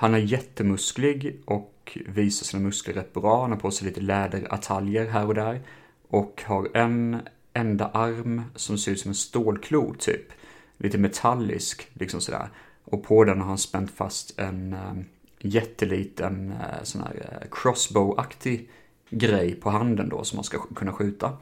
Han 0.00 0.14
är 0.14 0.18
jättemusklig 0.18 1.42
och 1.44 1.98
visar 2.06 2.44
sina 2.44 2.62
muskler 2.62 2.94
rätt 2.94 3.14
bra. 3.14 3.42
Han 3.42 3.50
har 3.50 3.58
på 3.58 3.70
sig 3.70 3.88
lite 3.88 4.00
läderataljer 4.00 5.06
här 5.06 5.26
och 5.26 5.34
där. 5.34 5.60
Och 6.08 6.42
har 6.46 6.68
en 6.76 7.20
enda 7.52 7.88
arm 7.88 8.42
som 8.54 8.78
ser 8.78 8.92
ut 8.92 9.00
som 9.00 9.08
en 9.08 9.14
stålklo, 9.14 9.94
typ. 9.98 10.32
Lite 10.76 10.98
metallisk, 10.98 11.88
liksom 11.94 12.20
sådär. 12.20 12.48
Och 12.84 13.04
på 13.04 13.24
den 13.24 13.40
har 13.40 13.48
han 13.48 13.58
spänt 13.58 13.90
fast 13.90 14.38
en 14.38 14.72
äh, 14.72 14.94
jätteliten 15.40 16.52
äh, 16.52 16.82
sån 16.82 17.02
här 17.02 17.40
äh, 17.42 17.48
crossbow-aktig 17.50 18.68
grej 19.10 19.54
på 19.54 19.70
handen 19.70 20.08
då 20.08 20.24
som 20.24 20.36
man 20.36 20.44
ska 20.44 20.58
kunna 20.58 20.92
skjuta. 20.92 21.32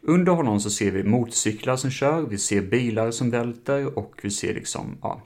Under 0.00 0.32
honom 0.32 0.60
så 0.60 0.70
ser 0.70 0.90
vi 0.90 1.04
motorcyklar 1.04 1.76
som 1.76 1.90
kör, 1.90 2.22
vi 2.22 2.38
ser 2.38 2.62
bilar 2.62 3.10
som 3.10 3.30
välter 3.30 3.98
och 3.98 4.20
vi 4.22 4.30
ser 4.30 4.54
liksom, 4.54 4.98
ja, 5.02 5.22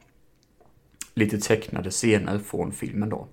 lite 1.17 1.39
tecknade 1.39 1.91
scener 1.91 2.39
från 2.39 2.73
filmen 2.73 3.09
då. 3.09 3.27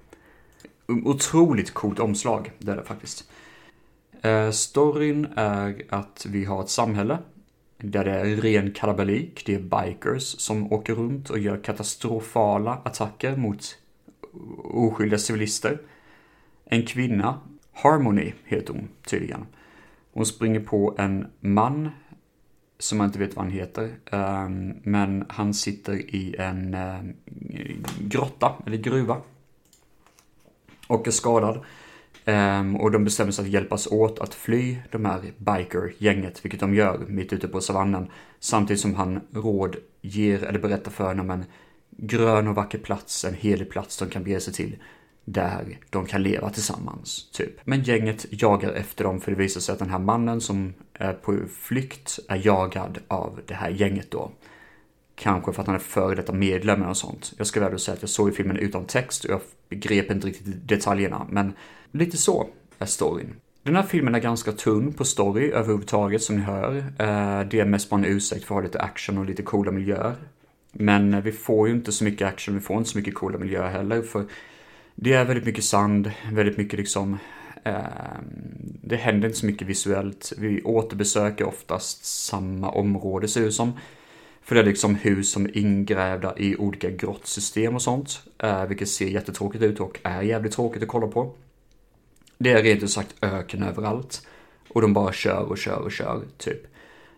Otroligt 0.87 1.73
coolt 1.73 1.99
omslag, 1.99 2.51
det 2.59 2.71
är 2.71 2.75
det 2.75 2.83
faktiskt. 2.83 3.31
Eh, 4.21 4.51
storyn 4.51 5.27
är 5.35 5.81
att 5.89 6.25
vi 6.29 6.45
har 6.45 6.63
ett 6.63 6.69
samhälle 6.69 7.17
där 7.77 8.05
det 8.05 8.11
är 8.11 8.25
ren 8.25 8.71
kalabalik. 8.71 9.43
Det 9.45 9.55
är 9.55 9.59
bikers 9.59 10.23
som 10.23 10.73
åker 10.73 10.95
runt 10.95 11.29
och 11.29 11.39
gör 11.39 11.57
katastrofala 11.57 12.81
attacker 12.83 13.35
mot 13.35 13.77
oskyldiga 14.63 15.19
civilister. 15.19 15.81
En 16.65 16.85
kvinna 16.85 17.39
Harmony 17.73 18.33
heter 18.45 18.73
hon 18.73 18.87
tydligen. 19.05 19.45
Hon 20.13 20.25
springer 20.25 20.59
på 20.59 20.95
en 20.97 21.27
man 21.39 21.89
som 22.83 22.97
man 22.97 23.07
inte 23.07 23.19
vet 23.19 23.35
vad 23.35 23.45
han 23.45 23.53
heter. 23.53 23.91
Ehm, 24.11 24.73
men 24.83 25.25
han 25.29 25.53
sitter 25.53 25.93
i 25.93 26.35
en 26.39 26.73
ehm, 26.73 27.13
grotta, 27.99 28.51
eller 28.65 28.77
gruva. 28.77 29.17
Och 30.87 31.07
är 31.07 31.11
skadad. 31.11 31.59
Ehm, 32.25 32.75
och 32.75 32.91
de 32.91 33.03
bestämmer 33.03 33.31
sig 33.31 33.45
att 33.45 33.51
hjälpas 33.51 33.87
åt 33.87 34.19
att 34.19 34.33
fly 34.33 34.77
de 34.91 35.05
här 35.05 35.21
biker-gänget, 35.37 36.45
vilket 36.45 36.59
de 36.59 36.75
gör 36.75 37.05
mitt 37.07 37.33
ute 37.33 37.47
på 37.47 37.61
savannen. 37.61 38.07
Samtidigt 38.39 38.81
som 38.81 38.95
han 38.95 39.21
råd 39.31 39.75
ger, 40.01 40.43
eller 40.43 40.59
berättar 40.59 40.91
för 40.91 41.07
honom 41.07 41.29
en 41.29 41.45
grön 41.89 42.47
och 42.47 42.55
vacker 42.55 42.79
plats, 42.79 43.25
en 43.25 43.33
helig 43.33 43.69
plats 43.69 43.97
de 43.97 44.09
kan 44.09 44.23
bege 44.23 44.39
sig 44.39 44.53
till 44.53 44.77
där 45.25 45.77
de 45.89 46.05
kan 46.05 46.23
leva 46.23 46.49
tillsammans, 46.49 47.31
typ. 47.31 47.59
Men 47.63 47.83
gänget 47.83 48.25
jagar 48.41 48.71
efter 48.73 49.03
dem 49.03 49.21
för 49.21 49.31
det 49.31 49.37
visar 49.37 49.61
sig 49.61 49.73
att 49.73 49.79
den 49.79 49.89
här 49.89 49.99
mannen 49.99 50.41
som 50.41 50.73
på 51.21 51.39
flykt 51.61 52.19
är 52.29 52.45
jagad 52.45 52.97
av 53.07 53.39
det 53.45 53.53
här 53.53 53.69
gänget 53.69 54.11
då. 54.11 54.31
Kanske 55.15 55.53
för 55.53 55.61
att 55.61 55.67
han 55.67 55.75
är 55.75 55.79
före 55.79 56.15
detta 56.15 56.33
medlem 56.33 56.81
och 56.81 56.97
sånt. 56.97 57.33
Jag 57.37 57.47
ska 57.47 57.69
väl 57.69 57.79
säga 57.79 57.95
att 57.95 58.01
jag 58.01 58.09
såg 58.09 58.35
filmen 58.35 58.57
utan 58.57 58.85
text 58.85 59.25
och 59.25 59.31
jag 59.31 59.41
begrep 59.69 60.11
inte 60.11 60.27
riktigt 60.27 60.67
detaljerna, 60.67 61.27
men 61.29 61.53
lite 61.91 62.17
så 62.17 62.47
är 62.79 62.85
storyn. 62.85 63.35
Den 63.63 63.75
här 63.75 63.83
filmen 63.83 64.15
är 64.15 64.19
ganska 64.19 64.51
tunn 64.51 64.93
på 64.93 65.05
story 65.05 65.51
överhuvudtaget 65.51 66.21
som 66.21 66.35
ni 66.35 66.41
hör. 66.41 66.77
Eh, 66.77 67.47
det 67.49 67.59
är 67.59 67.65
mest 67.65 67.89
bara 67.89 67.99
en 67.99 68.05
ursäkt 68.05 68.45
för 68.45 68.55
att 68.55 68.61
ha 68.61 68.65
lite 68.67 68.79
action 68.79 69.17
och 69.17 69.25
lite 69.25 69.43
coola 69.43 69.71
miljöer. 69.71 70.15
Men 70.71 71.13
eh, 71.13 71.21
vi 71.21 71.31
får 71.31 71.67
ju 71.67 71.73
inte 71.73 71.91
så 71.91 72.03
mycket 72.03 72.27
action, 72.27 72.55
vi 72.55 72.61
får 72.61 72.77
inte 72.77 72.89
så 72.89 72.97
mycket 72.97 73.15
coola 73.15 73.37
miljöer 73.37 73.69
heller, 73.69 74.01
för 74.01 74.25
det 74.95 75.13
är 75.13 75.25
väldigt 75.25 75.45
mycket 75.45 75.63
sand, 75.63 76.11
väldigt 76.31 76.57
mycket 76.57 76.79
liksom 76.79 77.17
Ehm, 77.63 78.77
det 78.81 78.95
händer 78.95 79.27
inte 79.27 79.39
så 79.39 79.45
mycket 79.45 79.67
visuellt. 79.67 80.33
Vi 80.37 80.61
återbesöker 80.63 81.45
oftast 81.45 82.05
samma 82.05 82.69
område 82.69 83.27
ser 83.27 83.41
det 83.41 83.51
som. 83.51 83.73
För 84.41 84.55
det 84.55 84.61
är 84.61 84.65
liksom 84.65 84.95
hus 84.95 85.31
som 85.31 85.45
är 85.45 85.57
ingrävda 85.57 86.37
i 86.37 86.55
olika 86.55 86.89
grottsystem 86.89 87.75
och 87.75 87.81
sånt. 87.81 88.23
Eh, 88.37 88.65
vilket 88.65 88.89
ser 88.89 89.07
jättetråkigt 89.07 89.63
ut 89.63 89.79
och 89.79 89.99
är 90.03 90.21
jävligt 90.21 90.51
tråkigt 90.51 90.83
att 90.83 90.89
kolla 90.89 91.07
på. 91.07 91.35
Det 92.37 92.51
är 92.51 92.63
rent 92.63 92.83
ut 92.83 92.91
sagt 92.91 93.15
öken 93.21 93.63
överallt. 93.63 94.27
Och 94.69 94.81
de 94.81 94.93
bara 94.93 95.13
kör 95.13 95.41
och 95.49 95.57
kör 95.57 95.79
och 95.79 95.91
kör, 95.91 96.21
typ. 96.37 96.67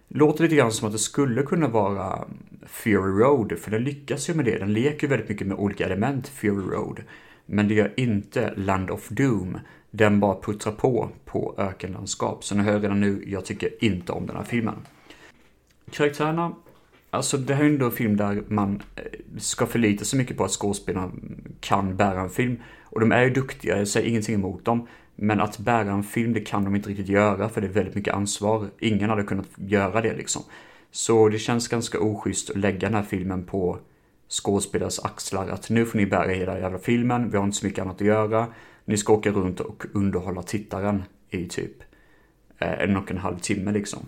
Låter 0.08 0.43
lite 0.43 0.56
grann 0.56 0.72
som 0.72 0.88
att 0.88 0.93
det 0.93 1.00
skulle 1.00 1.43
kunna 1.43 1.68
vara 1.68 2.28
Fury 2.68 3.24
Road, 3.24 3.60
för 3.60 3.72
den 3.72 3.84
lyckas 3.84 4.30
ju 4.30 4.34
med 4.34 4.46
det. 4.46 4.58
Den 4.58 4.74
leker 4.74 5.08
väldigt 5.08 5.30
mycket 5.30 5.48
med 5.48 5.58
olika 5.58 5.86
element, 5.86 6.28
Fury 6.28 6.76
Road. 6.76 7.04
Men 7.46 7.68
det 7.68 7.74
gör 7.74 7.93
inte 7.98 8.54
Land 8.56 8.91
of 8.91 9.10
Doom. 9.10 9.60
Den 9.98 10.20
bara 10.20 10.41
puttrar 10.41 10.72
på 10.72 11.10
på 11.26 11.56
ökenlandskap. 11.58 12.43
Så 12.43 12.56
ni 12.56 12.64
hör 12.64 12.80
redan 12.80 13.02
nu, 13.02 13.24
jag 13.28 13.46
tycker 13.46 13.84
inte 13.84 14.12
om 14.12 14.28
den 14.28 14.36
här 14.36 14.43
filmen. 14.43 14.76
Karaktärerna, 15.91 16.56
alltså 17.10 17.38
det 17.38 17.54
här 17.54 17.64
är 17.64 17.68
ändå 17.70 17.86
en 17.86 17.91
film 17.91 18.18
där 18.18 18.43
man 18.48 18.82
eh, 18.96 19.04
ska 19.38 19.66
förlita 19.66 20.06
sig 20.06 20.20
mycket 20.20 20.38
på 20.38 20.43
att 20.43 20.52
skådespelarna 20.52 21.12
kan 21.60 21.98
bära 21.98 22.22
en 22.22 22.30
film. 22.30 22.58
Och 22.84 23.00
de 23.00 23.12
är 23.12 23.24
ju 23.24 23.30
duktiga, 23.30 23.78
jag 23.78 23.88
säger 23.88 24.10
ingenting 24.10 24.36
emot 24.36 24.66
dem. 24.66 24.88
Men 25.16 25.41
att 25.41 25.58
bära 25.58 25.91
en 25.91 26.04
film, 26.04 26.34
det 26.34 26.41
kan 26.41 26.64
de 26.64 26.76
inte 26.76 26.89
riktigt 26.89 27.10
göra 27.10 27.50
för 27.50 27.62
det 27.62 27.68
är 27.68 27.72
väldigt 27.72 27.96
mycket 27.96 28.14
ansvar. 28.14 28.68
Ingen 28.80 29.10
hade 29.10 29.24
kunnat 29.24 29.50
göra 29.56 30.02
det 30.02 30.14
liksom. 30.14 30.41
Så 30.91 31.30
det 31.30 31.39
känns 31.39 31.68
ganska 31.68 32.00
oschysst 32.00 32.50
att 32.50 32.58
lägga 32.58 32.80
den 32.80 32.93
här 32.93 33.04
filmen 33.04 33.43
på 33.43 33.80
skådespelares 34.30 35.00
axlar 35.00 35.48
att 35.50 35.70
nu 35.70 35.86
får 35.86 35.98
ni 35.98 36.06
bära 36.06 36.32
hela 36.32 36.60
jävla 36.60 36.80
filmen, 36.80 37.30
vi 37.30 37.38
har 37.38 37.43
inte 37.43 37.58
så 37.58 37.66
mycket 37.66 37.82
annat 37.82 37.96
att 37.96 38.08
göra. 38.08 38.48
Ni 38.86 38.98
ska 38.98 39.14
åka 39.14 39.32
runt 39.32 39.60
och 39.60 39.84
underhålla 39.94 40.44
tittaren 40.44 41.04
i 41.30 41.46
typ 41.46 41.84
eh, 42.58 42.82
en 42.82 42.98
och 42.98 43.12
en 43.12 43.18
halv 43.18 43.40
timme 43.40 43.72
liksom. 43.72 44.00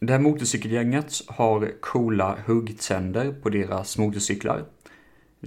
Det 0.00 0.12
här 0.12 0.20
motorcykelgänget 0.20 1.12
har 1.26 1.72
coola 1.80 2.38
huggtänder 2.46 3.32
på 3.42 3.48
deras 3.48 3.98
motorcyklar. 3.98 4.64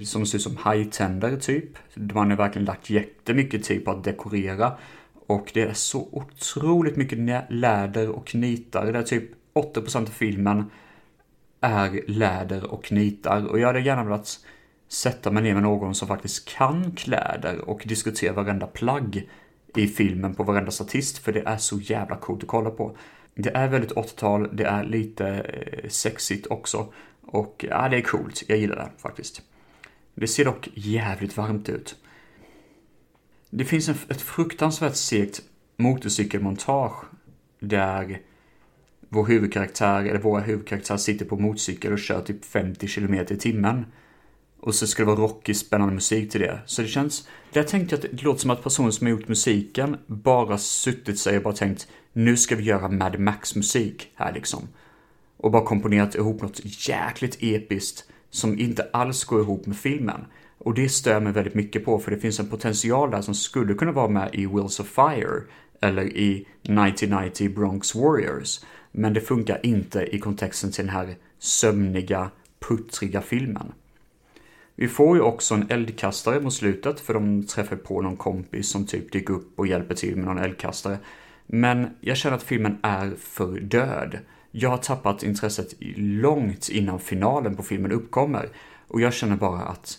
Som 0.04 0.26
ser 0.26 0.38
ut 0.38 0.42
som 0.42 0.58
hajtänder 0.58 1.38
typ. 1.38 1.70
Man 1.94 2.30
har 2.30 2.38
verkligen 2.38 2.66
lagt 2.66 2.90
jättemycket 2.90 3.64
tid 3.64 3.86
på 3.86 3.92
att 3.92 4.04
dekorera. 4.04 4.78
Och 5.28 5.52
det 5.54 5.62
är 5.62 5.74
så 5.74 6.08
otroligt 6.12 6.96
mycket 6.96 7.46
läder 7.50 8.10
och 8.10 8.28
knitar. 8.28 8.92
Det 8.92 9.00
är 9.00 9.04
typ 9.04 9.32
80% 9.54 10.02
av 10.02 10.06
filmen 10.06 10.66
är 11.62 12.04
läder 12.08 12.72
och 12.72 12.92
nitar. 12.92 13.48
Och 13.48 13.60
jag 13.60 13.68
hade 13.68 13.80
gärna 13.80 14.04
velat 14.04 14.40
sätta 14.90 15.32
mig 15.32 15.44
ner 15.44 15.54
med 15.54 15.64
någon 15.64 15.96
som 15.96 16.08
faktiskt 16.08 16.50
kan 16.50 16.92
kläder 16.92 17.70
och 17.70 17.84
diskutera 17.86 18.34
varenda 18.34 18.68
plagg 18.68 19.30
i 19.76 19.88
filmen 19.88 20.36
på 20.36 20.44
varenda 20.44 20.72
statist, 20.72 21.18
för 21.18 21.32
det 21.32 21.42
är 21.46 21.58
så 21.58 21.80
jävla 21.80 22.16
coolt 22.16 22.44
att 22.44 22.50
kolla 22.50 22.70
på. 22.70 22.98
Det 23.36 23.50
är 23.50 23.68
väldigt 23.68 23.92
80-tal, 23.92 24.50
det 24.56 24.64
är 24.64 24.84
lite 24.84 25.28
eh, 25.28 25.90
sexigt 25.90 26.48
också. 26.48 26.94
Och 27.22 27.66
ja, 27.70 27.90
det 27.90 27.98
är 27.98 28.02
coolt, 28.02 28.44
jag 28.48 28.58
gillar 28.58 28.76
det 28.76 28.90
faktiskt. 28.98 29.42
Det 30.16 30.28
ser 30.28 30.46
dock 30.46 30.70
jävligt 30.74 31.38
varmt 31.38 31.70
ut. 31.70 31.96
Det 33.50 33.66
finns 33.66 33.90
en, 33.90 33.96
ett 34.10 34.22
fruktansvärt 34.22 34.96
segt 34.96 35.42
motorcykelmontage 35.78 37.06
där 37.60 38.22
vår 39.10 39.26
huvudkaraktär, 39.26 40.06
eller 40.06 40.20
våra 40.20 40.42
huvudkaraktärer 40.42 40.98
sitter 40.98 41.26
på 41.26 41.36
motorcykel 41.36 41.94
och 41.94 42.00
kör 42.00 42.22
typ 42.22 42.46
50 42.46 42.88
km 42.88 43.14
i 43.14 43.26
timmen. 43.26 43.86
Och 44.60 44.76
så 44.76 44.88
ska 44.88 45.04
det 45.04 45.08
vara 45.08 45.20
rockig, 45.20 45.56
spännande 45.58 45.94
musik 45.94 46.32
till 46.32 46.42
det. 46.42 46.60
Så 46.66 46.82
det 46.82 46.88
känns... 46.88 47.28
Där 47.54 47.64
tänkte 47.64 47.96
jag 47.96 48.06
att 48.06 48.12
det 48.18 48.24
låter 48.24 48.40
som 48.40 48.50
att 48.50 48.64
personen 48.64 48.92
som 48.92 49.08
har 49.08 49.12
gjort 49.12 49.28
musiken 49.28 49.98
bara 50.08 50.58
suttit 50.58 51.20
sig 51.20 51.38
och 51.38 51.44
bara 51.44 51.54
tänkt 51.54 51.88
nu 52.14 52.38
ska 52.38 52.56
vi 52.56 52.64
göra 52.64 52.88
Mad 52.90 53.20
Max-musik 53.20 54.12
här 54.16 54.34
liksom. 54.34 54.68
Och 55.38 55.52
bara 55.52 55.66
komponerat 55.66 56.16
ihop 56.16 56.42
något 56.42 56.88
jäkligt 56.88 57.38
episkt 57.40 58.06
som 58.30 58.60
inte 58.60 58.88
alls 58.94 59.24
går 59.24 59.42
ihop 59.42 59.66
med 59.66 59.78
filmen. 59.78 60.26
Och 60.58 60.74
det 60.74 60.90
stör 60.90 61.20
mig 61.20 61.34
väldigt 61.34 61.54
mycket 61.54 61.86
på 61.86 62.00
för 62.00 62.12
det 62.12 62.20
finns 62.20 62.40
en 62.40 62.50
potential 62.50 63.12
där 63.12 63.22
som 63.22 63.36
skulle 63.36 63.74
kunna 63.74 63.92
vara 63.92 64.08
med 64.08 64.30
i 64.34 64.46
Wheels 64.46 64.80
of 64.80 64.88
Fire 64.88 65.44
eller 65.82 66.04
i 66.04 66.46
1990 66.64 67.50
Bronx 67.56 67.96
Warriors. 67.96 68.60
Men 68.92 69.14
det 69.14 69.22
funkar 69.22 69.60
inte 69.66 70.16
i 70.16 70.20
kontexten 70.20 70.72
till 70.72 70.86
den 70.86 70.96
här 70.96 71.16
sömniga, 71.40 72.32
puttriga 72.60 73.22
filmen. 73.22 73.72
Vi 74.80 74.88
får 74.88 75.18
ju 75.18 75.24
också 75.24 75.56
en 75.56 75.66
eldkastare 75.70 76.42
mot 76.42 76.54
slutet 76.54 77.00
för 77.00 77.14
de 77.14 77.44
träffar 77.44 77.76
på 77.76 78.02
någon 78.02 78.18
kompis 78.18 78.70
som 78.70 78.86
typ 78.86 79.12
dyker 79.12 79.34
upp 79.34 79.60
och 79.60 79.68
hjälper 79.68 79.96
till 79.96 80.16
med 80.16 80.26
någon 80.26 80.38
eldkastare. 80.38 80.98
Men 81.48 81.88
jag 82.02 82.18
känner 82.18 82.38
att 82.38 82.44
filmen 82.44 82.78
är 82.84 83.12
för 83.18 83.60
död. 83.60 84.18
Jag 84.52 84.70
har 84.70 84.78
tappat 84.78 85.24
intresset 85.24 85.74
långt 85.96 86.70
innan 86.70 87.00
finalen 87.00 87.56
på 87.56 87.64
filmen 87.64 87.92
uppkommer. 87.92 88.50
Och 88.88 89.02
jag 89.02 89.14
känner 89.14 89.36
bara 89.36 89.62
att 89.62 89.98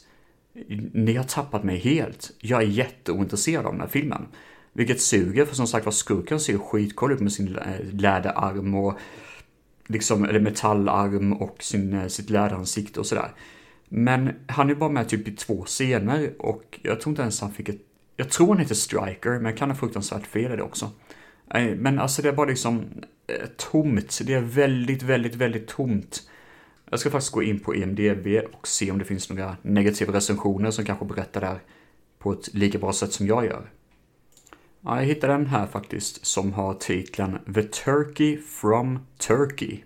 ni 0.93 1.15
har 1.15 1.25
tappat 1.25 1.65
mig 1.65 1.79
helt. 1.79 2.31
Jag 2.39 2.63
är 2.63 2.67
jätteointresserad 2.67 3.67
av 3.67 3.73
den 3.73 3.81
här 3.81 3.89
filmen. 3.89 4.27
Vilket 4.73 5.01
suger, 5.01 5.45
för 5.45 5.55
som 5.55 5.67
sagt 5.67 5.85
var 5.85 5.93
skurken 5.93 6.41
ser 6.41 6.59
skitcool 6.59 7.13
ut 7.13 7.21
med 7.21 7.33
sin 7.33 7.59
läderarm 7.93 8.75
och 8.75 8.99
liksom, 9.87 10.25
eller 10.25 10.41
metallarm 10.41 11.33
och 11.33 11.63
sin, 11.63 11.93
eh, 11.93 12.07
sitt 12.07 12.31
läderansikte 12.31 13.01
och 13.01 13.07
sådär. 13.07 13.31
Men 13.93 14.35
han 14.47 14.71
är 14.71 14.75
bara 14.75 14.91
med 14.91 15.09
typ 15.09 15.29
i 15.29 15.33
två 15.33 15.65
scener 15.65 16.33
och 16.39 16.81
jag 16.83 17.01
tror 17.01 17.13
inte 17.13 17.23
ens 17.23 17.41
han 17.41 17.53
fick 17.53 17.69
ett... 17.69 17.81
Jag 18.17 18.31
tror 18.31 18.49
han 18.49 18.59
heter 18.59 18.75
Striker, 18.75 19.31
men 19.31 19.45
jag 19.45 19.57
kan 19.57 19.71
ha 19.71 19.77
fruktansvärt 19.77 20.27
fel 20.27 20.53
i 20.53 20.57
det 20.57 20.63
också. 20.63 20.91
Eh, 21.55 21.77
men 21.77 21.99
alltså 21.99 22.23
det 22.23 22.29
är 22.29 22.33
bara 22.33 22.49
liksom 22.49 22.85
eh, 23.27 23.47
tomt. 23.57 24.21
Det 24.25 24.35
är 24.35 24.41
väldigt, 24.41 25.03
väldigt, 25.03 25.35
väldigt 25.35 25.69
tomt. 25.69 26.23
Jag 26.91 27.01
ska 27.01 27.11
faktiskt 27.11 27.33
gå 27.33 27.43
in 27.43 27.61
på 27.61 27.75
IMDB 27.75 28.27
och 28.53 28.69
se 28.69 28.91
om 28.91 28.99
det 28.99 29.05
finns 29.05 29.31
några 29.31 29.57
negativa 29.63 30.13
recensioner 30.13 30.71
som 30.71 30.85
kanske 30.85 31.05
berättar 31.05 31.41
där 31.41 31.59
på 32.19 32.33
ett 32.33 32.55
lika 32.55 32.79
bra 32.79 32.93
sätt 32.93 33.13
som 33.13 33.27
jag 33.27 33.45
gör. 33.45 33.71
Ja, 34.81 34.97
jag 34.97 35.05
hittade 35.05 35.33
den 35.33 35.47
här 35.47 35.67
faktiskt 35.67 36.27
som 36.27 36.53
har 36.53 36.75
titeln 36.75 37.39
The 37.55 37.63
Turkey 37.63 38.39
from 38.39 38.99
Turkey. 39.19 39.79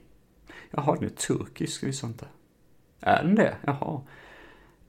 Jaha, 0.71 0.95
den 0.95 1.05
är 1.05 1.09
turkisk, 1.09 1.83
visst 1.83 2.03
inte. 2.03 2.27
Är 3.07 3.23
den 3.23 3.35
det? 3.35 3.57
Jaha. 3.67 4.03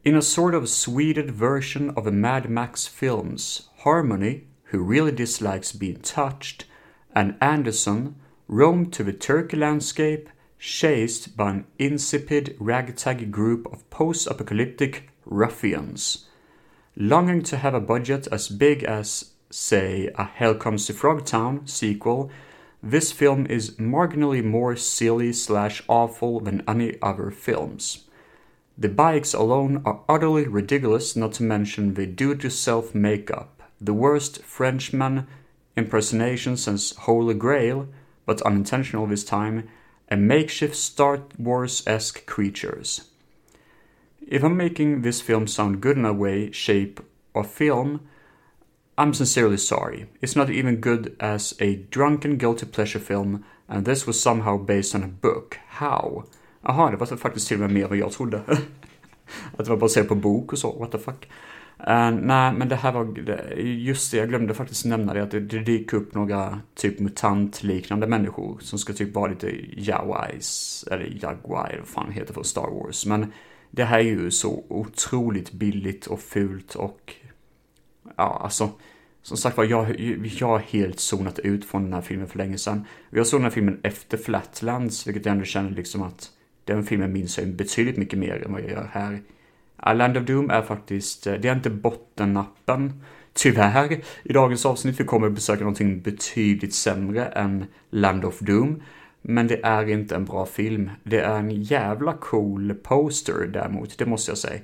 In 0.04 0.16
a 0.16 0.22
sort 0.22 0.56
of 0.56 0.70
sweeted 0.70 1.32
version 1.32 1.90
of 1.98 2.08
a 2.08 2.12
Mad 2.12 2.50
Max 2.50 2.88
films, 2.88 3.70
Harmony, 3.84 4.48
who 4.66 4.84
really 4.84 5.12
dislikes 5.12 5.74
being 5.74 6.00
touched, 6.00 6.66
and 7.14 7.36
Anderson 7.42 8.16
roam 8.48 8.90
to 8.92 9.04
the 9.04 9.14
Turkey 9.14 9.58
landscape 9.58 10.30
chased 10.60 11.36
by 11.36 11.50
an 11.52 11.66
insipid 11.78 12.56
ragtag 12.60 13.32
group 13.32 13.68
of 13.74 13.90
post-apocalyptic 13.90 15.10
ruffians. 15.26 16.30
Longing 16.96 17.44
to 17.44 17.58
have 17.58 17.74
a 17.74 17.82
budget 17.82 18.28
as 18.32 18.48
big 18.48 18.84
as, 18.84 19.34
say, 19.50 20.10
a 20.16 20.24
Hell 20.24 20.56
Comes 20.56 20.86
to 20.88 20.94
Frogtown 20.94 21.68
sequel, 21.68 22.32
this 22.82 23.12
film 23.12 23.46
is 23.48 23.72
marginally 23.72 24.44
more 24.44 24.76
silly 24.76 25.34
slash 25.34 25.84
awful 25.88 26.40
than 26.40 26.64
any 26.68 26.98
other 27.02 27.32
films. 27.32 28.05
The 28.78 28.90
bikes 28.90 29.34
alone 29.34 29.82
are 29.86 30.02
utterly 30.10 30.48
ridiculous, 30.48 31.16
not 31.16 31.34
to 31.34 31.44
mention 31.44 31.94
the 31.94 32.06
do-it-yourself 32.06 32.94
makeup, 32.94 33.64
the 33.80 33.94
worst 33.94 34.42
Frenchman 34.44 35.28
impersonation 35.78 36.58
since 36.58 36.96
Holy 36.96 37.34
Grail, 37.34 37.88
but 38.26 38.42
unintentional 38.42 39.08
this 39.08 39.24
time, 39.24 39.70
and 40.08 40.28
makeshift 40.28 40.76
Star 40.76 41.24
Wars-esque 41.38 42.26
creatures. 42.26 43.10
If 44.28 44.44
I'm 44.44 44.58
making 44.58 45.02
this 45.02 45.22
film 45.22 45.48
sound 45.48 45.82
good 45.82 45.98
in 45.98 46.06
a 46.06 46.14
way, 46.14 46.52
shape, 46.52 47.00
or 47.34 47.44
film, 47.44 48.08
I'm 48.98 49.14
sincerely 49.14 49.58
sorry. 49.58 50.10
It's 50.22 50.36
not 50.36 50.50
even 50.50 50.78
good 50.78 51.16
as 51.20 51.54
a 51.60 51.76
drunken 51.76 52.38
guilty 52.38 52.66
pleasure 52.66 53.00
film, 53.00 53.46
and 53.68 53.86
this 53.86 54.08
was 54.08 54.22
somehow 54.22 54.58
based 54.58 54.96
on 54.96 55.04
a 55.04 55.08
book. 55.08 55.60
How? 55.68 56.26
Aha, 56.66 56.92
det 56.92 56.98
var 56.98 57.18
faktiskt 57.18 57.48
till 57.48 57.58
och 57.58 57.62
med 57.62 57.72
mer 57.72 57.84
än 57.84 57.90
vad 57.90 57.98
jag 57.98 58.12
trodde. 58.12 58.42
att 59.58 59.66
det 59.66 59.70
var 59.70 59.78
baserat 59.78 60.08
på 60.08 60.16
bok 60.16 60.54
och 60.54 60.60
så, 60.60 60.80
what 60.80 60.92
the 60.92 60.98
fuck. 60.98 61.30
Uh, 61.80 62.12
nej, 62.12 62.54
men 62.54 62.70
det 62.70 62.76
här 62.76 62.92
var, 62.92 63.20
just 63.60 64.12
det, 64.12 64.18
jag 64.18 64.30
glömde 64.30 64.54
faktiskt 64.54 64.86
nämna 64.86 65.14
det, 65.14 65.24
att 65.24 65.32
det, 65.32 65.40
det 65.40 65.60
dyker 65.60 65.98
upp 65.98 66.14
några 66.14 66.60
typ 66.76 67.00
mutantliknande 67.00 68.08
människor 68.08 68.58
som 68.62 68.80
ska 68.80 68.94
typ 68.94 69.16
vara 69.16 69.32
lite 69.32 69.52
Jawais, 69.78 70.86
eller 70.92 71.18
jaguai, 71.22 71.78
vad 71.78 71.88
fan 71.88 72.12
heter 72.12 72.34
för 72.34 72.44
Star 72.44 72.70
Wars. 72.70 73.06
Men 73.06 73.32
det 73.72 73.84
här 73.84 74.00
är 74.00 74.04
ju 74.04 74.32
så 74.32 74.64
otroligt 74.68 75.52
billigt 75.52 76.06
och 76.06 76.20
fult 76.20 76.76
och, 76.76 77.14
ja, 78.16 78.40
alltså, 78.44 78.70
som 79.22 79.38
sagt 79.38 79.58
var, 79.58 79.64
jag, 79.64 80.00
jag 80.40 80.48
har 80.48 80.60
helt 80.60 81.00
zonat 81.00 81.40
ut 81.40 81.66
från 81.66 81.84
den 81.84 81.94
här 81.94 82.02
filmen 82.02 82.28
för 82.28 82.38
länge 82.38 82.58
sedan. 82.58 82.86
Jag 83.10 83.28
såg 83.28 83.40
den 83.40 83.44
här 83.44 83.52
filmen 83.52 83.80
efter 83.84 84.18
Flatlands, 84.18 85.08
vilket 85.08 85.26
jag 85.26 85.32
ändå 85.32 85.46
känner 85.46 85.70
liksom 85.70 86.04
att 86.04 86.32
den 86.66 86.84
filmen 86.84 87.14
minns 87.14 87.38
jag 87.38 87.48
betydligt 87.48 87.98
mycket 87.98 88.20
mer 88.20 88.44
än 88.46 88.52
vad 88.52 88.62
jag 88.62 88.70
gör 88.70 88.90
här. 88.92 89.22
Land 89.94 90.18
of 90.18 90.24
Doom 90.24 90.50
är 90.50 90.62
faktiskt, 90.62 91.28
eh, 91.28 91.34
det 91.34 91.48
är 91.48 91.56
inte 91.56 91.70
bottennappen, 91.70 93.04
tyvärr, 93.34 94.02
i 94.24 94.34
dagens 94.34 94.66
avsnitt. 94.66 95.00
Vi 95.00 95.04
kommer 95.04 95.28
att 95.28 95.34
besöka 95.34 95.60
någonting 95.60 96.02
betydligt 96.02 96.74
sämre 96.74 97.26
än 97.26 97.66
Land 97.90 98.26
of 98.26 98.40
Doom. 98.40 98.82
Men 99.22 99.48
det 99.48 99.60
är 99.64 99.90
inte 99.90 100.16
en 100.16 100.26
bra 100.26 100.46
film. 100.46 100.90
Det 101.04 101.20
är 101.20 101.40
en 101.40 101.64
jävla 101.64 102.14
cool 102.14 102.74
poster 102.84 103.50
däremot, 103.54 103.98
det 103.98 104.06
måste 104.06 104.32
jag 104.32 104.38
säga. 104.38 104.60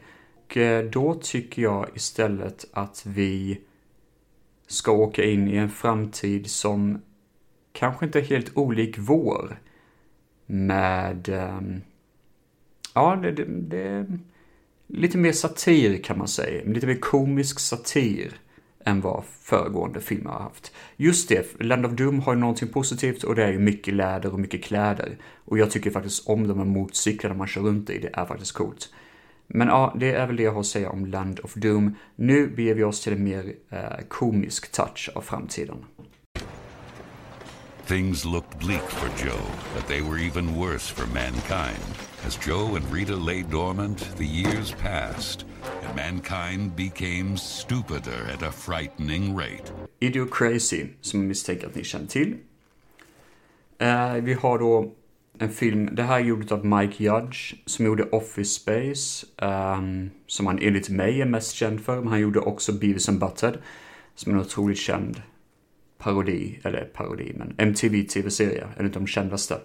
Och 0.46 0.58
eh, 0.58 0.86
då 0.86 1.14
tycker 1.14 1.62
jag 1.62 1.88
istället 1.94 2.66
att 2.74 3.04
vi 3.06 3.62
ska 4.68 4.92
åka 4.92 5.24
in 5.24 5.48
i 5.48 5.56
en 5.56 5.70
framtid 5.70 6.50
som 6.50 7.02
kanske 7.72 8.06
inte 8.06 8.20
är 8.20 8.24
helt 8.24 8.58
olik 8.58 8.96
vår. 8.98 9.60
Med... 10.46 11.30
Um, 11.30 11.82
ja, 12.94 13.16
det, 13.16 13.32
det, 13.32 13.46
det 13.46 14.06
lite 14.88 15.18
mer 15.18 15.32
satir 15.32 16.04
kan 16.04 16.18
man 16.18 16.28
säga. 16.28 16.64
Lite 16.66 16.88
mer 16.88 17.00
komisk 17.00 17.60
satir 17.60 18.32
än 18.86 19.02
vad 19.02 19.24
föregående 19.42 20.02
filmer 20.02 20.32
har 20.32 20.40
haft. 20.40 20.72
Just 20.98 21.30
det, 21.30 21.62
Land 21.62 21.86
of 21.86 21.92
Doom 21.92 22.20
har 22.20 22.34
ju 22.34 22.40
någonting 22.40 22.68
positivt 22.68 23.24
och 23.24 23.36
det 23.36 23.44
är 23.44 23.52
ju 23.52 23.60
mycket 23.60 23.94
läder 23.94 24.34
och 24.34 24.40
mycket 24.40 24.64
kläder. 24.64 25.18
Och 25.46 25.58
jag 25.58 25.72
tycker 25.72 25.92
faktiskt 25.92 26.28
om 26.28 26.48
de 26.48 26.58
här 26.58 26.66
motorcyklarna 26.66 27.36
man 27.36 27.48
kör 27.48 27.62
runt 27.62 27.90
i, 27.90 28.00
det 28.00 28.10
är 28.14 28.26
faktiskt 28.26 28.52
coolt. 28.52 28.94
Men 29.48 29.68
ja, 29.68 29.96
det 30.00 30.12
är 30.12 30.28
väl 30.28 30.36
det 30.36 30.44
jag 30.44 30.52
har 30.52 30.60
att 30.60 30.66
säga 30.66 30.90
om 30.90 31.06
Land 31.06 31.40
of 31.44 31.54
Doom. 31.54 31.96
Nu 32.16 32.48
beger 32.48 32.76
vi 32.76 32.84
oss 32.84 33.04
till 33.04 33.14
en 33.14 33.24
mer 33.24 33.54
eh, 33.70 34.06
komisk 34.08 34.72
touch 34.72 35.10
av 35.16 35.22
framtiden. 35.22 35.86
Things 37.86 38.26
looked 38.26 38.60
bleak 38.60 38.90
for 38.90 39.26
Joe, 39.26 39.42
but 39.76 39.88
they 39.88 40.02
were 40.02 40.28
even 40.28 40.56
worse 40.56 40.94
for 40.94 41.08
mankind. 41.14 42.11
As 42.26 42.38
Joe 42.38 42.76
and 42.76 42.86
Rita 42.94 43.16
lay 43.16 43.42
dormant, 43.42 44.18
the 44.18 44.26
years 44.26 44.72
passed, 44.72 45.46
and 45.84 45.96
mankind 45.96 46.76
became 46.76 47.36
stupider 47.36 48.28
at 48.34 48.44
a 48.44 48.52
frightening 48.52 49.36
rate. 49.36 49.72
Idiocracy, 50.00 50.88
som 51.02 51.20
jag 51.20 51.28
misstänker 51.28 51.68
att 51.68 51.76
ni 51.76 51.84
känner 51.84 52.08
till. 52.08 52.38
Uh, 53.82 54.24
vi 54.24 54.34
har 54.34 54.60
då 54.60 54.92
en 55.40 55.50
film, 55.50 55.90
det 55.92 56.04
här 56.04 56.20
är 56.20 56.24
gjort 56.24 56.52
av 56.52 56.66
Mike 56.66 57.04
Judge, 57.04 57.56
som 57.66 57.86
gjorde 57.86 58.04
Office 58.04 58.60
Space, 58.60 59.26
um, 59.38 60.10
som 60.28 60.48
han 60.48 60.60
enligt 60.62 60.90
mig 60.90 61.22
är 61.22 61.26
mest 61.26 61.52
känd 61.52 61.82
för, 61.82 62.00
men 62.00 62.08
han 62.08 62.20
gjorde 62.20 62.40
också 62.40 62.74
Beavis 62.74 63.10
and 63.10 63.20
Butthead, 63.20 63.58
som 64.16 64.32
är 64.32 64.36
en 64.36 64.42
otroligt 64.42 64.80
känd 64.80 65.22
parodi, 65.98 66.60
eller 66.64 66.86
parodi, 66.86 67.34
men 67.36 67.54
MTV-tv-serie, 67.58 68.68
en 68.78 68.86
av 68.86 68.92
de 68.92 69.08
kändaste. 69.08 69.60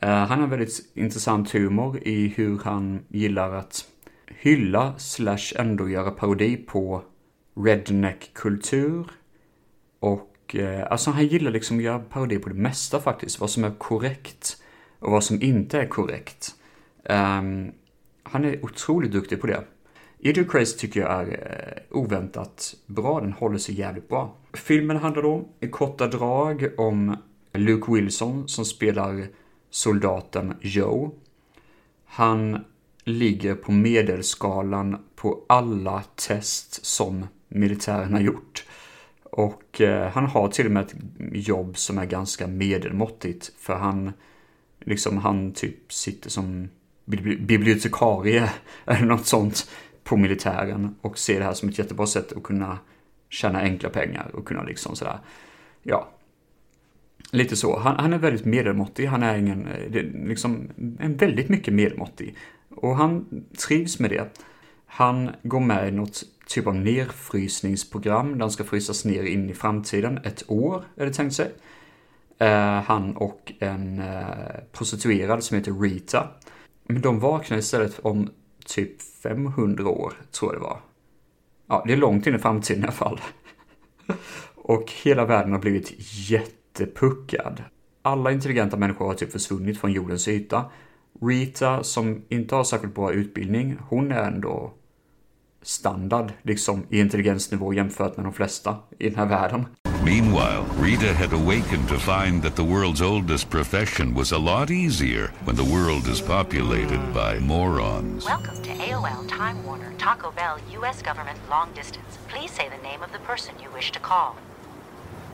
Eh, 0.00 0.26
han 0.26 0.40
har 0.40 0.46
väldigt 0.46 0.90
intressant 0.94 1.50
humor 1.50 1.98
i 2.02 2.28
hur 2.36 2.58
han 2.58 3.00
gillar 3.08 3.54
att 3.54 3.84
hylla 4.26 4.98
slash 4.98 5.52
ändå 5.56 5.88
göra 5.88 6.10
parodi 6.10 6.56
på 6.56 7.02
redneck-kultur. 7.54 9.06
Och 10.00 10.56
eh, 10.56 10.86
alltså 10.90 11.10
han 11.10 11.26
gillar 11.26 11.50
liksom 11.50 11.76
att 11.76 11.82
göra 11.82 11.98
parodi 11.98 12.38
på 12.38 12.48
det 12.48 12.54
mesta 12.54 13.00
faktiskt. 13.00 13.40
Vad 13.40 13.50
som 13.50 13.64
är 13.64 13.70
korrekt 13.70 14.62
och 14.98 15.12
vad 15.12 15.24
som 15.24 15.42
inte 15.42 15.80
är 15.80 15.86
korrekt. 15.86 16.54
Um, 17.04 17.72
han 18.22 18.44
är 18.44 18.64
otroligt 18.64 19.12
duktig 19.12 19.40
på 19.40 19.46
det. 19.46 19.64
Idiot 20.18 20.50
Crazy 20.50 20.78
tycker 20.78 21.00
jag 21.00 21.10
är 21.10 21.82
eh, 21.90 21.98
oväntat 21.98 22.74
bra, 22.86 23.20
den 23.20 23.32
håller 23.32 23.58
sig 23.58 23.78
jävligt 23.78 24.08
bra. 24.08 24.36
Filmen 24.52 24.96
handlar 24.96 25.22
då 25.22 25.48
i 25.60 25.68
korta 25.68 26.06
drag 26.06 26.68
om 26.76 27.16
Luke 27.52 27.92
Wilson 27.92 28.48
som 28.48 28.64
spelar 28.64 29.26
soldaten 29.70 30.54
Joe. 30.60 31.10
Han 32.04 32.64
ligger 33.04 33.54
på 33.54 33.72
medelskalan 33.72 35.04
på 35.16 35.44
alla 35.46 36.02
test 36.16 36.84
som 36.86 37.26
militären 37.48 38.12
har 38.12 38.20
gjort. 38.20 38.64
Och 39.22 39.80
eh, 39.80 40.10
han 40.10 40.26
har 40.26 40.48
till 40.48 40.66
och 40.66 40.72
med 40.72 40.84
ett 40.84 40.94
jobb 41.32 41.78
som 41.78 41.98
är 41.98 42.06
ganska 42.06 42.46
medelmåttigt. 42.46 43.52
För 43.58 43.74
han, 43.74 44.12
liksom 44.80 45.18
han 45.18 45.52
typ 45.52 45.92
sitter 45.92 46.30
som 46.30 46.68
bibliotekarie 47.38 48.50
eller 48.84 49.06
något 49.06 49.26
sånt 49.26 49.70
på 50.04 50.16
militären 50.16 50.94
och 51.00 51.18
ser 51.18 51.38
det 51.38 51.44
här 51.44 51.54
som 51.54 51.68
ett 51.68 51.78
jättebra 51.78 52.06
sätt 52.06 52.32
att 52.32 52.42
kunna 52.42 52.78
tjäna 53.28 53.58
enkla 53.58 53.90
pengar 53.90 54.30
och 54.34 54.46
kunna 54.46 54.62
liksom 54.62 54.96
sådär, 54.96 55.18
ja. 55.82 56.08
Lite 57.30 57.56
så. 57.56 57.78
Han, 57.78 57.96
han 57.96 58.12
är 58.12 58.18
väldigt 58.18 58.44
medelmåttig, 58.44 59.06
han 59.06 59.22
är 59.22 59.38
ingen, 59.38 59.66
eh, 59.66 60.02
liksom, 60.26 60.70
en 60.98 61.16
väldigt 61.16 61.48
mycket 61.48 61.74
medelmåttig. 61.74 62.36
Och 62.68 62.96
han 62.96 63.44
trivs 63.66 63.98
med 63.98 64.10
det. 64.10 64.40
Han 64.86 65.30
går 65.42 65.60
med 65.60 65.88
i 65.88 65.90
något 65.90 66.22
typ 66.46 66.66
av 66.66 66.74
nedfrysningsprogram 66.74 68.32
där 68.32 68.40
han 68.40 68.50
ska 68.50 68.64
frysas 68.64 69.04
ner 69.04 69.22
in 69.22 69.50
i 69.50 69.54
framtiden. 69.54 70.18
Ett 70.24 70.50
år 70.50 70.84
är 70.96 71.06
det 71.06 71.12
tänkt 71.12 71.34
sig. 71.34 71.52
Eh, 72.38 72.82
han 72.82 73.16
och 73.16 73.52
en 73.58 73.98
eh, 73.98 74.24
prostituerad 74.72 75.44
som 75.44 75.56
heter 75.56 75.72
Rita. 75.72 76.28
Men 76.86 77.02
de 77.02 77.20
vaknar 77.20 77.58
istället 77.58 77.98
om 77.98 78.30
typ 78.66 79.02
500 79.02 79.88
år, 79.88 80.12
tror 80.30 80.52
jag 80.52 80.62
det 80.62 80.64
var. 80.64 80.80
Ja, 81.66 81.84
det 81.86 81.92
är 81.92 81.96
långt 81.96 82.26
in 82.26 82.34
i 82.34 82.38
framtiden 82.38 82.82
i 82.82 82.84
alla 82.84 82.92
fall. 82.92 83.20
och 84.54 84.92
hela 85.02 85.24
världen 85.24 85.52
har 85.52 85.58
blivit 85.58 85.90
jättepuckad. 86.70 87.62
Alla 88.02 88.32
intelligenta 88.32 88.76
människor 88.76 89.06
har 89.06 89.14
typ 89.14 89.32
försvunnit 89.32 89.80
från 89.80 89.92
jordens 89.92 90.28
yta. 90.28 90.64
Rita, 91.20 91.82
som 91.82 92.22
inte 92.28 92.54
har 92.54 92.64
särskilt 92.64 92.94
bra 92.94 93.12
utbildning, 93.12 93.78
hon 93.88 94.12
är 94.12 94.22
ändå 94.22 94.72
standard, 95.62 96.32
liksom 96.42 96.86
i 96.90 97.00
intelligensnivå 97.00 97.72
jämfört 97.72 98.16
med 98.16 98.26
de 98.26 98.32
flesta 98.32 98.76
i 98.98 99.08
den 99.08 99.18
här 99.18 99.26
världen. 99.26 99.66
Meanwhile, 100.04 100.64
Rita 100.82 101.12
had 101.12 101.32
awakened 101.34 101.88
to 101.88 101.98
find 101.98 102.42
that 102.42 102.56
the 102.56 102.62
world's 102.62 103.02
oldest 103.02 103.50
profession 103.50 104.14
was 104.14 104.32
a 104.32 104.38
lot 104.38 104.70
easier 104.70 105.30
when 105.44 105.56
the 105.56 105.74
world 105.74 106.08
is 106.08 106.20
populated 106.22 107.00
by 107.12 107.38
morons. 107.38 108.24
Welcome 108.24 108.62
to 108.62 108.70
AOL 108.70 109.28
Time 109.28 109.62
Warner 109.66 109.92
Taco 109.98 110.30
Bell 110.30 110.58
U.S. 110.80 111.02
Government 111.02 111.38
Long 111.50 111.68
Distance. 111.74 112.18
Please 112.28 112.50
say 112.50 112.68
the 112.70 112.82
name 112.82 113.02
of 113.02 113.12
the 113.12 113.18
person 113.18 113.54
you 113.62 113.70
wish 113.74 113.92
to 113.92 114.00
call. 114.00 114.36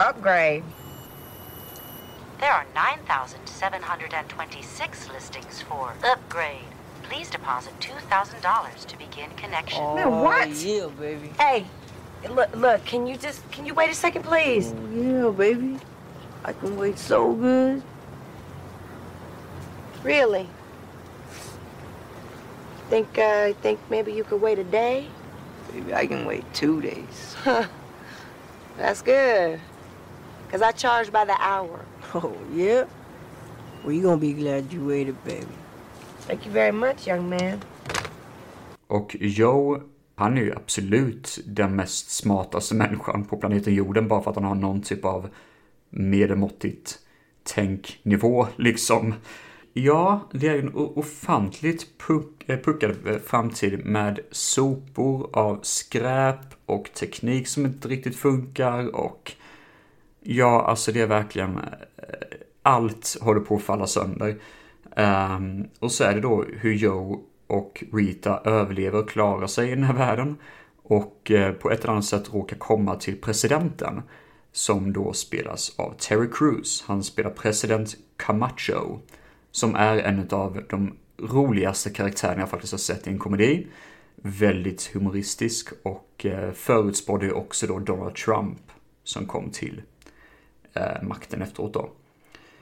Upgrade. 0.01 0.65
There 2.41 2.53
are 2.53 2.67
9,726 2.75 5.09
listings 5.11 5.63
for 5.63 5.95
upgrade. 6.05 6.65
Please 7.03 7.31
deposit 7.31 7.73
$2,000 7.81 8.85
to 8.87 8.99
begin 8.99 9.31
connection. 9.37 9.81
Oh, 9.83 9.95
Man, 9.95 10.21
what? 10.21 10.51
Yeah, 10.51 10.89
baby. 10.99 11.31
Hey, 11.39 11.65
look, 12.29 12.55
look, 12.55 12.85
can 12.85 13.07
you 13.07 13.17
just, 13.17 13.49
can 13.51 13.65
you 13.65 13.73
wait 13.75 13.89
a 13.91 13.95
second, 13.95 14.25
please? 14.25 14.75
Oh, 14.77 14.89
yeah, 14.95 15.31
baby. 15.31 15.79
I 16.45 16.53
can 16.53 16.77
wait 16.77 16.99
so 16.99 17.33
good. 17.33 17.83
Really? 20.03 20.47
Think, 22.91 23.17
uh, 23.19 23.55
think 23.63 23.81
maybe 23.89 24.13
you 24.13 24.25
could 24.25 24.43
wait 24.43 24.59
a 24.59 24.65
day? 24.65 25.07
Baby, 25.73 25.95
I 25.95 26.07
can 26.07 26.27
wait 26.27 26.45
two 26.53 26.83
days. 26.83 27.35
That's 28.77 29.01
good. 29.03 29.59
Because 30.47 30.61
I 30.63 30.71
charge 30.73 31.11
by 31.11 31.25
the 31.25 31.37
hour. 31.41 31.81
Oh, 32.15 32.33
yeah? 32.55 32.87
Well, 33.85 33.95
you 33.95 34.03
gonna 34.03 34.17
be 34.17 34.33
glad 34.33 34.73
you 34.73 34.89
waited, 34.89 35.17
baby. 35.25 35.47
Thank 36.27 36.47
you 36.47 36.53
very 36.53 36.73
much, 36.73 37.09
young 37.09 37.29
man. 37.29 37.61
Och 38.87 39.17
Joe, 39.21 39.81
han 40.15 40.39
är 40.39 40.43
ju 40.43 40.53
absolut 40.57 41.39
den 41.47 41.77
mest 41.77 42.11
smartaste 42.11 42.75
människan 42.75 43.25
på 43.25 43.37
planeten 43.37 43.75
jorden 43.75 44.09
bara 44.09 44.23
för 44.23 44.31
att 44.31 44.37
han 44.37 44.45
har 44.45 44.55
någon 44.55 44.83
typ 44.83 45.05
av 45.05 45.29
medelmåttigt 45.91 46.99
tänknivå 47.45 48.47
liksom. 48.57 49.15
Ja, 49.73 50.29
det 50.33 50.49
är 50.49 50.55
ju 50.55 50.61
en 50.61 50.75
ofantligt 50.75 51.99
puck, 51.99 52.45
eh, 52.47 52.59
puckad 52.59 53.07
eh, 53.07 53.19
framtid 53.19 53.87
med 53.87 54.21
sopor 54.31 55.31
av 55.33 55.61
skräp 55.63 56.41
och 56.67 56.91
teknik 56.95 57.49
som 57.49 57.67
inte 57.67 57.89
riktigt 57.89 58.17
funkar 58.17 58.97
och 58.97 59.33
ja, 60.23 60.63
alltså 60.63 60.93
det 60.93 61.01
är 61.01 61.07
verkligen 61.07 61.59
eh, 61.59 61.65
allt 62.67 63.17
håller 63.21 63.41
på 63.41 63.57
att 63.57 63.63
falla 63.63 63.87
sönder. 63.87 64.37
Um, 64.97 65.69
och 65.79 65.93
så 65.93 66.05
är 66.05 66.15
det 66.15 66.21
då 66.21 66.45
hur 66.45 66.75
Joe 66.75 67.21
och 67.47 67.85
Rita 67.93 68.41
överlever 68.45 68.99
och 68.99 69.09
klarar 69.09 69.47
sig 69.47 69.69
i 69.71 69.75
den 69.75 69.85
här 69.85 69.95
världen. 69.95 70.37
Och 70.83 71.31
uh, 71.31 71.51
på 71.51 71.71
ett 71.71 71.81
eller 71.81 71.93
annat 71.93 72.05
sätt 72.05 72.35
råkar 72.35 72.57
komma 72.57 72.95
till 72.95 73.21
presidenten. 73.21 74.03
Som 74.53 74.93
då 74.93 75.13
spelas 75.13 75.79
av 75.79 75.95
Terry 75.99 76.29
Crews. 76.33 76.85
Han 76.87 77.03
spelar 77.03 77.31
president 77.31 77.97
Camacho. 78.17 78.99
Som 79.51 79.75
är 79.75 79.99
en 79.99 80.29
av 80.31 80.63
de 80.69 80.97
roligaste 81.19 81.91
karaktärerna 81.91 82.41
jag 82.41 82.51
faktiskt 82.51 82.73
har 82.73 82.79
sett 82.79 83.07
i 83.07 83.11
en 83.11 83.19
komedi. 83.19 83.67
Väldigt 84.17 84.91
humoristisk 84.95 85.69
och 85.83 86.27
uh, 86.29 86.51
förutspådde 86.53 87.33
också 87.33 87.67
då 87.67 87.79
Donald 87.79 88.15
Trump 88.15 88.59
som 89.05 89.27
kom 89.27 89.51
till 89.51 89.83
uh, 90.77 91.09
makten 91.09 91.43
efteråt 91.43 91.75
då. 91.75 91.91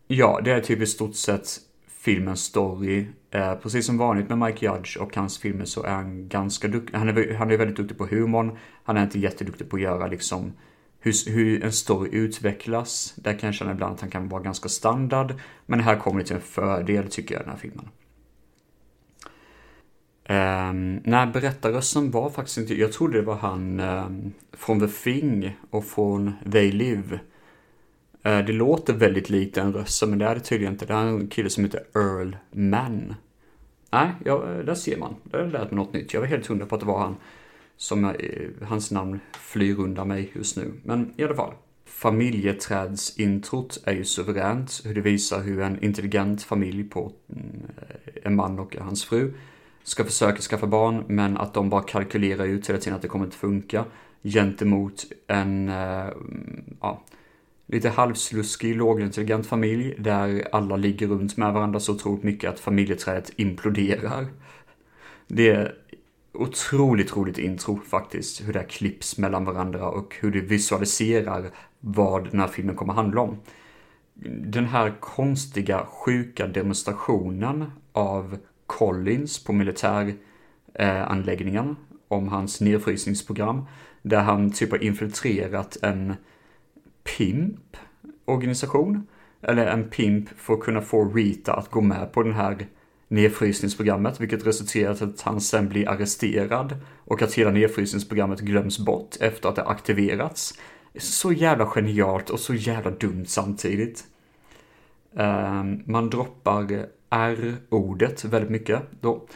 Ja, 0.06 0.40
det 0.44 0.52
är 0.52 0.60
typ 0.60 0.80
i 0.80 0.86
stort 0.86 1.14
sett 1.14 1.46
filmens 1.88 2.40
story. 2.40 3.06
Eh, 3.30 3.54
precis 3.54 3.86
som 3.86 3.98
vanligt 3.98 4.28
med 4.28 4.38
Mike 4.38 4.66
Judge 4.66 4.96
och 4.96 5.16
hans 5.16 5.38
filmer 5.38 5.64
så 5.64 5.82
är 5.82 5.94
han 5.94 6.28
ganska 6.28 6.68
duktig. 6.68 6.98
Han 6.98 7.08
är, 7.08 7.34
han 7.34 7.50
är 7.50 7.56
väldigt 7.56 7.76
duktig 7.76 7.98
på 7.98 8.06
humorn. 8.06 8.58
Han 8.84 8.96
är 8.96 9.02
inte 9.02 9.18
jätteduktig 9.18 9.70
på 9.70 9.76
att 9.76 9.82
göra 9.82 10.06
liksom 10.06 10.52
hur, 11.00 11.30
hur 11.30 11.64
en 11.64 11.72
story 11.72 12.10
utvecklas. 12.12 13.14
Där 13.16 13.38
kan 13.38 13.46
jag 13.46 13.54
känna 13.54 13.72
ibland 13.72 13.94
att 13.94 14.00
han 14.00 14.10
kan 14.10 14.28
vara 14.28 14.42
ganska 14.42 14.68
standard. 14.68 15.34
Men 15.66 15.80
här 15.80 15.96
kommer 15.96 16.20
det 16.20 16.26
till 16.26 16.36
en 16.36 16.42
fördel 16.42 17.10
tycker 17.10 17.34
jag 17.34 17.40
i 17.40 17.44
den 17.44 17.52
här 17.52 17.58
filmen. 17.58 17.88
Um, 20.28 21.00
nej, 21.04 21.26
berättarrösten 21.26 22.10
var 22.10 22.30
faktiskt 22.30 22.58
inte, 22.58 22.80
jag 22.80 22.92
trodde 22.92 23.18
det 23.18 23.24
var 23.24 23.36
han 23.36 23.80
um, 23.80 24.32
från 24.52 24.80
The 24.80 24.88
Thing 24.88 25.56
och 25.70 25.84
från 25.84 26.32
They 26.52 26.72
Live. 26.72 27.20
Eh, 28.24 28.38
det 28.38 28.52
låter 28.52 28.92
väldigt 28.92 29.30
likt 29.30 29.56
en 29.56 29.72
röst, 29.72 30.06
men 30.06 30.18
det 30.18 30.24
är 30.24 30.34
det 30.34 30.40
tydligen 30.40 30.72
inte. 30.72 30.86
Det 30.86 30.94
är 30.94 31.06
en 31.06 31.28
kille 31.28 31.50
som 31.50 31.64
heter 31.64 31.80
Earl 31.94 32.36
Mann. 32.50 33.14
Nej, 33.90 34.10
ja, 34.24 34.50
eh, 34.50 34.58
där 34.58 34.74
ser 34.74 34.96
man. 34.96 35.14
Det 35.24 35.36
har 35.36 35.46
lärt 35.46 35.70
mig 35.70 35.76
något 35.76 35.92
nytt. 35.92 36.14
Jag 36.14 36.20
var 36.20 36.28
helt 36.28 36.46
hundra 36.46 36.66
på 36.66 36.74
att 36.74 36.80
det 36.80 36.86
var 36.86 36.98
han. 36.98 37.16
Som 37.76 38.04
jag, 38.04 38.24
eh, 38.24 38.68
hans 38.68 38.90
namn 38.90 39.20
flyr 39.32 39.80
undan 39.80 40.08
mig 40.08 40.32
just 40.34 40.56
nu. 40.56 40.72
Men 40.82 41.14
i 41.16 41.24
alla 41.24 41.34
fall. 41.34 41.52
Familjeträdsintrot 41.86 43.82
är 43.84 43.92
ju 43.92 44.04
suveränt. 44.04 44.80
Hur 44.84 44.94
det 44.94 45.00
visar 45.00 45.42
hur 45.42 45.60
en 45.60 45.84
intelligent 45.84 46.42
familj 46.42 46.84
på 46.84 47.12
mm, 47.32 47.62
en 48.22 48.36
man 48.36 48.58
och 48.58 48.76
hans 48.76 49.04
fru 49.04 49.32
ska 49.82 50.04
försöka 50.04 50.40
skaffa 50.40 50.66
barn, 50.66 51.04
men 51.08 51.36
att 51.36 51.54
de 51.54 51.70
bara 51.70 51.82
kalkylerar 51.82 52.44
ut 52.44 52.68
hela 52.68 52.78
tiden 52.78 52.96
att 52.96 53.02
det 53.02 53.08
kommer 53.08 53.24
inte 53.24 53.36
funka. 53.36 53.84
Gentemot 54.22 55.04
en, 55.26 55.68
uh, 55.68 56.12
ja, 56.80 57.02
lite 57.66 57.88
halvsluskig, 57.88 58.76
lågintelligent 58.76 59.46
familj 59.46 59.94
där 59.98 60.48
alla 60.52 60.76
ligger 60.76 61.06
runt 61.06 61.36
med 61.36 61.52
varandra 61.52 61.80
så 61.80 61.94
otroligt 61.94 62.22
mycket 62.22 62.50
att 62.50 62.60
familjeträdet 62.60 63.32
imploderar. 63.36 64.26
Det 65.26 65.48
är 65.48 65.74
otroligt 66.32 67.16
roligt 67.16 67.38
intro 67.38 67.80
faktiskt, 67.90 68.48
hur 68.48 68.52
det 68.52 68.58
här 68.58 68.68
klipps 68.68 69.18
mellan 69.18 69.44
varandra 69.44 69.90
och 69.90 70.16
hur 70.20 70.32
det 70.32 70.40
visualiserar 70.40 71.50
vad 71.80 72.30
den 72.30 72.40
här 72.40 72.48
filmen 72.48 72.76
kommer 72.76 72.92
handla 72.92 73.20
om. 73.20 73.38
Den 74.44 74.66
här 74.66 74.94
konstiga, 75.00 75.86
sjuka 75.86 76.46
demonstrationen 76.46 77.70
av 77.92 78.38
Collins 78.66 79.44
på 79.44 79.52
militäranläggningen 79.52 81.76
om 82.08 82.28
hans 82.28 82.60
nedfrysningsprogram, 82.60 83.64
där 84.02 84.20
han 84.20 84.52
typ 84.52 84.70
har 84.70 84.84
infiltrerat 84.84 85.76
en 85.82 86.14
pimp 87.04 87.76
organisation. 88.24 89.06
Eller 89.42 89.66
en 89.66 89.90
pimp 89.90 90.28
för 90.36 90.54
att 90.54 90.60
kunna 90.60 90.80
få 90.80 91.04
Rita 91.04 91.52
att 91.52 91.70
gå 91.70 91.80
med 91.80 92.12
på 92.12 92.22
den 92.22 92.32
här 92.32 92.66
nedfrysningsprogrammet, 93.08 94.20
vilket 94.20 94.46
resulterar 94.46 95.02
i 95.02 95.04
att 95.04 95.20
han 95.20 95.40
sen 95.40 95.68
blir 95.68 95.88
arresterad 95.88 96.76
och 97.04 97.22
att 97.22 97.34
hela 97.34 97.50
nedfrysningsprogrammet 97.50 98.40
glöms 98.40 98.78
bort 98.78 99.16
efter 99.20 99.48
att 99.48 99.56
det 99.56 99.64
aktiverats. 99.64 100.58
Så 100.98 101.32
jävla 101.32 101.66
genialt 101.66 102.30
och 102.30 102.40
så 102.40 102.54
jävla 102.54 102.90
dumt 102.90 103.24
samtidigt. 103.26 104.04
Ehm, 105.16 105.82
man 105.86 106.10
droppar 106.10 106.86
R-ordet 107.10 108.24
väldigt 108.24 108.50
mycket 108.50 108.82
då. 109.00 109.26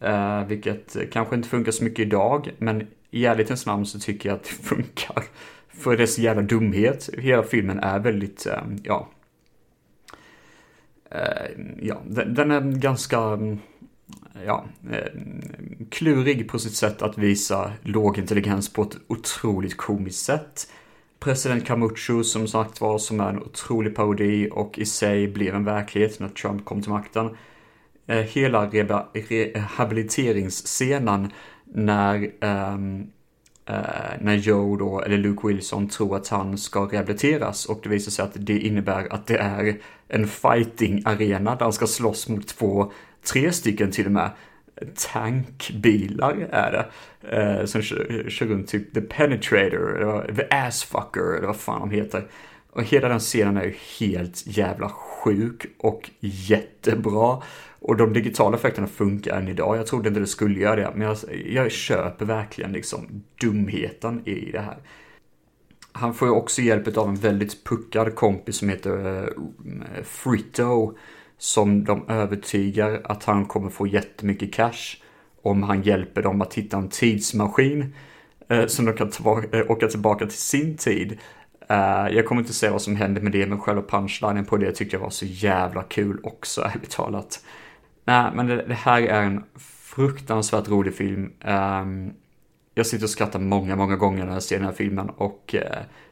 Eh, 0.00 0.44
vilket 0.44 0.96
kanske 1.12 1.36
inte 1.36 1.48
funkar 1.48 1.72
så 1.72 1.84
mycket 1.84 2.06
idag, 2.06 2.50
men 2.58 2.86
i 3.10 3.26
ärlighetens 3.26 3.66
namn 3.66 3.86
så 3.86 3.98
tycker 3.98 4.28
jag 4.28 4.36
att 4.36 4.44
det 4.44 4.50
funkar. 4.68 5.24
För 5.78 5.96
dess 5.96 6.18
jävla 6.18 6.42
dumhet. 6.42 7.10
Hela 7.18 7.42
filmen 7.42 7.78
är 7.78 7.98
väldigt, 7.98 8.46
eh, 8.46 8.62
ja. 8.82 9.08
Eh, 11.10 11.50
ja, 11.82 12.00
den, 12.06 12.50
är 12.50 12.60
ganska, 12.60 13.18
mm, 13.18 13.58
ja, 14.46 14.64
eh, 14.90 15.12
klurig 15.90 16.48
på 16.48 16.58
sitt 16.58 16.74
sätt 16.74 17.02
att 17.02 17.18
visa 17.18 17.72
låg 17.82 18.18
intelligens 18.18 18.72
på 18.72 18.82
ett 18.82 18.96
otroligt 19.06 19.76
komiskt 19.76 20.24
sätt. 20.24 20.72
President 21.18 21.66
Camucho 21.66 22.24
som 22.24 22.48
sagt 22.48 22.80
var 22.80 22.98
som 22.98 23.20
är 23.20 23.28
en 23.28 23.42
otrolig 23.42 23.94
parodi 23.94 24.48
och 24.52 24.78
i 24.78 24.86
sig 24.86 25.28
blev 25.28 25.54
en 25.54 25.64
verklighet 25.64 26.20
när 26.20 26.28
Trump 26.28 26.64
kom 26.64 26.82
till 26.82 26.90
makten. 26.90 27.36
Hela 28.06 28.66
rehabiliteringsscenen 28.66 31.32
när, 31.64 32.30
um, 32.40 33.10
eh, 33.66 34.20
när 34.20 34.34
Joe 34.34 34.76
då, 34.76 35.00
eller 35.00 35.18
Luke 35.18 35.46
Wilson 35.46 35.88
tror 35.88 36.16
att 36.16 36.28
han 36.28 36.58
ska 36.58 36.80
rehabiliteras 36.80 37.66
och 37.66 37.80
det 37.82 37.88
visar 37.88 38.10
sig 38.10 38.24
att 38.24 38.32
det 38.34 38.58
innebär 38.58 39.12
att 39.12 39.26
det 39.26 39.38
är 39.38 39.76
en 40.08 40.28
fighting-arena 40.28 41.50
där 41.50 41.64
han 41.64 41.72
ska 41.72 41.86
slåss 41.86 42.28
mot 42.28 42.46
två, 42.46 42.92
tre 43.32 43.52
stycken 43.52 43.90
till 43.90 44.06
och 44.06 44.12
med, 44.12 44.30
tankbilar 45.12 46.48
är 46.50 46.72
det. 46.72 46.86
Eh, 47.36 47.64
som 47.64 47.82
kör, 47.82 48.30
kör 48.30 48.46
runt 48.46 48.68
typ 48.68 48.94
The 48.94 49.00
Penetrator, 49.00 50.02
eller 50.02 50.34
The 50.34 50.56
Assfucker, 50.56 51.36
eller 51.36 51.46
vad 51.46 51.56
fan 51.56 51.80
de 51.80 51.90
heter. 51.90 52.26
Och 52.70 52.82
hela 52.82 53.08
den 53.08 53.20
scenen 53.20 53.56
är 53.56 53.64
ju 53.64 53.74
helt 54.00 54.42
jävla 54.46 54.88
sjuk 55.26 55.66
och 55.78 56.10
jättebra. 56.20 57.42
Och 57.80 57.96
de 57.96 58.12
digitala 58.12 58.56
effekterna 58.56 58.86
funkar 58.86 59.36
än 59.36 59.48
idag. 59.48 59.76
Jag 59.76 59.86
trodde 59.86 60.08
inte 60.08 60.20
det 60.20 60.26
skulle 60.26 60.60
göra 60.60 60.76
det, 60.76 60.92
men 60.94 61.06
jag, 61.08 61.16
jag 61.46 61.72
köper 61.72 62.24
verkligen 62.24 62.72
liksom 62.72 63.22
dumheten 63.40 64.28
i 64.28 64.50
det 64.52 64.60
här. 64.60 64.78
Han 65.92 66.14
får 66.14 66.28
ju 66.28 66.34
också 66.34 66.62
hjälp 66.62 66.96
av 66.96 67.08
en 67.08 67.16
väldigt 67.16 67.64
puckad 67.64 68.14
kompis 68.14 68.56
som 68.56 68.68
heter 68.68 69.22
eh, 69.22 70.02
Fritto. 70.04 70.96
Som 71.38 71.84
de 71.84 72.08
övertygar 72.08 73.00
att 73.04 73.24
han 73.24 73.46
kommer 73.46 73.70
få 73.70 73.86
jättemycket 73.86 74.54
cash 74.54 74.96
om 75.42 75.62
han 75.62 75.82
hjälper 75.82 76.22
dem 76.22 76.42
att 76.42 76.54
hitta 76.54 76.76
en 76.76 76.88
tidsmaskin. 76.88 77.94
Eh, 78.48 78.66
som 78.66 78.84
de 78.84 78.92
kan 78.92 79.10
eh, 79.52 79.70
åka 79.70 79.88
tillbaka 79.88 80.26
till 80.26 80.38
sin 80.38 80.76
tid. 80.76 81.18
Uh, 81.70 82.14
jag 82.14 82.26
kommer 82.26 82.40
inte 82.40 82.52
säga 82.52 82.72
vad 82.72 82.82
som 82.82 82.96
hände 82.96 83.20
med 83.20 83.32
det, 83.32 83.46
men 83.46 83.60
själva 83.60 83.82
punchlinen 83.82 84.44
på 84.44 84.56
det 84.56 84.72
tyckte 84.72 84.96
jag 84.96 85.00
var 85.00 85.10
så 85.10 85.26
jävla 85.26 85.82
kul 85.82 86.20
också, 86.22 86.60
ärligt 86.74 86.90
talat. 86.90 87.44
Nej, 88.04 88.30
men 88.34 88.46
det, 88.46 88.64
det, 88.68 88.74
här 88.74 89.02
är 89.02 89.22
en 89.22 89.44
fruktansvärt 89.94 90.68
rolig 90.68 90.94
film. 90.94 91.32
Um, 91.44 92.12
jag 92.74 92.86
sitter 92.86 93.04
och 93.04 93.10
skrattar 93.10 93.38
många, 93.38 93.76
många 93.76 93.96
gånger 93.96 94.26
när 94.26 94.32
jag 94.32 94.42
ser 94.42 94.56
den 94.56 94.66
här 94.66 94.72
filmen 94.72 95.10
och 95.10 95.54
uh, 95.54 95.60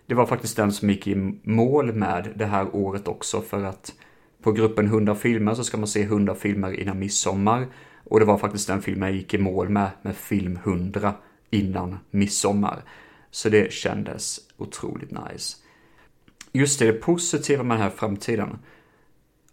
det 0.06 0.14
var 0.14 0.26
faktiskt 0.26 0.56
den 0.56 0.72
som 0.72 0.90
gick 0.90 1.06
i 1.06 1.14
mål 1.42 1.92
med 1.92 2.28
det 2.34 2.46
här 2.46 2.76
året 2.76 3.08
också 3.08 3.40
för 3.40 3.64
att 3.64 3.92
på 4.42 4.52
gruppen 4.52 4.86
100 4.86 5.14
filmer 5.14 5.54
så 5.54 5.64
ska 5.64 5.76
man 5.76 5.86
se 5.86 6.02
100 6.02 6.34
filmer 6.34 6.80
innan 6.80 6.98
midsommar 6.98 7.66
och 8.04 8.20
det 8.20 8.26
var 8.26 8.38
faktiskt 8.38 8.68
den 8.68 8.82
filmen 8.82 9.08
jag 9.08 9.16
gick 9.16 9.34
i 9.34 9.38
mål 9.38 9.68
med, 9.68 9.90
med 10.02 10.16
film 10.16 10.58
100 10.64 11.14
innan 11.50 11.98
midsommar. 12.10 12.82
Så 13.30 13.48
det 13.48 13.72
kändes 13.72 14.40
otroligt 14.56 15.10
nice. 15.10 15.56
Just 16.52 16.78
det, 16.78 16.86
det 16.86 16.92
positiva 16.92 17.62
med 17.62 17.76
den 17.76 17.82
här 17.82 17.90
framtiden 17.90 18.58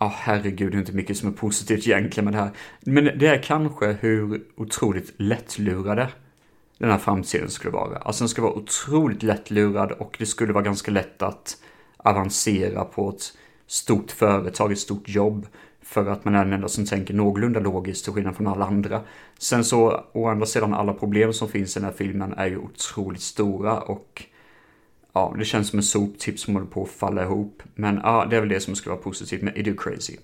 Ja, 0.02 0.08
oh, 0.08 0.14
herregud, 0.16 0.72
det 0.72 0.78
är 0.78 0.80
inte 0.80 0.91
mycket 0.91 1.18
som 1.18 1.30
är 1.30 1.34
positivt 1.34 1.88
egentligen 1.88 2.26
med 2.26 2.34
det 2.34 2.39
här. 2.39 2.52
Men 2.80 3.04
det 3.20 3.28
är 3.28 3.43
kanske 3.43 3.91
hur 3.91 4.43
otroligt 4.56 5.14
lättlurade 5.18 6.10
den 6.78 6.91
här 6.91 6.97
framtiden 6.97 7.49
skulle 7.49 7.72
vara. 7.72 7.97
Alltså 7.97 8.24
den 8.24 8.30
skulle 8.30 8.47
vara 8.47 8.58
otroligt 8.58 9.24
lättlurad 9.24 9.91
och 9.91 10.16
det 10.20 10.26
skulle 10.26 10.54
vara 10.54 10.64
ganska 10.64 10.91
lätt 10.91 11.22
att 11.22 11.58
avancera 11.97 12.86
på 12.86 13.10
ett 13.10 13.38
stort 13.68 14.12
företag, 14.12 14.72
ett 14.72 14.80
stort 14.80 15.10
jobb. 15.10 15.47
För 15.82 16.06
att 16.06 16.26
man 16.26 16.36
är 16.36 16.43
den 16.43 16.54
enda 16.54 16.68
som 16.68 16.86
tänker 16.86 17.14
någorlunda 17.14 17.60
logiskt 17.60 18.04
till 18.04 18.14
skillnad 18.14 18.36
från 18.36 18.47
alla 18.47 18.66
andra. 18.66 19.02
Sen 19.39 19.64
så, 19.64 20.04
å 20.12 20.28
andra 20.28 20.45
sidan, 20.45 20.74
alla 20.74 20.93
problem 20.93 21.34
som 21.34 21.49
finns 21.49 21.78
i 21.78 21.80
den 21.80 21.89
här 21.89 21.95
filmen 21.97 22.34
är 22.34 22.47
ju 22.47 22.58
otroligt 22.58 23.22
stora 23.22 23.80
och 23.80 24.26
ja, 25.14 25.36
det 25.38 25.45
känns 25.45 25.68
som 25.68 25.80
en 25.80 25.84
soptipp 25.84 26.39
som 26.39 26.53
håller 26.53 26.68
på 26.68 26.84
att 26.84 26.89
falla 26.89 27.24
ihop. 27.24 27.64
Men 27.76 27.99
ja, 28.03 28.28
det 28.30 28.36
är 28.36 28.39
väl 28.39 28.49
det 28.49 28.59
som 28.59 28.76
ska 28.76 28.89
vara 28.89 29.01
positivt 29.01 29.41
med 29.41 29.57
Idu 29.57 29.78
Crazy. 29.78 30.18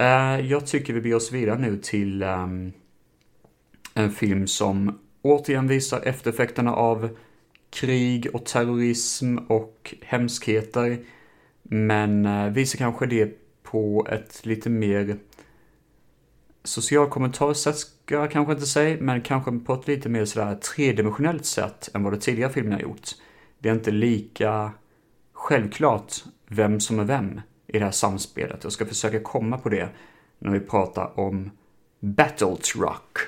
Uh, 0.00 0.50
jag 0.50 0.66
tycker 0.66 0.92
vi 0.92 1.00
beger 1.00 1.16
oss 1.16 1.32
vidare 1.32 1.58
nu 1.58 1.78
till 1.78 2.22
um, 2.22 2.72
en 3.94 4.10
film 4.10 4.46
som 4.46 4.98
återigen 5.22 5.68
visar 5.68 6.00
eftereffekterna 6.00 6.74
av 6.74 7.08
krig 7.70 8.34
och 8.34 8.46
terrorism 8.46 9.38
och 9.38 9.94
hemskheter. 10.02 10.98
Men 11.62 12.26
uh, 12.26 12.52
visar 12.52 12.78
kanske 12.78 13.06
det 13.06 13.38
på 13.62 14.06
ett 14.10 14.46
lite 14.46 14.70
mer 14.70 15.16
social 16.64 17.08
kommentarsätt 17.08 17.76
ska 17.76 18.14
jag 18.14 18.30
kanske 18.30 18.52
inte 18.52 18.66
säga, 18.66 18.96
men 19.00 19.20
kanske 19.20 19.52
på 19.52 19.74
ett 19.74 19.88
lite 19.88 20.08
mer 20.08 20.24
sådär 20.24 20.54
tredimensionellt 20.54 21.44
sätt 21.44 21.90
än 21.94 22.02
vad 22.02 22.12
de 22.12 22.18
tidigare 22.18 22.52
filmerna 22.52 22.76
har 22.76 22.82
gjort 22.82 23.08
det 23.64 23.70
är 23.70 23.74
inte 23.74 23.90
lika 23.90 24.72
självklart 25.32 26.12
vem 26.46 26.80
som 26.80 26.98
är 26.98 27.04
vem 27.04 27.40
i 27.66 27.78
det 27.78 27.84
här 27.84 27.90
samspelet. 27.90 28.64
Jag 28.64 28.72
ska 28.72 28.86
försöka 28.86 29.20
komma 29.20 29.58
på 29.58 29.68
det 29.68 29.88
när 30.38 30.50
vi 30.50 30.60
pratar 30.60 31.20
om 31.20 31.50
Battle 32.00 32.56
Truck. 32.56 33.18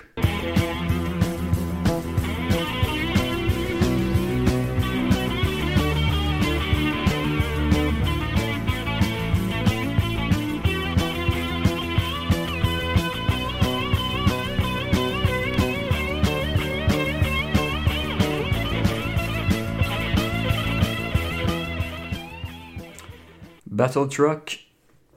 Battle 23.77 24.09
Truck, 24.09 24.59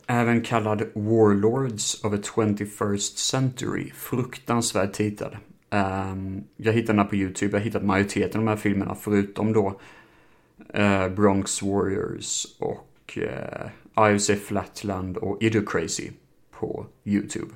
även 0.07 0.41
kallad 0.41 0.83
Warlords 0.93 2.03
of 2.03 2.13
a 2.13 2.17
21st 2.17 3.17
Century, 3.17 3.91
fruktansvärd 3.91 4.93
titel. 4.93 5.37
Um, 5.69 6.43
jag 6.57 6.73
hittade 6.73 6.93
den 6.93 6.99
här 6.99 7.05
på 7.05 7.15
YouTube, 7.15 7.51
jag 7.51 7.59
har 7.59 7.65
hittat 7.65 7.83
majoriteten 7.83 8.39
av 8.39 8.45
de 8.45 8.49
här 8.49 8.57
filmerna 8.57 8.95
förutom 8.95 9.53
då 9.53 9.79
uh, 10.77 11.09
Bronx 11.09 11.61
Warriors 11.61 12.45
och 12.59 13.17
eh, 13.17 13.69
uh, 13.97 14.11
IOC 14.11 14.31
Flatland 14.47 15.17
och 15.17 15.43
Ido 15.43 15.61
Crazy 15.65 16.09
på 16.51 16.85
YouTube. 17.05 17.51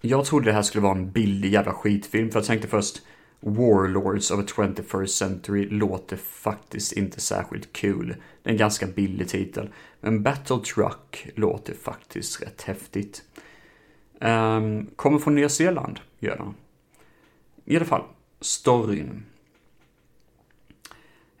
Jag 0.00 0.24
trodde 0.24 0.44
det 0.44 0.52
här 0.52 0.62
skulle 0.62 0.82
vara 0.82 0.98
en 0.98 1.10
billig 1.10 1.52
jävla 1.52 1.72
skitfilm 1.72 2.30
för 2.30 2.38
jag 2.38 2.46
tänkte 2.46 2.68
först 2.68 3.02
Warlords 3.40 4.30
of 4.30 4.40
a 4.40 4.44
21st 4.46 5.06
Century 5.06 5.68
låter 5.70 6.16
faktiskt 6.16 6.92
inte 6.92 7.20
särskilt 7.20 7.72
kul. 7.72 8.16
Det 8.42 8.50
är 8.50 8.52
en 8.52 8.58
ganska 8.58 8.86
billig 8.86 9.28
titel. 9.28 9.70
Men 10.00 10.22
Battle 10.22 10.58
Truck 10.58 11.30
låter 11.34 11.74
faktiskt 11.74 12.42
rätt 12.42 12.62
häftigt. 12.62 13.22
Um, 14.20 14.86
kommer 14.86 15.18
från 15.18 15.34
Nya 15.34 15.48
Zeeland, 15.48 16.00
gör 16.18 16.36
den. 16.36 16.54
I 17.64 17.76
alla 17.76 17.84
fall, 17.84 18.04
storyn. 18.40 19.24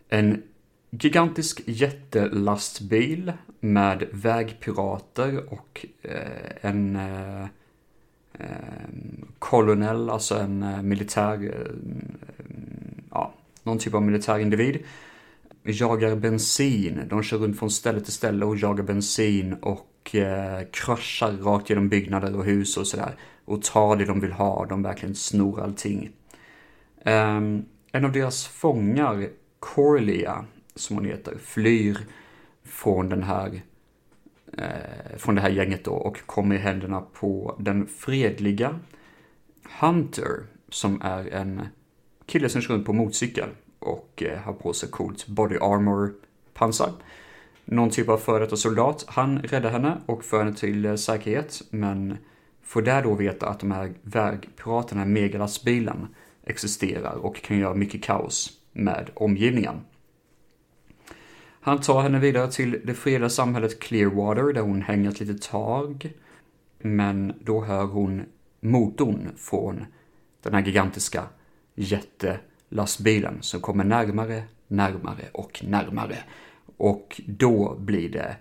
En 0.08 0.42
gigantisk 0.90 1.62
jättelastbil 1.66 3.32
med 3.60 4.08
vägpirater 4.12 5.52
och 5.52 5.86
eh, 6.02 6.50
en 6.60 6.96
eh, 6.96 7.46
Eh, 8.38 8.46
kolonell, 9.38 9.96
kolonel, 9.96 10.10
alltså 10.10 10.34
en 10.34 10.62
eh, 10.62 10.82
militär, 10.82 11.44
eh, 11.44 11.72
ja, 13.10 13.34
någon 13.62 13.78
typ 13.78 13.94
av 13.94 14.02
militär 14.02 14.38
individ. 14.38 14.78
Jagar 15.62 16.16
bensin, 16.16 17.02
de 17.10 17.22
kör 17.22 17.38
runt 17.38 17.58
från 17.58 17.70
ställe 17.70 18.00
till 18.00 18.12
ställe 18.12 18.44
och 18.44 18.56
jagar 18.56 18.84
bensin 18.84 19.54
och 19.54 20.14
eh, 20.14 20.66
kraschar 20.72 21.32
rakt 21.32 21.70
genom 21.70 21.88
byggnader 21.88 22.36
och 22.36 22.44
hus 22.44 22.76
och 22.76 22.86
sådär. 22.86 23.14
Och 23.44 23.62
tar 23.62 23.96
det 23.96 24.04
de 24.04 24.20
vill 24.20 24.32
ha, 24.32 24.66
de 24.66 24.82
verkligen 24.82 25.14
snor 25.14 25.60
allting. 25.60 26.10
Um, 27.04 27.64
en 27.92 28.04
av 28.04 28.12
deras 28.12 28.46
fångar, 28.46 29.28
Corlia, 29.58 30.44
som 30.74 30.96
hon 30.96 31.04
heter, 31.04 31.38
flyr 31.44 31.98
från 32.64 33.08
den 33.08 33.22
här 33.22 33.46
eh, 33.46 33.60
Eh, 34.52 35.16
från 35.16 35.34
det 35.34 35.40
här 35.40 35.50
gänget 35.50 35.84
då 35.84 35.92
och 35.92 36.26
kommer 36.26 36.54
i 36.54 36.58
händerna 36.58 37.00
på 37.00 37.56
den 37.58 37.86
fredliga 37.86 38.80
Hunter 39.80 40.46
som 40.68 41.02
är 41.02 41.34
en 41.34 41.62
kille 42.26 42.48
som 42.48 42.60
kör 42.60 42.74
runt 42.74 42.86
på 42.86 42.92
motorcykel 42.92 43.48
och 43.78 44.22
eh, 44.22 44.38
har 44.38 44.52
på 44.52 44.72
sig 44.72 44.90
coolt 44.90 45.26
body 45.26 45.56
armor 45.56 46.14
pansar. 46.54 46.92
Någon 47.64 47.90
typ 47.90 48.08
av 48.08 48.18
före 48.18 48.44
detta 48.44 48.56
soldat. 48.56 49.04
Han 49.08 49.38
räddar 49.38 49.70
henne 49.70 49.96
och 50.06 50.24
för 50.24 50.38
henne 50.38 50.54
till 50.54 50.84
eh, 50.84 50.94
säkerhet 50.94 51.62
men 51.70 52.16
får 52.62 52.82
där 52.82 53.02
då 53.02 53.14
veta 53.14 53.48
att 53.48 53.60
de 53.60 53.70
här 53.70 53.92
vägpiraterna, 54.02 55.04
megalastbilen, 55.04 56.06
existerar 56.44 57.14
och 57.14 57.42
kan 57.42 57.58
göra 57.58 57.74
mycket 57.74 58.02
kaos 58.02 58.50
med 58.72 59.10
omgivningen. 59.14 59.80
Han 61.68 61.80
tar 61.80 62.02
henne 62.02 62.18
vidare 62.18 62.50
till 62.50 62.80
det 62.84 62.94
fredliga 62.94 63.30
samhället 63.30 63.80
Clearwater 63.80 64.52
där 64.52 64.60
hon 64.60 64.82
hänger 64.82 65.10
ett 65.10 65.20
litet 65.20 65.42
tag. 65.42 66.12
Men 66.78 67.32
då 67.40 67.64
hör 67.64 67.84
hon 67.84 68.22
motorn 68.60 69.30
från 69.36 69.84
den 70.42 70.54
här 70.54 70.62
gigantiska 70.62 71.24
jättelastbilen 71.74 73.38
som 73.40 73.60
kommer 73.60 73.84
närmare, 73.84 74.42
närmare 74.68 75.24
och 75.32 75.64
närmare. 75.64 76.18
Och 76.76 77.20
då 77.26 77.76
blir 77.78 78.08
det 78.08 78.36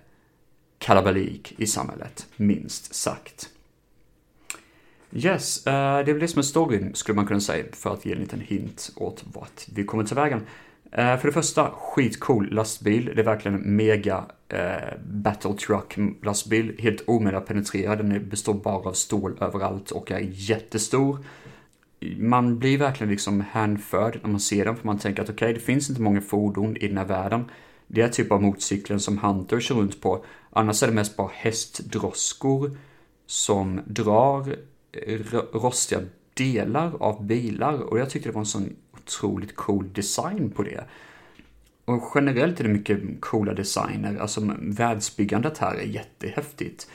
kalabalik 0.77 1.53
i 1.57 1.67
samhället, 1.67 2.27
minst 2.35 2.95
sagt. 2.95 3.49
Yes, 5.11 5.67
uh, 5.67 5.73
det 5.73 5.79
är 5.79 6.03
väl 6.03 6.19
det 6.19 6.27
som 6.27 6.39
är 6.39 6.43
storyn 6.43 6.95
skulle 6.95 7.15
man 7.15 7.27
kunna 7.27 7.39
säga 7.39 7.65
för 7.73 7.93
att 7.93 8.05
ge 8.05 8.11
en 8.11 8.19
liten 8.19 8.41
hint 8.41 8.91
åt 8.95 9.23
vart 9.33 9.65
vi 9.73 9.83
kommer 9.83 10.03
ta 10.03 10.15
vägen. 10.15 10.45
Eh, 10.91 11.17
för 11.17 11.27
det 11.27 11.31
första, 11.31 11.71
skitcool 11.71 12.49
lastbil. 12.51 13.11
Det 13.15 13.21
är 13.21 13.25
verkligen 13.25 13.57
en 13.57 13.75
mega 13.75 14.25
eh, 14.49 14.97
battle 15.03 15.53
truck 15.53 15.97
lastbil. 16.23 16.75
Helt 16.79 17.03
omöjlig 17.07 17.37
att 17.37 17.45
penetrera. 17.45 17.95
Den 17.95 18.29
består 18.29 18.53
bara 18.53 18.89
av 18.89 18.93
stål 18.93 19.37
överallt 19.41 19.91
och 19.91 20.11
är 20.11 20.29
jättestor. 20.31 21.25
Man 22.17 22.59
blir 22.59 22.77
verkligen 22.77 23.11
liksom 23.11 23.41
hänförd 23.51 24.19
när 24.23 24.29
man 24.29 24.39
ser 24.39 24.65
den 24.65 24.75
för 24.75 24.85
man 24.85 24.99
tänker 24.99 25.23
att 25.23 25.29
okej, 25.29 25.45
okay, 25.45 25.53
det 25.53 25.59
finns 25.59 25.89
inte 25.89 26.01
många 26.01 26.21
fordon 26.21 26.77
i 26.77 26.87
den 26.87 26.97
här 26.97 27.05
världen. 27.05 27.45
Det 27.87 28.01
är 28.01 28.09
typ 28.09 28.31
av 28.31 28.41
motorcykeln 28.41 28.99
som 28.99 29.17
Hunter 29.17 29.59
kör 29.59 29.75
runt 29.75 30.01
på. 30.01 30.25
Annars 30.49 30.83
är 30.83 30.87
det 30.87 30.93
mest 30.93 31.17
bara 31.17 31.31
hästdroskor 31.33 32.77
som 33.25 33.81
drar 33.85 34.55
eh, 34.91 35.19
rostiga 35.53 36.01
delar 36.33 36.91
av 36.99 37.25
bilar 37.25 37.73
och 37.73 37.99
jag 37.99 38.09
tyckte 38.09 38.29
det 38.29 38.33
var 38.33 38.41
en 38.41 38.45
sån 38.45 38.75
otroligt 39.07 39.55
cool 39.55 39.93
design 39.93 40.51
på 40.51 40.63
det. 40.63 40.83
Och 41.85 42.11
generellt 42.15 42.59
är 42.59 42.63
det 42.63 42.69
mycket 42.69 42.99
coola 43.19 43.53
designer, 43.53 44.17
alltså 44.19 44.41
världsbyggandet 44.59 45.57
här 45.57 45.75
är 45.75 45.85
jättehäftigt. 45.85 46.87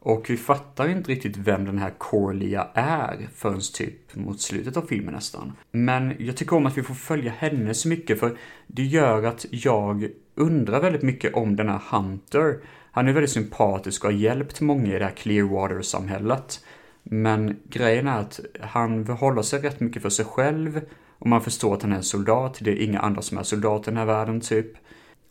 Och 0.00 0.30
vi 0.30 0.36
fattar 0.36 0.88
inte 0.88 1.10
riktigt 1.10 1.36
vem 1.36 1.64
den 1.64 1.78
här 1.78 1.92
Corlia 1.98 2.68
är 2.74 3.28
förrän 3.34 3.60
typ 3.74 4.16
mot 4.16 4.40
slutet 4.40 4.76
av 4.76 4.82
filmen 4.82 5.14
nästan. 5.14 5.52
Men 5.70 6.14
jag 6.18 6.36
tycker 6.36 6.56
om 6.56 6.66
att 6.66 6.78
vi 6.78 6.82
får 6.82 6.94
följa 6.94 7.30
henne 7.30 7.74
så 7.74 7.88
mycket 7.88 8.20
för 8.20 8.36
det 8.66 8.82
gör 8.82 9.22
att 9.22 9.46
jag 9.50 10.08
undrar 10.34 10.80
väldigt 10.80 11.02
mycket 11.02 11.34
om 11.34 11.56
den 11.56 11.68
här 11.68 11.80
Hunter. 11.90 12.60
Han 12.92 13.08
är 13.08 13.12
väldigt 13.12 13.30
sympatisk 13.30 14.04
och 14.04 14.12
har 14.12 14.18
hjälpt 14.18 14.60
många 14.60 14.96
i 14.96 14.98
det 14.98 15.04
här 15.04 15.12
Clearwater-samhället. 15.12 16.64
Men 17.02 17.56
grejen 17.68 18.08
är 18.08 18.18
att 18.18 18.40
han 18.60 19.04
vill 19.04 19.44
sig 19.44 19.60
rätt 19.60 19.80
mycket 19.80 20.02
för 20.02 20.10
sig 20.10 20.24
själv 20.24 20.80
och 21.18 21.26
man 21.26 21.40
förstår 21.40 21.74
att 21.74 21.82
han 21.82 21.92
är 21.92 21.96
en 21.96 22.02
soldat. 22.02 22.58
Det 22.60 22.70
är 22.70 22.84
inga 22.84 23.00
andra 23.00 23.22
som 23.22 23.38
är 23.38 23.42
soldater 23.42 23.90
i 23.90 23.94
den 23.94 23.98
här 23.98 24.06
världen 24.06 24.40
typ. 24.40 24.72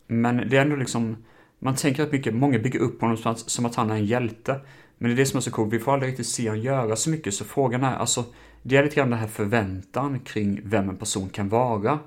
Men 0.06 0.36
det 0.36 0.56
är 0.56 0.62
ändå 0.62 0.76
liksom, 0.76 1.16
man 1.58 1.74
tänker 1.74 2.02
att 2.02 2.12
mycket, 2.12 2.34
många 2.34 2.58
bygger 2.58 2.80
upp 2.80 3.00
honom 3.00 3.16
som 3.16 3.32
att, 3.32 3.38
som 3.38 3.66
att 3.66 3.74
han 3.74 3.90
är 3.90 3.94
en 3.94 4.06
hjälte. 4.06 4.60
Men 4.98 5.10
det 5.10 5.14
är 5.14 5.16
det 5.16 5.26
som 5.26 5.36
är 5.36 5.40
så 5.40 5.50
coolt, 5.50 5.72
vi 5.72 5.78
får 5.78 5.92
aldrig 5.92 6.10
riktigt 6.10 6.26
se 6.26 6.48
honom 6.48 6.64
göra 6.64 6.96
så 6.96 7.10
mycket, 7.10 7.34
så 7.34 7.44
frågan 7.44 7.84
är, 7.84 7.96
alltså, 7.96 8.24
det 8.62 8.76
är 8.76 8.84
lite 8.84 8.96
grann 8.96 9.10
den 9.10 9.18
här 9.18 9.26
förväntan 9.26 10.20
kring 10.20 10.60
vem 10.64 10.88
en 10.88 10.96
person 10.96 11.28
kan 11.28 11.48
vara. 11.48 11.98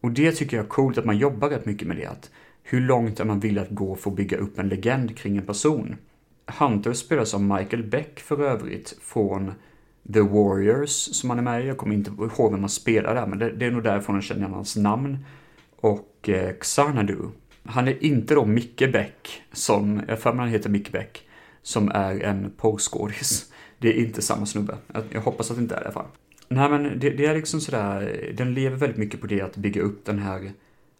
Och 0.00 0.10
det 0.10 0.32
tycker 0.32 0.56
jag 0.56 0.64
är 0.64 0.68
coolt, 0.68 0.98
att 0.98 1.04
man 1.04 1.18
jobbar 1.18 1.48
rätt 1.48 1.66
mycket 1.66 1.88
med 1.88 1.96
det. 1.96 2.06
Att 2.06 2.30
hur 2.62 2.80
långt 2.80 3.20
är 3.20 3.24
man 3.24 3.40
villig 3.40 3.60
att 3.60 3.70
gå 3.70 3.96
för 3.96 4.10
att 4.10 4.16
bygga 4.16 4.36
upp 4.36 4.58
en 4.58 4.68
legend 4.68 5.16
kring 5.16 5.36
en 5.36 5.46
person? 5.46 5.96
Hunter 6.46 6.92
spelas 6.92 7.34
av 7.34 7.42
Michael 7.42 7.82
Beck 7.82 8.20
för 8.20 8.42
övrigt 8.42 8.98
från 9.02 9.52
The 10.12 10.20
Warriors 10.20 10.90
som 10.90 11.30
han 11.30 11.38
är 11.38 11.42
med 11.42 11.64
i. 11.64 11.66
Jag 11.66 11.78
kommer 11.78 11.94
inte 11.94 12.10
ihåg 12.10 12.52
vem 12.52 12.60
han 12.60 12.68
spelar 12.68 13.14
där, 13.14 13.26
men 13.26 13.38
det, 13.38 13.52
det 13.52 13.66
är 13.66 13.70
nog 13.70 13.82
därifrån 13.82 14.14
jag 14.14 14.24
känner 14.24 14.48
hans 14.48 14.76
namn. 14.76 15.18
Och 15.76 16.28
eh, 16.28 16.54
Xanadu. 16.60 17.28
Han 17.64 17.88
är 17.88 18.04
inte 18.04 18.34
då 18.34 18.44
Micke 18.44 18.92
Beck, 18.92 19.42
som, 19.52 20.02
jag 20.08 20.18
för 20.18 20.32
mig 20.32 20.44
han 20.44 20.52
heter 20.52 20.70
Micke 20.70 20.92
Beck, 20.92 21.28
som 21.62 21.88
är 21.88 22.20
en 22.20 22.52
porrskådis. 22.56 23.52
Det 23.78 23.88
är 23.88 24.04
inte 24.04 24.22
samma 24.22 24.46
snubbe. 24.46 24.76
Jag, 24.92 25.02
jag 25.10 25.20
hoppas 25.20 25.50
att 25.50 25.56
det 25.56 25.62
inte 25.62 25.74
är 25.74 25.80
det 25.80 25.82
i 25.82 25.86
alla 25.86 25.94
fall. 25.94 26.06
Nej 26.48 26.70
men 26.70 26.98
det, 26.98 27.10
det, 27.10 27.26
är 27.26 27.34
liksom 27.34 27.60
sådär, 27.60 28.32
den 28.36 28.54
lever 28.54 28.76
väldigt 28.76 28.98
mycket 28.98 29.20
på 29.20 29.26
det 29.26 29.40
att 29.40 29.56
bygga 29.56 29.82
upp 29.82 30.04
den 30.04 30.18
här 30.18 30.52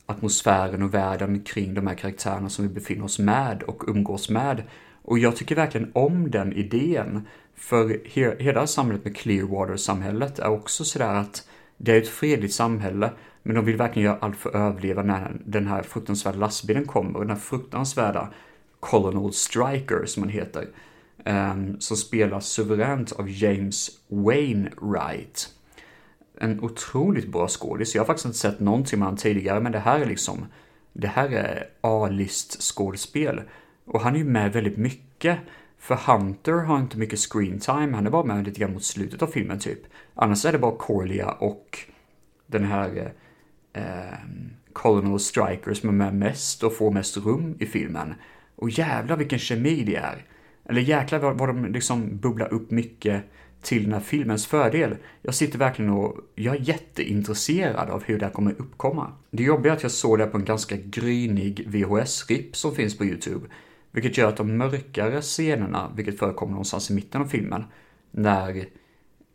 atmosfären 0.06 0.82
och 0.82 0.94
världen 0.94 1.42
kring 1.42 1.74
de 1.74 1.86
här 1.86 1.94
karaktärerna 1.94 2.48
som 2.48 2.68
vi 2.68 2.74
befinner 2.74 3.04
oss 3.04 3.18
med 3.18 3.62
och 3.62 3.84
umgås 3.88 4.30
med. 4.30 4.62
Och 5.02 5.18
jag 5.18 5.36
tycker 5.36 5.54
verkligen 5.54 5.90
om 5.94 6.30
den 6.30 6.52
idén. 6.52 7.26
För 7.56 8.00
he 8.04 8.36
hela 8.38 8.66
samhället 8.66 9.04
med 9.04 9.16
Clearwater-samhället 9.16 10.38
är 10.38 10.48
också 10.48 10.84
sådär 10.84 11.14
att 11.14 11.48
det 11.76 11.92
är 11.92 11.98
ett 11.98 12.08
fredligt 12.08 12.54
samhälle, 12.54 13.10
men 13.42 13.56
de 13.56 13.64
vill 13.64 13.76
verkligen 13.76 14.06
göra 14.06 14.18
allt 14.20 14.36
för 14.36 14.48
att 14.48 14.54
överleva 14.54 15.02
när 15.02 15.36
den 15.44 15.66
här 15.66 15.82
fruktansvärda 15.82 16.38
lastbilen 16.38 16.86
kommer. 16.86 17.14
Och 17.14 17.20
den 17.20 17.36
här 17.36 17.42
fruktansvärda 17.42 18.32
Colonel 18.80 19.32
Striker, 19.32 20.06
som 20.06 20.22
han 20.22 20.30
heter, 20.30 20.68
um, 21.24 21.80
som 21.80 21.96
spelas 21.96 22.46
suveränt 22.46 23.12
av 23.12 23.30
James 23.30 23.90
Wainwright. 24.08 25.48
En 26.38 26.60
otroligt 26.60 27.28
bra 27.28 27.48
skådis. 27.48 27.94
Jag 27.94 28.02
har 28.02 28.06
faktiskt 28.06 28.26
inte 28.26 28.38
sett 28.38 28.60
någonting 28.60 28.98
med 28.98 29.06
honom 29.06 29.18
tidigare, 29.18 29.60
men 29.60 29.72
det 29.72 29.78
här 29.78 30.00
är 30.00 30.06
liksom, 30.06 30.46
det 30.92 31.08
här 31.08 31.28
är 31.28 31.68
A-list 31.80 32.62
skådespel. 32.62 33.42
Och 33.84 34.00
han 34.00 34.14
är 34.14 34.18
ju 34.18 34.24
med 34.24 34.52
väldigt 34.52 34.76
mycket. 34.76 35.38
För 35.84 35.94
Hunter 35.94 36.52
har 36.52 36.78
inte 36.78 36.98
mycket 36.98 37.18
screen 37.18 37.60
time, 37.60 37.94
han 37.94 38.06
är 38.06 38.10
bara 38.10 38.24
med 38.24 38.44
lite 38.44 38.60
grann 38.60 38.72
mot 38.72 38.84
slutet 38.84 39.22
av 39.22 39.26
filmen 39.26 39.58
typ. 39.58 39.78
Annars 40.14 40.44
är 40.44 40.52
det 40.52 40.58
bara 40.58 40.76
Corlia 40.76 41.30
och 41.30 41.78
den 42.46 42.64
här 42.64 43.12
eh, 43.72 43.82
ehm, 43.82 44.50
Colonel 44.72 45.20
Striker 45.20 45.74
som 45.74 45.88
är 45.88 45.92
med 45.92 46.14
mest 46.14 46.62
och 46.62 46.76
får 46.76 46.90
mest 46.90 47.16
rum 47.16 47.56
i 47.58 47.66
filmen. 47.66 48.14
Och 48.56 48.70
jävlar 48.70 49.16
vilken 49.16 49.38
kemi 49.38 49.84
det 49.84 49.96
är. 49.96 50.26
Eller 50.64 50.80
jäklar 50.80 51.18
vad, 51.18 51.38
vad 51.38 51.48
de 51.48 51.66
liksom 51.66 52.16
bubblar 52.18 52.52
upp 52.52 52.70
mycket 52.70 53.22
till 53.62 53.82
den 53.82 53.92
här 53.92 54.00
filmens 54.00 54.46
fördel. 54.46 54.96
Jag 55.22 55.34
sitter 55.34 55.58
verkligen 55.58 55.90
och 55.90 56.16
jag 56.34 56.54
är 56.54 56.60
jätteintresserad 56.60 57.90
av 57.90 58.04
hur 58.04 58.18
det 58.18 58.24
här 58.24 58.32
kommer 58.32 58.52
uppkomma. 58.52 59.12
Det 59.30 59.42
jobbiga 59.42 59.72
är 59.72 59.76
att 59.76 59.82
jag 59.82 59.92
såg 59.92 60.18
det 60.18 60.26
på 60.26 60.36
en 60.36 60.44
ganska 60.44 60.76
grynig 60.76 61.64
VHS-ripp 61.68 62.56
som 62.56 62.74
finns 62.74 62.98
på 62.98 63.04
YouTube. 63.04 63.46
Vilket 63.94 64.18
gör 64.18 64.28
att 64.28 64.36
de 64.36 64.56
mörkare 64.56 65.22
scenerna, 65.22 65.92
vilket 65.96 66.18
förekommer 66.18 66.52
någonstans 66.52 66.90
i 66.90 66.94
mitten 66.94 67.20
av 67.20 67.26
filmen, 67.26 67.64
när 68.10 68.66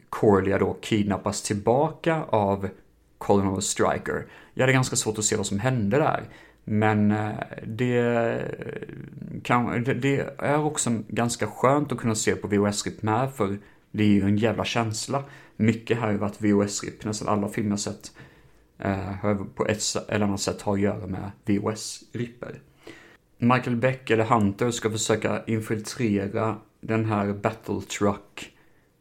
Corlia 0.09 0.57
då 0.57 0.77
kidnappas 0.81 1.41
tillbaka 1.41 2.23
av 2.23 2.69
Colonel 3.17 3.61
Striker. 3.61 4.25
Jag 4.53 4.63
hade 4.63 4.73
ganska 4.73 4.95
svårt 4.95 5.17
att 5.17 5.25
se 5.25 5.35
vad 5.35 5.45
som 5.45 5.59
hände 5.59 5.97
där. 5.97 6.23
Men 6.63 7.11
eh, 7.11 7.31
det, 7.67 7.97
eh, 7.97 9.41
kan, 9.43 9.83
det 9.83 10.19
är 10.37 10.63
också 10.63 11.01
ganska 11.07 11.47
skönt 11.47 11.91
att 11.91 11.97
kunna 11.97 12.15
se 12.15 12.35
på 12.35 12.47
VHS-rip 12.47 13.01
med, 13.01 13.33
för 13.33 13.57
det 13.91 14.03
är 14.03 14.07
ju 14.07 14.23
en 14.23 14.37
jävla 14.37 14.65
känsla. 14.65 15.23
Mycket 15.55 15.97
här 15.97 16.05
har 16.05 16.11
ju 16.11 16.17
varit 16.17 16.41
VHS-rip, 16.41 17.05
nästan 17.05 17.27
alla 17.27 17.47
filmer 17.47 17.71
jag 17.71 17.79
sett 17.79 18.11
eh, 18.77 19.35
på 19.55 19.67
ett 19.67 19.81
eller 20.09 20.25
annat 20.25 20.41
sätt 20.41 20.61
har 20.61 20.73
att 20.73 20.79
göra 20.79 21.07
med 21.07 21.31
VHS-ripper. 21.45 22.59
Michael 23.41 23.75
Beck 23.75 24.09
eller 24.09 24.23
Hunter 24.23 24.71
ska 24.71 24.91
försöka 24.91 25.43
infiltrera 25.47 26.57
den 26.81 27.05
här 27.05 27.33
battle 27.33 27.81
truck 27.81 28.51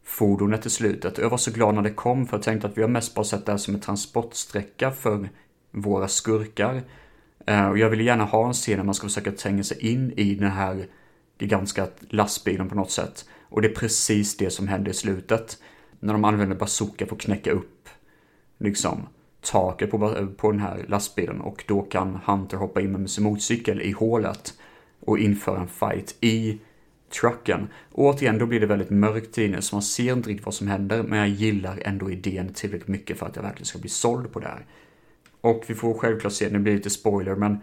fordonet 0.04 0.66
i 0.66 0.70
slutet. 0.70 1.18
Jag 1.18 1.30
var 1.30 1.38
så 1.38 1.50
glad 1.50 1.74
när 1.74 1.82
det 1.82 1.90
kom 1.90 2.26
för 2.26 2.36
jag 2.36 2.44
tänkte 2.44 2.66
att 2.66 2.78
vi 2.78 2.82
har 2.82 2.88
mest 2.88 3.14
bara 3.14 3.24
sett 3.24 3.46
det 3.46 3.52
här 3.52 3.58
som 3.58 3.74
en 3.74 3.80
transportsträcka 3.80 4.90
för 4.90 5.28
våra 5.70 6.08
skurkar. 6.08 6.82
Eh, 7.46 7.68
och 7.68 7.78
jag 7.78 7.90
ville 7.90 8.02
gärna 8.02 8.24
ha 8.24 8.46
en 8.46 8.52
scen 8.52 8.76
där 8.76 8.84
man 8.84 8.94
ska 8.94 9.06
försöka 9.06 9.32
tränga 9.32 9.62
sig 9.62 9.92
in 9.92 10.12
i 10.16 10.34
den 10.34 10.50
här 10.50 10.86
gigantiska 11.38 11.86
lastbilen 12.10 12.68
på 12.68 12.74
något 12.74 12.90
sätt. 12.90 13.28
Och 13.42 13.62
det 13.62 13.68
är 13.68 13.74
precis 13.74 14.36
det 14.36 14.50
som 14.50 14.68
händer 14.68 14.90
i 14.90 14.94
slutet. 14.94 15.58
När 16.00 16.12
de 16.12 16.24
använder 16.24 16.56
bazooka 16.56 17.06
för 17.06 17.16
att 17.16 17.22
knäcka 17.22 17.50
upp 17.52 17.88
liksom 18.58 19.06
taket 19.40 19.90
på, 19.90 20.26
på 20.36 20.50
den 20.50 20.60
här 20.60 20.84
lastbilen 20.88 21.40
och 21.40 21.64
då 21.68 21.82
kan 21.82 22.18
Hunter 22.24 22.56
hoppa 22.56 22.80
in 22.80 22.92
med 22.92 23.10
sin 23.10 23.24
motorcykel 23.24 23.82
i 23.82 23.90
hålet 23.90 24.54
och 25.00 25.18
införa 25.18 25.60
en 25.60 25.68
fight 25.68 26.16
i 26.20 26.58
trucken. 27.20 27.68
Och 27.92 28.04
återigen, 28.04 28.38
då 28.38 28.46
blir 28.46 28.60
det 28.60 28.66
väldigt 28.66 28.90
mörkt 28.90 29.38
inne 29.38 29.62
så 29.62 29.74
man 29.74 29.82
ser 29.82 30.12
inte 30.12 30.30
riktigt 30.30 30.46
vad 30.46 30.54
som 30.54 30.68
händer 30.68 31.02
men 31.02 31.18
jag 31.18 31.28
gillar 31.28 31.82
ändå 31.84 32.10
idén 32.10 32.52
tillräckligt 32.54 32.88
mycket 32.88 33.18
för 33.18 33.26
att 33.26 33.36
jag 33.36 33.42
verkligen 33.42 33.66
ska 33.66 33.78
bli 33.78 33.88
såld 33.88 34.32
på 34.32 34.40
det 34.40 34.46
här. 34.46 34.66
Och 35.40 35.64
vi 35.66 35.74
får 35.74 35.94
självklart 35.94 36.32
se, 36.32 36.50
nu 36.50 36.58
blir 36.58 36.72
det 36.72 36.76
lite 36.76 36.90
spoiler, 36.90 37.34
men 37.34 37.58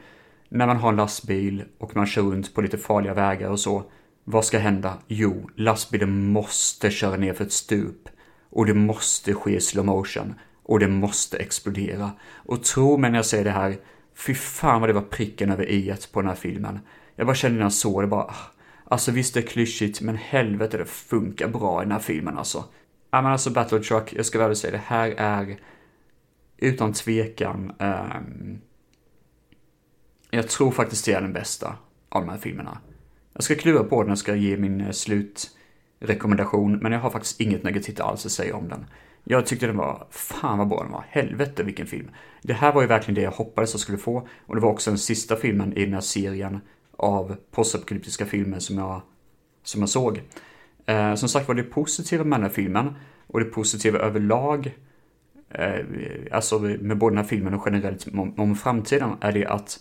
när 0.49 0.67
man 0.67 0.77
har 0.77 0.89
en 0.89 0.95
lastbil 0.95 1.63
och 1.77 1.95
man 1.95 2.05
kör 2.05 2.21
runt 2.21 2.53
på 2.53 2.61
lite 2.61 2.77
farliga 2.77 3.13
vägar 3.13 3.49
och 3.49 3.59
så, 3.59 3.83
vad 4.23 4.45
ska 4.45 4.57
hända? 4.57 4.97
Jo, 5.07 5.49
lastbilen 5.55 6.31
måste 6.31 6.89
köra 6.89 7.17
ner 7.17 7.33
för 7.33 7.45
ett 7.45 7.51
stup. 7.51 8.09
Och 8.49 8.65
det 8.65 8.73
måste 8.73 9.33
ske 9.33 9.55
i 9.55 9.61
slow 9.61 9.85
motion 9.85 10.33
och 10.65 10.79
det 10.79 10.87
måste 10.87 11.37
explodera. 11.37 12.11
Och 12.33 12.63
tro 12.63 12.97
mig 12.97 13.11
när 13.11 13.17
jag 13.17 13.25
säger 13.25 13.43
det 13.43 13.51
här, 13.51 13.77
fy 14.15 14.33
fan 14.33 14.81
vad 14.81 14.89
det 14.89 14.93
var 14.93 15.01
pricken 15.01 15.51
över 15.51 15.69
i 15.69 15.95
på 16.11 16.21
den 16.21 16.29
här 16.29 16.35
filmen. 16.35 16.79
Jag 17.15 17.27
bara 17.27 17.35
kände 17.35 17.57
när 17.57 17.65
jag 17.65 17.73
såg 17.73 18.03
det 18.03 18.07
bara, 18.07 18.23
ah. 18.23 18.51
Alltså 18.87 19.11
visst 19.11 19.33
det 19.33 19.39
är 19.39 19.47
klyschigt, 19.47 20.01
men 20.01 20.17
helvete 20.17 20.77
det 20.77 20.85
funkar 20.85 21.47
bra 21.47 21.81
i 21.81 21.85
den 21.85 21.91
här 21.91 21.99
filmen 21.99 22.37
alltså. 22.37 22.65
Ja 23.11 23.21
men 23.21 23.31
alltså 23.31 23.49
Battle 23.49 23.79
Truck, 23.79 24.13
jag 24.13 24.25
ska 24.25 24.47
väl 24.47 24.55
säga 24.55 24.71
det 24.71 24.81
här 24.85 25.13
är 25.17 25.57
utan 26.57 26.93
tvekan, 26.93 27.73
um, 27.79 28.61
jag 30.31 30.47
tror 30.47 30.71
faktiskt 30.71 31.05
det 31.05 31.13
är 31.13 31.21
den 31.21 31.33
bästa 31.33 31.75
av 32.09 32.21
de 32.21 32.31
här 32.31 32.37
filmerna. 32.37 32.77
Jag 33.33 33.43
ska 33.43 33.55
klura 33.55 33.83
på 33.83 34.01
den, 34.01 34.09
jag 34.09 34.17
ska 34.17 34.35
ge 34.35 34.57
min 34.57 34.81
eh, 34.81 34.91
slutrekommendation, 34.91 36.77
men 36.77 36.91
jag 36.91 36.99
har 36.99 37.09
faktiskt 37.09 37.41
inget 37.41 37.63
negativt 37.63 37.99
alls 37.99 38.25
att 38.25 38.31
säga 38.31 38.55
om 38.55 38.69
den. 38.69 38.85
Jag 39.27 39.45
tyckte 39.45 39.67
den 39.67 39.77
var, 39.77 40.07
fan 40.09 40.57
vad 40.57 40.67
bra 40.67 40.83
den 40.83 40.91
var, 40.91 41.05
helvete 41.09 41.63
vilken 41.63 41.87
film. 41.87 42.11
Det 42.41 42.53
här 42.53 42.73
var 42.73 42.81
ju 42.81 42.87
verkligen 42.87 43.15
det 43.15 43.21
jag 43.21 43.31
hoppades 43.31 43.73
jag 43.73 43.79
skulle 43.79 43.97
få, 43.97 44.27
och 44.45 44.55
det 44.55 44.61
var 44.61 44.69
också 44.69 44.91
den 44.91 44.97
sista 44.97 45.35
filmen 45.35 45.73
i 45.73 45.85
den 45.85 45.93
här 45.93 46.01
serien 46.01 46.59
av 46.97 47.35
postapokalyptiska 47.51 48.25
filmer 48.25 48.59
som 48.59 48.77
jag, 48.77 49.01
som 49.63 49.81
jag 49.81 49.89
såg. 49.89 50.21
Eh, 50.85 51.15
som 51.15 51.29
sagt 51.29 51.47
var 51.47 51.55
det 51.55 51.63
positiva 51.63 52.23
med 52.23 52.39
den 52.39 52.43
här 52.43 52.53
filmen, 52.53 52.93
och 53.27 53.39
det 53.39 53.45
positiva 53.45 53.99
överlag, 53.99 54.75
eh, 55.49 55.85
alltså 56.31 56.59
med 56.59 56.97
både 56.97 57.15
den 57.15 57.23
här 57.23 57.29
filmen 57.29 57.53
och 57.53 57.63
generellt 57.65 58.07
om, 58.07 58.39
om 58.39 58.55
framtiden, 58.55 59.09
är 59.21 59.31
det 59.31 59.45
att 59.45 59.79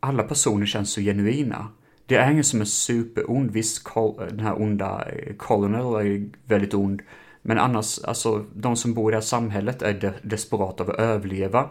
alla 0.00 0.22
personer 0.22 0.66
känns 0.66 0.92
så 0.92 1.00
genuina. 1.00 1.68
Det 2.06 2.16
är 2.16 2.30
ingen 2.30 2.44
som 2.44 2.60
är 2.60 2.64
superond, 2.64 3.50
visst 3.50 3.88
den 4.28 4.40
här 4.40 4.62
onda 4.62 5.04
eh, 5.04 5.36
Colonel 5.36 6.06
är 6.06 6.28
väldigt 6.44 6.74
ond, 6.74 7.02
men 7.46 7.58
annars, 7.58 7.98
alltså 8.04 8.44
de 8.54 8.76
som 8.76 8.94
bor 8.94 9.10
i 9.10 9.12
det 9.12 9.16
här 9.16 9.22
samhället 9.22 9.82
är 9.82 9.94
de 9.94 10.10
desperata 10.22 10.84
av 10.84 10.90
att 10.90 10.96
överleva. 10.96 11.70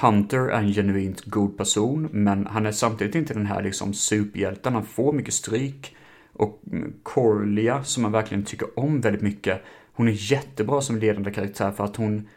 Hunter 0.00 0.38
är 0.38 0.58
en 0.58 0.72
genuint 0.72 1.24
god 1.24 1.58
person, 1.58 2.08
men 2.12 2.46
han 2.46 2.66
är 2.66 2.72
samtidigt 2.72 3.14
inte 3.14 3.34
den 3.34 3.46
här 3.46 3.62
liksom 3.62 3.94
superhjälten, 3.94 4.74
han 4.74 4.86
får 4.86 5.12
mycket 5.12 5.34
stryk. 5.34 5.96
Och 6.32 6.62
Corlia, 7.02 7.84
som 7.84 8.02
man 8.02 8.12
verkligen 8.12 8.44
tycker 8.44 8.78
om 8.78 9.00
väldigt 9.00 9.22
mycket, 9.22 9.62
hon 9.92 10.08
är 10.08 10.32
jättebra 10.32 10.80
som 10.80 10.98
ledande 10.98 11.30
karaktär 11.30 11.70
för 11.70 11.84
att 11.84 11.96
hon 11.96 12.28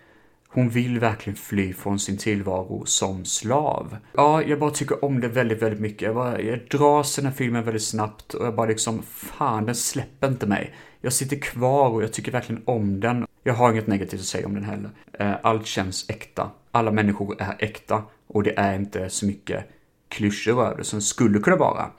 hon 0.55 0.69
vill 0.69 0.99
verkligen 0.99 1.37
fly 1.37 1.73
från 1.73 1.99
sin 1.99 2.17
tillvaro 2.17 2.85
som 2.85 3.25
slav. 3.25 3.97
Ja, 4.13 4.43
jag 4.43 4.59
bara 4.59 4.71
tycker 4.71 5.05
om 5.05 5.19
det 5.19 5.27
väldigt, 5.27 5.61
väldigt 5.61 5.79
mycket. 5.79 6.01
Jag, 6.01 6.15
bara, 6.15 6.41
jag 6.41 6.59
dras 6.69 7.17
i 7.17 7.21
den 7.21 7.31
här 7.31 7.37
filmen 7.37 7.63
väldigt 7.63 7.83
snabbt 7.83 8.33
och 8.33 8.45
jag 8.45 8.55
bara 8.55 8.67
liksom, 8.67 9.03
fan, 9.03 9.65
den 9.65 9.75
släpper 9.75 10.27
inte 10.27 10.47
mig. 10.47 10.73
Jag 11.05 11.13
sitter 11.13 11.35
kvar 11.35 11.89
och 11.89 12.03
jag 12.03 12.13
tycker 12.13 12.31
verkligen 12.31 12.61
om 12.65 12.99
den. 12.99 13.27
Jag 13.43 13.53
har 13.53 13.71
inget 13.71 13.87
negativt 13.87 14.19
att 14.19 14.25
säga 14.25 14.47
om 14.47 14.53
den 14.53 14.63
heller. 14.63 14.89
Eh, 15.13 15.33
allt 15.43 15.65
känns 15.65 16.09
äkta. 16.09 16.51
Alla 16.71 16.91
människor 16.91 17.41
är 17.41 17.55
äkta 17.59 18.03
och 18.27 18.43
det 18.43 18.59
är 18.59 18.75
inte 18.75 19.09
så 19.09 19.25
mycket 19.25 19.65
klyschor 20.07 20.51
över 20.51 20.77
det 20.77 20.83
som 20.83 21.01
skulle 21.01 21.39
kunna 21.39 21.55
vara. 21.55 21.91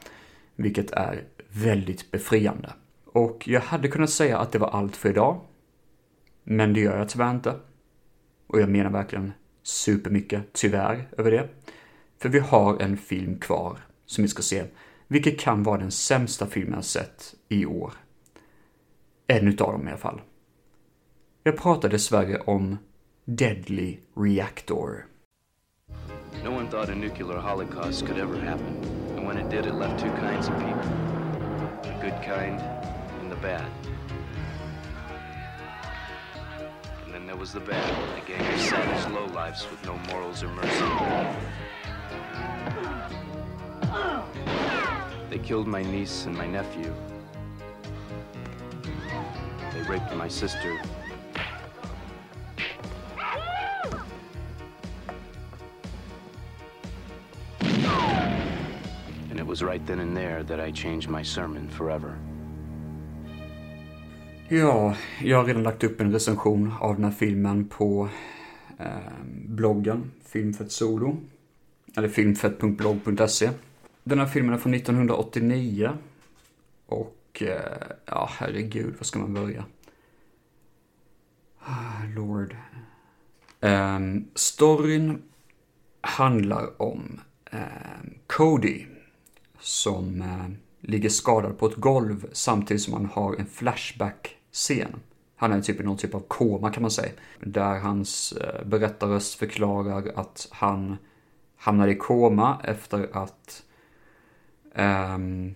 Vilket 0.57 0.91
är 0.91 1.25
väldigt 1.49 2.11
befriande. 2.11 2.73
Och 3.05 3.49
jag 3.49 3.61
hade 3.61 3.89
kunnat 3.89 4.11
säga 4.11 4.39
att 4.39 4.53
det 4.53 4.59
var 4.59 4.69
allt 4.69 4.97
för 4.97 5.09
idag. 5.09 5.41
Men 6.45 6.73
det 6.73 6.81
gör 6.81 6.99
jag 6.99 7.09
tyvärr 7.09 7.31
inte. 7.31 7.55
Och 8.47 8.61
jag 8.61 8.69
menar 8.69 8.91
verkligen 8.91 9.33
supermycket, 9.63 10.43
tyvärr, 10.53 11.09
över 11.19 11.31
det. 11.31 11.49
För 12.19 12.29
vi 12.29 12.39
har 12.39 12.83
en 12.83 12.97
film 12.97 13.39
kvar 13.39 13.79
som 14.07 14.23
vi 14.23 14.29
ska 14.29 14.43
se, 14.43 14.65
vilket 15.09 15.41
kan 15.41 15.63
vara 15.63 15.79
den 15.79 15.91
sämsta 15.91 16.47
filmen 16.47 16.75
jag 16.75 16.85
sett 16.85 17.35
i 17.49 17.67
år. 17.67 17.93
En 19.29 19.49
utav 19.49 19.73
dem 19.73 19.89
i 19.89 19.91
alla 19.91 19.99
fall. 19.99 20.21
Jag 21.43 21.57
pratar 21.57 21.89
dessvärre 21.89 22.39
om 22.39 22.79
Deadly 23.25 23.99
Reactor. 24.17 25.07
No 26.45 26.51
one 26.51 26.71
thought 26.71 26.89
a 26.89 26.95
nuclear 26.95 27.39
holocaust 27.39 28.07
could 28.07 28.19
ever 28.19 28.41
happen. 28.41 28.77
And 29.17 29.27
when 29.27 29.39
it 29.39 29.51
did, 29.51 29.67
it 29.67 29.75
left 29.75 30.01
two 30.01 30.11
kinds 30.11 30.49
of 30.49 30.55
people. 30.55 30.91
The 31.83 31.95
good 32.03 32.23
kind 32.25 32.61
and 33.21 33.31
the 33.31 33.37
bad. 33.43 33.65
And 37.05 37.15
then 37.15 37.27
there 37.27 37.37
was 37.37 37.53
the 37.53 37.61
bad, 37.61 37.91
a 38.17 38.29
gang 38.29 38.55
of 38.55 38.61
savage 38.61 39.13
lowlifes 39.13 39.71
with 39.71 39.85
no 39.87 39.99
morals 40.13 40.43
or 40.43 40.49
mercy. 40.49 40.85
They 45.31 45.39
killed 45.39 45.67
my 45.67 45.83
niece 45.83 46.27
and 46.27 46.37
my 46.37 46.47
nephew. 46.47 46.95
Raped 49.89 50.17
my 50.17 50.29
sister. 50.29 50.81
And 59.31 59.39
it 59.39 59.47
was 59.47 59.63
right 59.63 59.87
then 59.87 60.01
and 60.01 60.17
there 60.17 60.43
that 60.43 60.61
I 60.61 60.73
changed 60.73 61.09
my 61.09 61.25
sermon 61.25 61.69
forever. 61.69 62.19
Ja, 64.49 64.97
jag 65.23 65.37
har 65.37 65.45
redan 65.45 65.63
lagt 65.63 65.85
upp 65.85 66.01
en 66.01 66.13
recension 66.13 66.73
av 66.81 66.95
den 66.95 67.05
här 67.05 67.11
filmen 67.11 67.69
på 67.69 68.09
eh, 68.79 68.87
bloggen 69.49 70.11
Filmfett 70.25 70.73
Solo. 70.73 71.17
Eller 71.97 72.09
filmfett.blogg.se. 72.09 73.51
Den 74.05 74.19
här 74.19 74.27
filmen 74.27 74.55
är 74.55 74.59
från 74.59 74.75
1989. 74.75 75.91
Och, 76.87 77.43
eh, 77.43 77.61
ja 78.07 78.29
herregud, 78.33 78.95
var 78.99 79.05
ska 79.05 79.19
man 79.19 79.35
börja? 79.35 79.65
Ah, 81.69 82.05
Lord. 82.15 82.57
Um, 83.61 84.29
storyn 84.35 85.23
handlar 86.01 86.83
om 86.83 87.21
um, 87.53 88.15
Cody 88.27 88.87
som 89.61 90.23
eh, 90.23 90.49
ligger 90.81 91.09
skadad 91.09 91.59
på 91.59 91.67
ett 91.67 91.77
golv 91.77 92.29
samtidigt 92.33 92.83
som 92.83 92.93
han 92.93 93.07
har 93.07 93.35
en 93.35 93.47
flashback-scen. 93.47 95.01
Han 95.37 95.53
är 95.53 95.61
typ 95.61 95.81
i 95.81 95.85
någon 95.85 95.97
typ 95.97 96.15
av 96.15 96.21
koma 96.29 96.73
kan 96.73 96.83
man 96.83 96.91
säga. 96.91 97.13
Där 97.41 97.79
hans 97.79 98.33
uh, 98.33 98.67
berättarröst 98.69 99.35
förklarar 99.35 100.13
att 100.15 100.49
han 100.51 100.97
hamnade 101.57 101.93
i 101.93 101.97
koma 101.97 102.61
efter 102.65 103.09
att 103.13 103.63
um, 104.75 105.55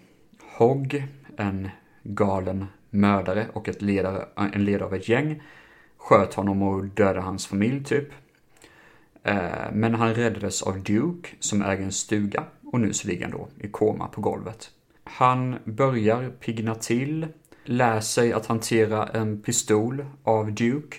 Hogg, 0.56 1.06
en 1.36 1.70
galen 2.02 2.66
mördare 2.90 3.46
och 3.52 3.68
ett 3.68 3.82
ledare, 3.82 4.28
en 4.36 4.64
ledare 4.64 4.84
av 4.84 4.94
ett 4.94 5.08
gäng, 5.08 5.42
sköt 6.01 6.34
honom 6.34 6.62
och 6.62 6.84
dödade 6.84 7.20
hans 7.20 7.46
familj 7.46 7.84
typ. 7.84 8.09
Eh, 9.22 9.72
men 9.72 9.94
han 9.94 10.14
räddades 10.14 10.62
av 10.62 10.82
Duke 10.82 11.28
som 11.40 11.62
äger 11.62 11.84
en 11.84 11.92
stuga 11.92 12.44
och 12.72 12.80
nu 12.80 12.92
så 12.92 13.09
ligger 13.09 13.22
han 13.22 13.38
då 13.38 13.48
i 13.59 13.68
koma 13.68 14.09
på 14.09 14.20
golvet. 14.20 14.70
Han 15.05 15.59
börjar 15.64 16.30
pigna 16.30 16.74
till, 16.74 17.26
lär 17.64 18.01
sig 18.01 18.32
att 18.32 18.46
hantera 18.46 19.07
en 19.07 19.42
pistol 19.42 20.05
av 20.24 20.53
Duke, 20.53 20.96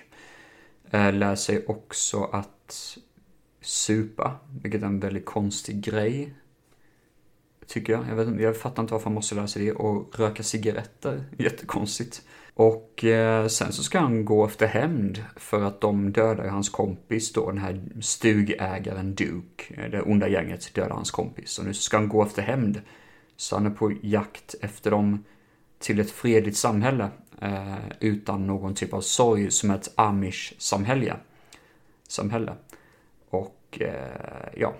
eh, 0.91 1.13
lär 1.13 1.35
sig 1.35 1.65
också 1.67 2.23
att 2.23 2.97
supa, 3.61 4.35
vilket 4.61 4.81
är 4.81 4.85
en 4.85 4.99
väldigt 4.99 5.25
konstig 5.25 5.81
grej. 5.81 6.33
Tycker 7.67 7.93
jag. 7.93 8.05
Jag, 8.09 8.15
vet, 8.15 8.41
jag 8.41 8.57
fattar 8.57 8.83
inte 8.83 8.93
varför 8.93 9.05
han 9.05 9.13
måste 9.13 9.35
lära 9.35 9.47
sig 9.47 9.65
det. 9.65 9.71
Och 9.71 10.19
röka 10.19 10.43
cigaretter, 10.43 11.23
jättekonstigt. 11.37 12.21
Och 12.53 13.03
eh, 13.03 13.47
sen 13.47 13.73
så 13.73 13.83
ska 13.83 13.99
han 13.99 14.25
gå 14.25 14.45
efter 14.45 14.67
hämnd 14.67 15.23
för 15.35 15.61
att 15.61 15.81
de 15.81 16.11
dödar 16.11 16.47
hans 16.47 16.69
kompis 16.69 17.33
då, 17.33 17.47
den 17.51 17.57
här 17.57 17.81
stugägaren 18.01 19.15
Duke. 19.15 19.73
Eh, 19.73 19.89
det 19.91 20.01
onda 20.01 20.27
gänget 20.27 20.73
dödar 20.73 20.95
hans 20.95 21.11
kompis. 21.11 21.59
Och 21.59 21.65
nu 21.65 21.73
ska 21.73 21.97
han 21.97 22.09
gå 22.09 22.23
efter 22.23 22.41
hämnd 22.41 22.81
så 23.35 23.55
han 23.55 23.65
är 23.65 23.69
på 23.69 23.93
jakt 24.01 24.55
efter 24.61 24.91
dem 24.91 25.23
till 25.79 25.99
ett 25.99 26.11
fredligt 26.11 26.57
samhälle 26.57 27.09
eh, 27.41 27.75
utan 27.99 28.47
någon 28.47 28.75
typ 28.75 28.93
av 28.93 29.01
sorg 29.01 29.51
som 29.51 29.71
ett 29.71 29.93
amish-samhälle. 29.95 31.15
Samhälle. 32.07 32.53
Och 33.29 33.77
eh, 33.81 34.49
ja. 34.57 34.73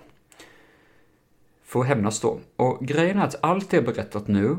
får 1.64 1.84
hämnas 1.84 2.20
då. 2.20 2.40
Och 2.56 2.86
grejen 2.86 3.18
är 3.18 3.24
att 3.24 3.44
allt 3.44 3.70
det 3.70 3.76
jag 3.76 3.84
berättat 3.84 4.28
nu 4.28 4.56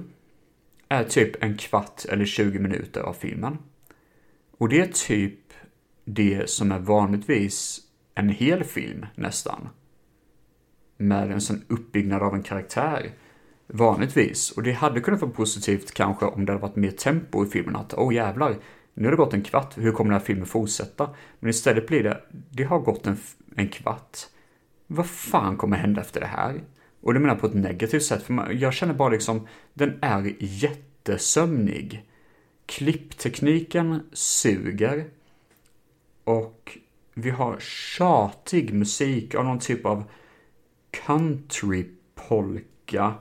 är 0.89 1.03
typ 1.03 1.43
en 1.43 1.57
kvart 1.57 2.05
eller 2.05 2.25
20 2.25 2.59
minuter 2.59 3.01
av 3.01 3.13
filmen. 3.13 3.57
Och 4.57 4.69
det 4.69 4.79
är 4.79 4.88
typ 4.88 5.39
det 6.05 6.49
som 6.49 6.71
är 6.71 6.79
vanligtvis 6.79 7.81
en 8.15 8.29
hel 8.29 8.63
film 8.63 9.05
nästan. 9.15 9.69
Med 10.97 11.31
en 11.31 11.41
sån 11.41 11.61
uppbyggnad 11.67 12.21
av 12.21 12.36
en 12.36 12.43
karaktär 12.43 13.11
vanligtvis. 13.67 14.51
Och 14.51 14.63
det 14.63 14.71
hade 14.71 15.01
kunnat 15.01 15.21
vara 15.21 15.31
positivt 15.31 15.93
kanske 15.93 16.25
om 16.25 16.45
det 16.45 16.51
hade 16.51 16.61
varit 16.61 16.75
mer 16.75 16.91
tempo 16.91 17.45
i 17.45 17.49
filmen. 17.49 17.75
Att 17.75 17.93
åh 17.93 18.09
oh, 18.09 18.13
jävlar, 18.13 18.55
nu 18.93 19.03
har 19.03 19.11
det 19.11 19.17
gått 19.17 19.34
en 19.34 19.43
kvart, 19.43 19.77
hur 19.77 19.91
kommer 19.91 20.11
den 20.11 20.19
här 20.19 20.25
filmen 20.25 20.45
fortsätta? 20.45 21.09
Men 21.39 21.49
istället 21.49 21.88
blir 21.88 22.03
det, 22.03 22.21
det 22.49 22.63
har 22.63 22.79
gått 22.79 23.07
en, 23.07 23.17
en 23.55 23.67
kvart. 23.67 24.17
Vad 24.88 25.07
fan 25.07 25.57
kommer 25.57 25.77
hända 25.77 26.01
efter 26.01 26.19
det 26.19 26.27
här? 26.27 26.61
Och 27.04 27.14
det 27.14 27.20
menar 27.20 27.36
på 27.36 27.47
ett 27.47 27.54
negativt 27.54 28.04
sätt, 28.04 28.24
för 28.24 28.34
man, 28.34 28.60
jag 28.60 28.74
känner 28.74 28.93
bara 28.93 29.10
liksom, 29.10 29.47
den 29.74 29.99
är 30.01 30.36
jättesömnig. 30.39 32.06
Klipptekniken 32.66 34.01
suger. 34.14 35.06
Och 36.24 36.78
vi 37.14 37.30
har 37.30 37.60
tjatig 37.60 38.74
musik 38.74 39.36
av 39.36 39.45
någon 39.45 39.60
typ 39.60 39.86
av 39.86 40.04
countrypolka. 40.91 43.14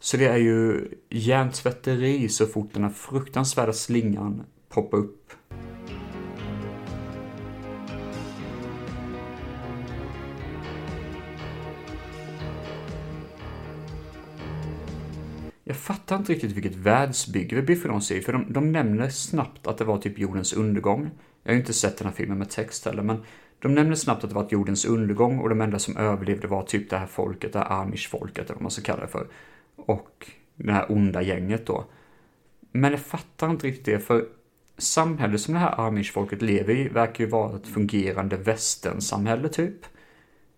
Så 0.00 0.16
det 0.16 0.26
är 0.26 0.36
ju 0.36 0.88
hjärntvätteri 1.10 2.28
så 2.28 2.46
fort 2.46 2.72
den 2.72 2.82
här 2.82 2.90
fruktansvärda 2.90 3.72
slingan 3.72 4.42
poppar 4.68 4.98
upp. 4.98 5.32
Jag 15.68 15.76
fattar 15.76 16.16
inte 16.16 16.32
riktigt 16.32 16.52
vilket 16.52 16.76
världsbygge 16.76 17.56
vi 17.56 17.62
befinner 17.62 17.94
oss 17.94 18.10
i, 18.10 18.20
för 18.20 18.32
de, 18.32 18.52
de 18.52 18.72
nämner 18.72 19.08
snabbt 19.08 19.66
att 19.66 19.78
det 19.78 19.84
var 19.84 19.98
typ 19.98 20.18
jordens 20.18 20.52
undergång. 20.52 21.10
Jag 21.42 21.50
har 21.50 21.54
ju 21.54 21.60
inte 21.60 21.72
sett 21.72 21.98
den 21.98 22.06
här 22.06 22.14
filmen 22.14 22.38
med 22.38 22.50
text 22.50 22.84
heller, 22.84 23.02
men 23.02 23.22
de 23.58 23.74
nämner 23.74 23.94
snabbt 23.94 24.24
att 24.24 24.30
det 24.30 24.36
var 24.36 24.46
jordens 24.50 24.84
undergång 24.84 25.38
och 25.38 25.48
de 25.48 25.60
enda 25.60 25.78
som 25.78 25.96
överlevde 25.96 26.46
var 26.46 26.62
typ 26.62 26.90
det 26.90 26.98
här 26.98 27.06
folket, 27.06 27.52
det 27.52 27.58
här 27.58 27.82
amish-folket 27.82 28.44
eller 28.44 28.54
vad 28.54 28.62
man 28.62 28.70
ska 28.70 28.82
kalla 28.82 29.00
det 29.00 29.08
för. 29.08 29.26
Och 29.76 30.30
det 30.54 30.72
här 30.72 30.92
onda 30.92 31.22
gänget 31.22 31.66
då. 31.66 31.84
Men 32.72 32.90
jag 32.90 33.00
fattar 33.00 33.50
inte 33.50 33.66
riktigt 33.66 33.84
det, 33.84 34.00
för 34.00 34.26
samhället 34.78 35.40
som 35.40 35.54
det 35.54 35.60
här 35.60 35.80
amish-folket 35.80 36.42
lever 36.42 36.74
i 36.74 36.88
verkar 36.88 37.24
ju 37.24 37.30
vara 37.30 37.56
ett 37.56 37.66
fungerande 37.66 38.36
västernsamhälle 38.36 39.48
typ. 39.48 39.86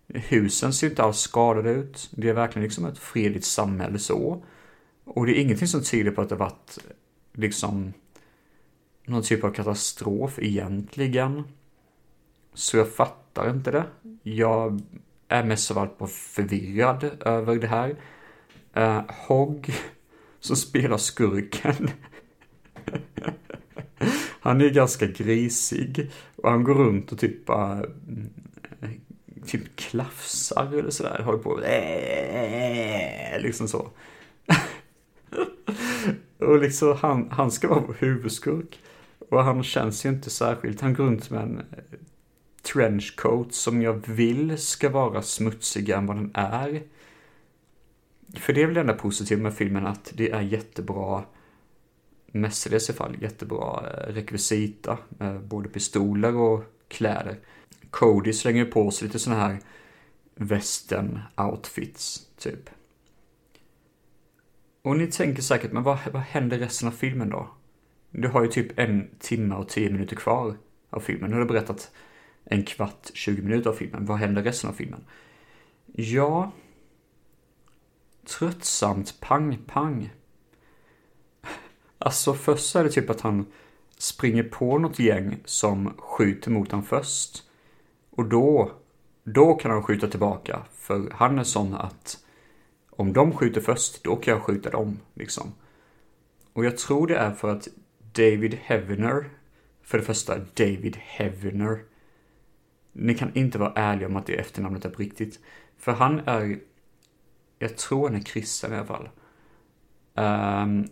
Husen 0.07 0.73
ser 0.73 0.89
inte 0.89 1.03
alls 1.03 1.17
skadade 1.17 1.71
ut. 1.71 2.09
Det 2.11 2.29
är 2.29 2.33
verkligen 2.33 2.63
liksom 2.63 2.85
ett 2.85 2.97
fredligt 2.99 3.45
samhälle 3.45 3.99
så. 3.99 4.43
Och 5.03 5.25
det 5.25 5.39
är 5.39 5.41
ingenting 5.41 5.67
som 5.67 5.83
tyder 5.83 6.11
på 6.11 6.21
att 6.21 6.29
det 6.29 6.35
varit 6.35 6.77
liksom 7.33 7.93
någon 9.05 9.23
typ 9.23 9.43
av 9.43 9.51
katastrof 9.51 10.39
egentligen. 10.39 11.43
Så 12.53 12.77
jag 12.77 12.93
fattar 12.93 13.49
inte 13.49 13.71
det. 13.71 13.85
Jag 14.23 14.81
är 15.27 15.43
mest 15.43 15.71
av 15.71 15.77
allt 15.77 15.97
bara 15.97 16.09
förvirrad 16.09 17.03
över 17.25 17.55
det 17.55 17.67
här. 17.67 17.95
Uh, 18.77 19.01
Hogg, 19.07 19.73
som 20.39 20.55
spelar 20.55 20.97
skurken. 20.97 21.89
han 24.39 24.61
är 24.61 24.69
ganska 24.69 25.05
grisig. 25.05 26.11
Och 26.35 26.51
han 26.51 26.63
går 26.63 26.73
runt 26.73 27.11
och 27.11 27.19
typ 27.19 27.45
bara... 27.45 27.73
Mm, 27.73 28.29
typ 29.45 29.75
klafsar 29.75 30.73
eller 30.73 30.89
sådär. 30.89 31.21
Håller 31.23 31.39
på... 31.39 31.59
Liksom 33.43 33.67
så. 33.67 33.89
och 36.37 36.59
liksom 36.59 36.97
han, 36.97 37.27
han 37.31 37.51
ska 37.51 37.67
vara 37.67 37.83
vår 37.87 37.95
huvudskurk. 37.99 38.79
Och 39.29 39.43
han 39.43 39.63
känns 39.63 40.05
ju 40.05 40.09
inte 40.09 40.29
särskilt, 40.29 40.81
han 40.81 40.93
går 40.93 41.03
runt 41.03 41.29
med 41.29 41.41
en 41.41 41.57
eh, 41.57 41.99
trenchcoat 42.61 43.53
som 43.53 43.81
jag 43.81 44.07
vill 44.07 44.57
ska 44.57 44.89
vara 44.89 45.21
smutsigare 45.21 45.97
än 45.97 46.05
vad 46.05 46.15
den 46.15 46.31
är. 46.33 46.81
För 48.33 48.53
det 48.53 48.61
är 48.61 48.65
väl 48.65 48.75
det 48.75 48.81
enda 48.81 48.93
positiva 48.93 49.41
med 49.41 49.53
filmen, 49.53 49.87
att 49.87 50.11
det 50.15 50.31
är 50.31 50.41
jättebra, 50.41 51.23
mestadels 52.31 52.89
i 52.89 52.93
fall, 52.93 53.17
jättebra 53.21 53.83
eh, 53.87 54.13
rekvisita, 54.13 54.97
eh, 55.19 55.39
både 55.39 55.69
pistoler 55.69 56.35
och 56.35 56.63
kläder. 56.87 57.39
Cody 57.89 58.33
slänger 58.33 58.65
på 58.65 58.91
sig 58.91 59.07
lite 59.07 59.19
sådana 59.19 59.41
här 59.41 59.59
western 60.35 61.19
outfits, 61.37 62.27
typ. 62.37 62.69
Och 64.81 64.97
ni 64.97 65.07
tänker 65.07 65.41
säkert, 65.41 65.71
men 65.71 65.83
vad, 65.83 65.97
vad 66.13 66.21
händer 66.21 66.59
resten 66.59 66.87
av 66.87 66.91
filmen 66.91 67.29
då? 67.29 67.49
Du 68.11 68.27
har 68.27 68.43
ju 68.43 68.47
typ 68.47 68.79
en 68.79 69.09
timme 69.19 69.55
och 69.55 69.69
tio 69.69 69.89
minuter 69.89 70.15
kvar 70.15 70.57
av 70.89 70.99
filmen. 70.99 71.29
Nu 71.29 71.35
har 71.35 71.41
du 71.41 71.47
berättat 71.47 71.91
en 72.45 72.63
kvart, 72.63 73.11
20 73.13 73.41
minuter 73.41 73.69
av 73.69 73.73
filmen. 73.73 74.05
Vad 74.05 74.17
händer 74.17 74.43
resten 74.43 74.69
av 74.69 74.73
filmen? 74.73 75.05
Ja... 75.95 76.51
Tröttsamt 78.25 79.19
pang-pang. 79.19 80.09
Alltså 81.97 82.33
först 82.33 82.69
så 82.69 82.79
är 82.79 82.83
det 82.83 82.89
typ 82.89 83.09
att 83.09 83.21
han 83.21 83.45
springer 83.97 84.43
på 84.43 84.77
något 84.77 84.99
gäng 84.99 85.37
som 85.45 85.93
skjuter 85.97 86.51
mot 86.51 86.71
honom 86.71 86.85
först. 86.85 87.43
Och 88.09 88.25
då, 88.25 88.71
då 89.23 89.53
kan 89.53 89.71
han 89.71 89.83
skjuta 89.83 90.07
tillbaka. 90.07 90.61
För 90.73 91.11
han 91.15 91.39
är 91.39 91.43
sån 91.43 91.73
att 91.73 92.17
om 92.89 93.13
de 93.13 93.33
skjuter 93.33 93.61
först, 93.61 94.03
då 94.03 94.15
kan 94.15 94.33
jag 94.33 94.43
skjuta 94.43 94.69
dem, 94.69 94.99
liksom. 95.13 95.53
Och 96.53 96.65
jag 96.65 96.77
tror 96.77 97.07
det 97.07 97.15
är 97.15 97.31
för 97.31 97.49
att 97.49 97.67
David 98.13 98.53
Heavener, 98.53 99.29
för 99.83 99.97
det 99.97 100.03
första, 100.03 100.37
David 100.37 100.97
Heavener. 100.97 101.83
Ni 102.91 103.13
kan 103.13 103.35
inte 103.35 103.57
vara 103.57 103.73
ärliga 103.75 104.07
om 104.07 104.15
att 104.15 104.25
det 104.25 104.39
efternamnet 104.39 104.85
är 104.85 104.89
på 104.89 105.01
riktigt. 105.01 105.39
För 105.77 105.91
han 105.91 106.19
är, 106.19 106.59
jag 107.59 107.77
tror 107.77 108.07
han 108.07 108.15
är 108.15 108.21
kristen 108.21 108.73
i 108.73 108.75
alla 108.75 108.85
fall. 108.85 109.09
Um, 110.13 110.87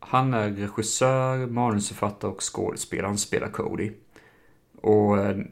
han 0.00 0.34
är 0.34 0.50
regissör, 0.50 1.46
manusförfattare 1.46 2.30
och 2.30 2.54
skådespelare. 2.54 3.06
Han 3.06 3.18
spelar 3.18 3.48
Cody. 3.48 3.92
Och 4.82 5.18
um, 5.18 5.50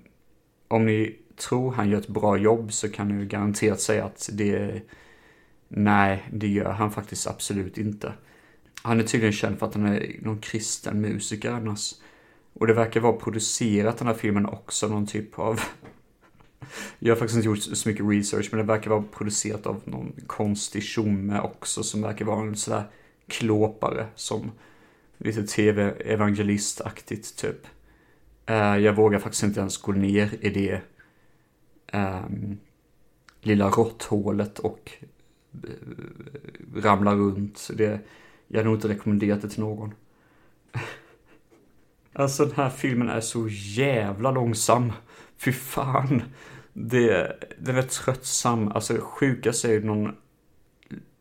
om 0.68 0.86
ni 0.86 1.18
tror 1.36 1.72
han 1.72 1.90
gör 1.90 1.98
ett 1.98 2.08
bra 2.08 2.36
jobb 2.36 2.72
så 2.72 2.88
kan 2.88 3.08
ni 3.08 3.26
garanterat 3.26 3.80
säga 3.80 4.04
att 4.04 4.28
det 4.32 4.82
Nej, 5.74 6.28
det 6.32 6.48
gör 6.48 6.72
han 6.72 6.90
faktiskt 6.90 7.26
absolut 7.26 7.78
inte. 7.78 8.12
Han 8.82 9.00
är 9.00 9.04
tydligen 9.04 9.32
känd 9.32 9.58
för 9.58 9.66
att 9.66 9.74
han 9.74 9.86
är 9.86 10.16
någon 10.20 10.40
kristen 10.40 11.00
musiker 11.00 11.50
annars. 11.50 11.94
Och 12.52 12.66
det 12.66 12.74
verkar 12.74 13.00
vara 13.00 13.12
producerat 13.12 13.98
den 13.98 14.06
här 14.06 14.14
filmen 14.14 14.46
också, 14.46 14.88
någon 14.88 15.06
typ 15.06 15.38
av... 15.38 15.60
Jag 16.98 17.14
har 17.14 17.18
faktiskt 17.18 17.36
inte 17.36 17.48
gjort 17.48 17.62
så 17.62 17.88
mycket 17.88 18.06
research, 18.06 18.48
men 18.50 18.58
det 18.58 18.66
verkar 18.66 18.90
vara 18.90 19.02
producerat 19.02 19.66
av 19.66 19.80
någon 19.84 20.12
konstig 20.26 20.82
tjomme 20.82 21.40
också, 21.40 21.82
som 21.82 22.02
verkar 22.02 22.24
vara 22.24 22.40
en 22.40 22.56
sådär 22.56 22.84
klåpare, 23.28 24.06
som 24.14 24.50
lite 25.18 25.42
tv-evangelistaktigt 25.46 27.36
typ. 27.36 27.66
Uh, 28.50 28.78
jag 28.78 28.92
vågar 28.92 29.18
faktiskt 29.18 29.42
inte 29.42 29.60
ens 29.60 29.76
gå 29.76 29.92
ner 29.92 30.38
i 30.40 30.50
det 30.50 30.80
um, 31.92 32.58
lilla 33.40 33.68
råtthålet 33.68 34.58
och 34.58 34.90
eh, 35.64 35.70
ramla 36.74 37.14
runt. 37.14 37.70
Det, 37.74 38.00
jag 38.48 38.58
har 38.58 38.64
nog 38.64 38.74
inte 38.74 38.88
rekommenderat 38.88 39.42
det 39.42 39.48
till 39.48 39.60
någon. 39.60 39.94
Alltså 42.14 42.44
den 42.44 42.54
här 42.54 42.70
filmen 42.70 43.08
är 43.08 43.20
så 43.20 43.48
jävla 43.50 44.30
långsam. 44.30 44.92
Fy 45.36 45.52
fan. 45.52 46.22
Det, 46.72 47.38
den 47.58 47.76
är 47.76 47.82
tröttsam. 47.82 48.68
Alltså 48.68 48.98
sjukast 49.00 49.64
är 49.64 49.72
ju 49.72 49.84
någon 49.84 50.16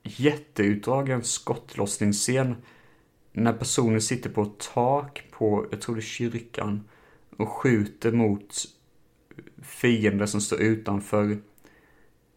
jätteutdragen 0.04 1.24
skottlossningsscen. 1.24 2.56
När 3.34 3.54
personen 3.54 4.02
sitter 4.02 4.30
på 4.30 4.42
ett 4.42 4.60
tak 4.74 5.24
på, 5.32 5.68
jag 5.72 5.82
tror 5.82 5.96
det 5.96 6.00
är 6.00 6.04
kyrkan. 6.04 6.84
Och 7.38 7.50
skjuter 7.50 8.12
mot 8.12 8.56
fiender 9.62 10.26
som 10.26 10.42
står 10.42 10.62
utanför 10.62 11.38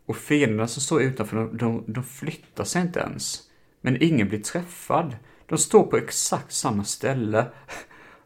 och 0.06 0.16
fienderna 0.16 0.68
som 0.68 0.82
står 0.82 1.02
utanför, 1.02 1.36
de, 1.36 1.56
de, 1.56 1.84
de 1.86 2.04
flyttar 2.04 2.64
sig 2.64 2.82
inte 2.82 3.00
ens. 3.00 3.42
Men 3.80 4.02
ingen 4.02 4.28
blir 4.28 4.40
träffad. 4.40 5.16
De 5.46 5.58
står 5.58 5.86
på 5.86 5.96
exakt 5.96 6.52
samma 6.52 6.84
ställe 6.84 7.46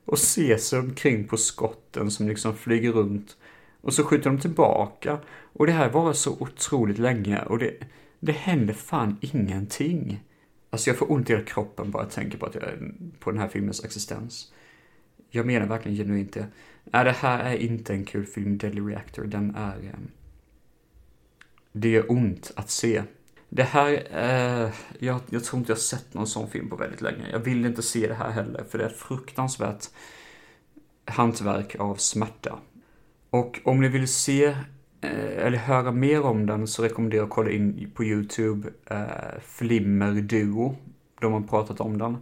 och 0.04 0.18
ser 0.18 0.56
sig 0.56 0.78
omkring 0.78 1.28
på 1.28 1.36
skotten 1.36 2.10
som 2.10 2.28
liksom 2.28 2.56
flyger 2.56 2.92
runt. 2.92 3.36
Och 3.80 3.94
så 3.94 4.04
skjuter 4.04 4.30
de 4.30 4.38
tillbaka. 4.38 5.18
Och 5.52 5.66
det 5.66 5.72
här 5.72 5.90
varar 5.90 6.12
så 6.12 6.36
otroligt 6.40 6.98
länge 6.98 7.42
och 7.42 7.58
det, 7.58 7.74
det 8.20 8.32
händer 8.32 8.74
fan 8.74 9.16
ingenting. 9.20 10.24
Alltså 10.70 10.90
jag 10.90 10.96
får 10.96 11.12
ont 11.12 11.30
i 11.30 11.32
hela 11.32 11.44
kroppen 11.44 11.90
bara 11.90 12.02
jag 12.02 12.12
tänker 12.12 12.38
på, 12.38 12.46
att 12.46 12.54
jag, 12.54 12.64
på 13.18 13.30
den 13.30 13.40
här 13.40 13.48
filmens 13.48 13.84
existens. 13.84 14.52
Jag 15.30 15.46
menar 15.46 15.66
verkligen 15.66 15.98
genuint 15.98 16.32
det. 16.32 16.46
Nej, 16.84 17.04
det 17.04 17.12
här 17.12 17.44
är 17.44 17.56
inte 17.56 17.92
en 17.92 18.04
kul 18.04 18.26
film, 18.26 18.58
Deadly 18.58 18.80
Reactor. 18.80 19.24
Den 19.24 19.54
är... 19.54 19.76
Eh, 19.76 19.98
det 21.72 21.88
gör 21.88 22.12
ont 22.12 22.52
att 22.56 22.70
se. 22.70 23.02
Det 23.48 23.62
här, 23.62 24.06
eh, 24.12 24.70
jag, 24.98 25.20
jag 25.30 25.44
tror 25.44 25.58
inte 25.58 25.72
jag 25.72 25.78
sett 25.78 26.14
någon 26.14 26.26
sån 26.26 26.50
film 26.50 26.68
på 26.68 26.76
väldigt 26.76 27.00
länge. 27.00 27.30
Jag 27.30 27.38
vill 27.38 27.66
inte 27.66 27.82
se 27.82 28.08
det 28.08 28.14
här 28.14 28.30
heller, 28.30 28.64
för 28.64 28.78
det 28.78 28.84
är 28.84 28.88
fruktansvärt 28.88 29.84
hantverk 31.04 31.76
av 31.78 31.94
smärta. 31.94 32.58
Och 33.30 33.60
om 33.64 33.80
ni 33.80 33.88
vill 33.88 34.08
se 34.08 34.44
eh, 35.00 35.46
eller 35.46 35.58
höra 35.58 35.92
mer 35.92 36.22
om 36.22 36.46
den 36.46 36.66
så 36.66 36.82
rekommenderar 36.82 37.20
jag 37.20 37.26
att 37.26 37.34
kolla 37.34 37.50
in 37.50 37.90
på 37.94 38.04
YouTube 38.04 38.68
eh, 38.90 39.40
Flimmer 39.42 40.12
Duo. 40.12 40.76
De 41.20 41.32
har 41.32 41.40
pratat 41.40 41.80
om 41.80 41.98
den. 41.98 42.16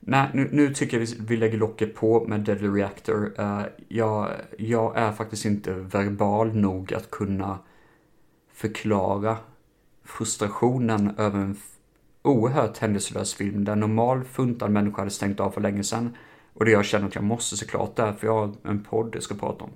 Nej, 0.00 0.28
nu, 0.34 0.48
nu 0.52 0.74
tycker 0.74 0.98
jag 1.00 1.06
vi, 1.06 1.16
vi 1.20 1.36
lägger 1.36 1.58
locket 1.58 1.94
på 1.94 2.24
med 2.28 2.40
Deadly 2.40 2.68
Reactor. 2.68 3.32
Eh, 3.38 3.62
jag, 3.88 4.30
jag 4.58 4.96
är 4.96 5.12
faktiskt 5.12 5.44
inte 5.44 5.72
verbal 5.72 6.54
nog 6.54 6.94
att 6.94 7.10
kunna 7.10 7.58
förklara 8.52 9.36
frustrationen 10.04 11.14
över 11.18 11.38
en 11.38 11.56
oerhört 12.22 12.78
händelselös 12.78 13.34
film 13.34 13.64
där 13.64 13.76
normal 13.76 14.24
funtad 14.24 14.70
människa 14.70 14.98
hade 14.98 15.10
stängt 15.10 15.40
av 15.40 15.50
för 15.50 15.60
länge 15.60 15.84
sedan. 15.84 16.16
Och 16.54 16.64
det 16.64 16.70
jag 16.70 16.84
känner 16.84 17.06
att 17.06 17.14
jag 17.14 17.24
måste 17.24 17.56
såklart 17.56 17.96
därför 17.96 18.26
jag 18.26 18.34
har 18.34 18.54
en 18.62 18.82
podd 18.82 19.10
jag 19.14 19.22
ska 19.22 19.34
prata 19.34 19.64
om. 19.64 19.70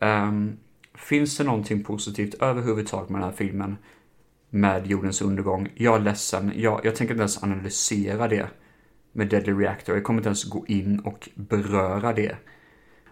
Um, 0.00 0.56
finns 0.94 1.38
det 1.38 1.44
någonting 1.44 1.84
positivt 1.84 2.34
överhuvudtaget 2.34 3.10
med 3.10 3.20
den 3.20 3.28
här 3.28 3.36
filmen? 3.36 3.76
Med 4.50 4.86
jordens 4.86 5.22
undergång? 5.22 5.68
Jag 5.74 5.96
är 5.96 6.00
ledsen, 6.00 6.52
jag, 6.56 6.80
jag 6.84 6.96
tänker 6.96 7.14
inte 7.14 7.22
ens 7.22 7.42
analysera 7.42 8.28
det 8.28 8.48
med 9.12 9.28
Deadly 9.28 9.52
Reactor. 9.52 9.94
Jag 9.94 10.04
kommer 10.04 10.20
inte 10.20 10.28
ens 10.28 10.44
gå 10.44 10.66
in 10.66 11.00
och 11.00 11.28
beröra 11.34 12.12
det. 12.12 12.36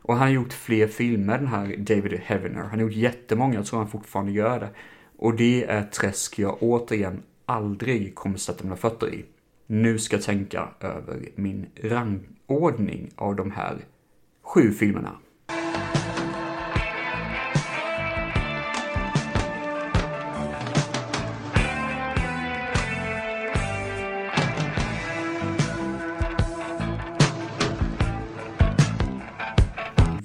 Och 0.03 0.15
han 0.15 0.23
har 0.23 0.35
gjort 0.35 0.53
fler 0.53 0.87
filmer, 0.87 1.39
den 1.39 1.47
här 1.47 1.77
David 1.77 2.21
Heavener. 2.25 2.61
Han 2.61 2.71
har 2.71 2.79
gjort 2.79 2.93
jättemånga, 2.93 3.55
jag 3.55 3.67
tror 3.67 3.79
han 3.79 3.89
fortfarande 3.89 4.33
gör 4.33 4.61
det. 4.61 4.71
Och 5.17 5.37
det 5.37 5.65
är 5.65 5.81
ett 5.81 5.93
träsk 5.93 6.39
jag 6.39 6.63
återigen 6.63 7.23
aldrig 7.47 8.15
kommer 8.15 8.37
sätta 8.37 8.65
mina 8.65 8.77
fötter 8.77 9.15
i. 9.15 9.25
Nu 9.67 9.99
ska 9.99 10.17
jag 10.17 10.25
tänka 10.25 10.69
över 10.81 11.29
min 11.35 11.67
rangordning 11.83 13.11
av 13.17 13.37
de 13.37 13.51
här 13.51 13.77
sju 14.43 14.73
filmerna. 14.73 15.19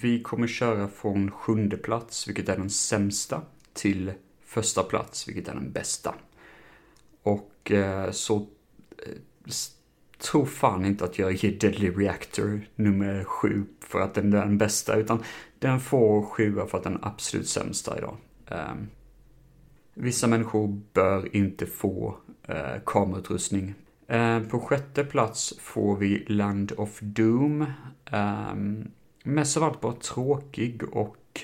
Vi 0.09 0.23
kommer 0.23 0.47
köra 0.47 0.87
från 0.87 1.31
sjunde 1.31 1.77
plats, 1.77 2.27
vilket 2.27 2.49
är 2.49 2.57
den 2.57 2.69
sämsta, 2.69 3.41
till 3.73 4.13
första 4.45 4.83
plats, 4.83 5.27
vilket 5.27 5.47
är 5.47 5.53
den 5.53 5.71
bästa. 5.71 6.15
Och 7.23 7.71
eh, 7.71 8.11
så 8.11 8.35
eh, 8.37 9.51
tror 10.17 10.45
fan 10.45 10.85
inte 10.85 11.05
att 11.05 11.19
jag 11.19 11.33
ger 11.33 11.59
Deadly 11.59 11.89
Reactor 11.89 12.61
nummer 12.75 13.23
sju 13.23 13.65
för 13.79 14.01
att 14.01 14.13
den 14.13 14.33
är 14.33 14.45
den 14.45 14.57
bästa, 14.57 14.95
utan 14.95 15.23
den 15.59 15.79
får 15.79 16.25
sjua 16.25 16.65
för 16.65 16.77
att 16.77 16.83
den 16.83 16.95
är 16.95 17.07
absolut 17.07 17.49
sämsta 17.49 17.97
idag. 17.97 18.17
Eh, 18.47 18.75
vissa 19.93 20.27
människor 20.27 20.81
bör 20.93 21.35
inte 21.35 21.65
få 21.65 22.17
eh, 22.47 22.81
kamerautrustning. 22.85 23.73
Eh, 24.07 24.39
på 24.39 24.59
sjätte 24.59 25.03
plats 25.03 25.53
får 25.59 25.97
vi 25.97 26.25
Land 26.27 26.71
of 26.77 26.99
Doom. 27.01 27.65
Um, 28.11 28.91
mest 29.23 29.57
av 29.57 29.63
allt 29.63 29.81
bara 29.81 29.93
tråkig 29.93 30.83
och 30.83 31.41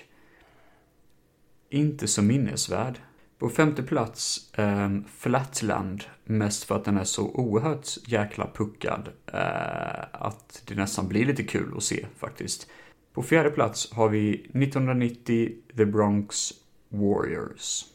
inte 1.69 2.07
så 2.07 2.22
minnesvärd. 2.22 2.99
På 3.38 3.49
femte 3.49 3.84
plats, 3.84 4.53
eh, 4.53 4.89
Flatland, 5.18 6.03
mest 6.23 6.64
för 6.64 6.76
att 6.76 6.85
den 6.85 6.97
är 6.97 7.03
så 7.03 7.23
oerhört 7.23 7.88
jäkla 8.07 8.52
puckad 8.53 9.10
eh, 9.34 10.06
att 10.11 10.64
det 10.65 10.76
nästan 10.76 11.07
blir 11.07 11.26
lite 11.26 11.43
kul 11.43 11.73
att 11.77 11.84
se 11.84 12.06
faktiskt. 12.18 12.69
På 13.14 13.23
fjärde 13.23 13.49
plats 13.49 13.91
har 13.91 14.10
vi 14.10 14.34
1990 14.34 15.52
The 15.77 15.85
Bronx 15.85 16.52
Warriors. 16.89 17.85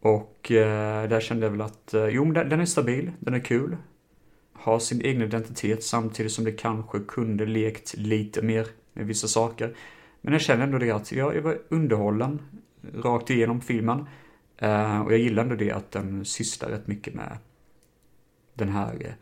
Och 0.00 0.52
eh, 0.52 1.08
där 1.08 1.20
kände 1.20 1.46
jag 1.46 1.50
väl 1.50 1.60
att, 1.60 1.94
eh, 1.94 2.06
jo 2.06 2.24
men 2.24 2.48
den 2.48 2.60
är 2.60 2.64
stabil, 2.64 3.10
den 3.18 3.34
är 3.34 3.40
kul. 3.40 3.76
Har 4.60 4.78
sin 4.78 5.00
egen 5.00 5.22
identitet 5.22 5.84
samtidigt 5.84 6.32
som 6.32 6.44
det 6.44 6.52
kanske 6.52 7.00
kunde 7.00 7.46
lekt 7.46 7.94
lite 7.96 8.42
mer 8.42 8.66
med 8.92 9.06
vissa 9.06 9.28
saker. 9.28 9.76
Men 10.20 10.32
jag 10.32 10.42
känner 10.42 10.64
ändå 10.64 10.78
det 10.78 10.90
att 10.90 11.12
jag, 11.12 11.36
jag 11.36 11.42
var 11.42 11.58
underhållen 11.68 12.42
rakt 12.94 13.30
igenom 13.30 13.60
filmen. 13.60 14.06
Eh, 14.56 15.00
och 15.00 15.12
jag 15.12 15.18
gillar 15.18 15.42
ändå 15.42 15.54
det 15.54 15.70
att 15.70 15.90
den 15.90 16.24
sysslar 16.24 16.68
rätt 16.68 16.86
mycket 16.86 17.14
med 17.14 17.38
den 18.54 18.68
här 18.68 18.96
eh, 19.00 19.12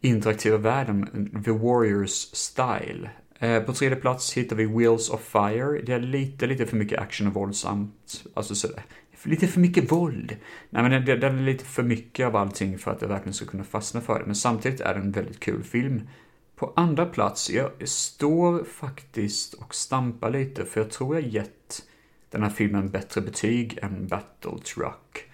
interaktiva 0.00 0.56
världen, 0.56 1.30
The 1.44 1.50
Warriors 1.50 2.30
Style. 2.32 3.10
Eh, 3.38 3.62
på 3.62 3.72
tredje 3.72 3.96
plats 3.96 4.32
hittar 4.32 4.56
vi 4.56 4.66
Wheels 4.66 5.10
of 5.10 5.20
Fire. 5.20 5.82
Det 5.82 5.92
är 5.92 6.00
lite, 6.00 6.46
lite 6.46 6.66
för 6.66 6.76
mycket 6.76 6.98
action 6.98 7.26
och 7.26 7.34
våldsamt. 7.34 8.24
Alltså 8.34 8.54
sådär. 8.54 8.84
Lite 9.24 9.46
för 9.46 9.60
mycket 9.60 9.92
våld. 9.92 10.36
Nej 10.70 10.82
men 10.82 11.04
den, 11.04 11.20
den 11.20 11.38
är 11.38 11.42
lite 11.42 11.64
för 11.64 11.82
mycket 11.82 12.26
av 12.26 12.36
allting 12.36 12.78
för 12.78 12.90
att 12.90 13.02
jag 13.02 13.08
verkligen 13.08 13.34
ska 13.34 13.46
kunna 13.46 13.64
fastna 13.64 14.00
för 14.00 14.18
det. 14.18 14.26
Men 14.26 14.34
samtidigt 14.34 14.80
är 14.80 14.94
det 14.94 15.00
en 15.00 15.12
väldigt 15.12 15.40
kul 15.40 15.62
film. 15.62 16.08
På 16.56 16.72
andra 16.76 17.06
plats, 17.06 17.50
jag 17.50 17.88
står 17.88 18.64
faktiskt 18.64 19.54
och 19.54 19.74
stampar 19.74 20.30
lite 20.30 20.64
för 20.64 20.80
jag 20.80 20.90
tror 20.90 21.14
jag 21.14 21.28
gett 21.28 21.82
den 22.30 22.42
här 22.42 22.50
filmen 22.50 22.90
bättre 22.90 23.20
betyg 23.20 23.78
än 23.82 24.08
Battle 24.08 24.58
Truck. 24.74 25.30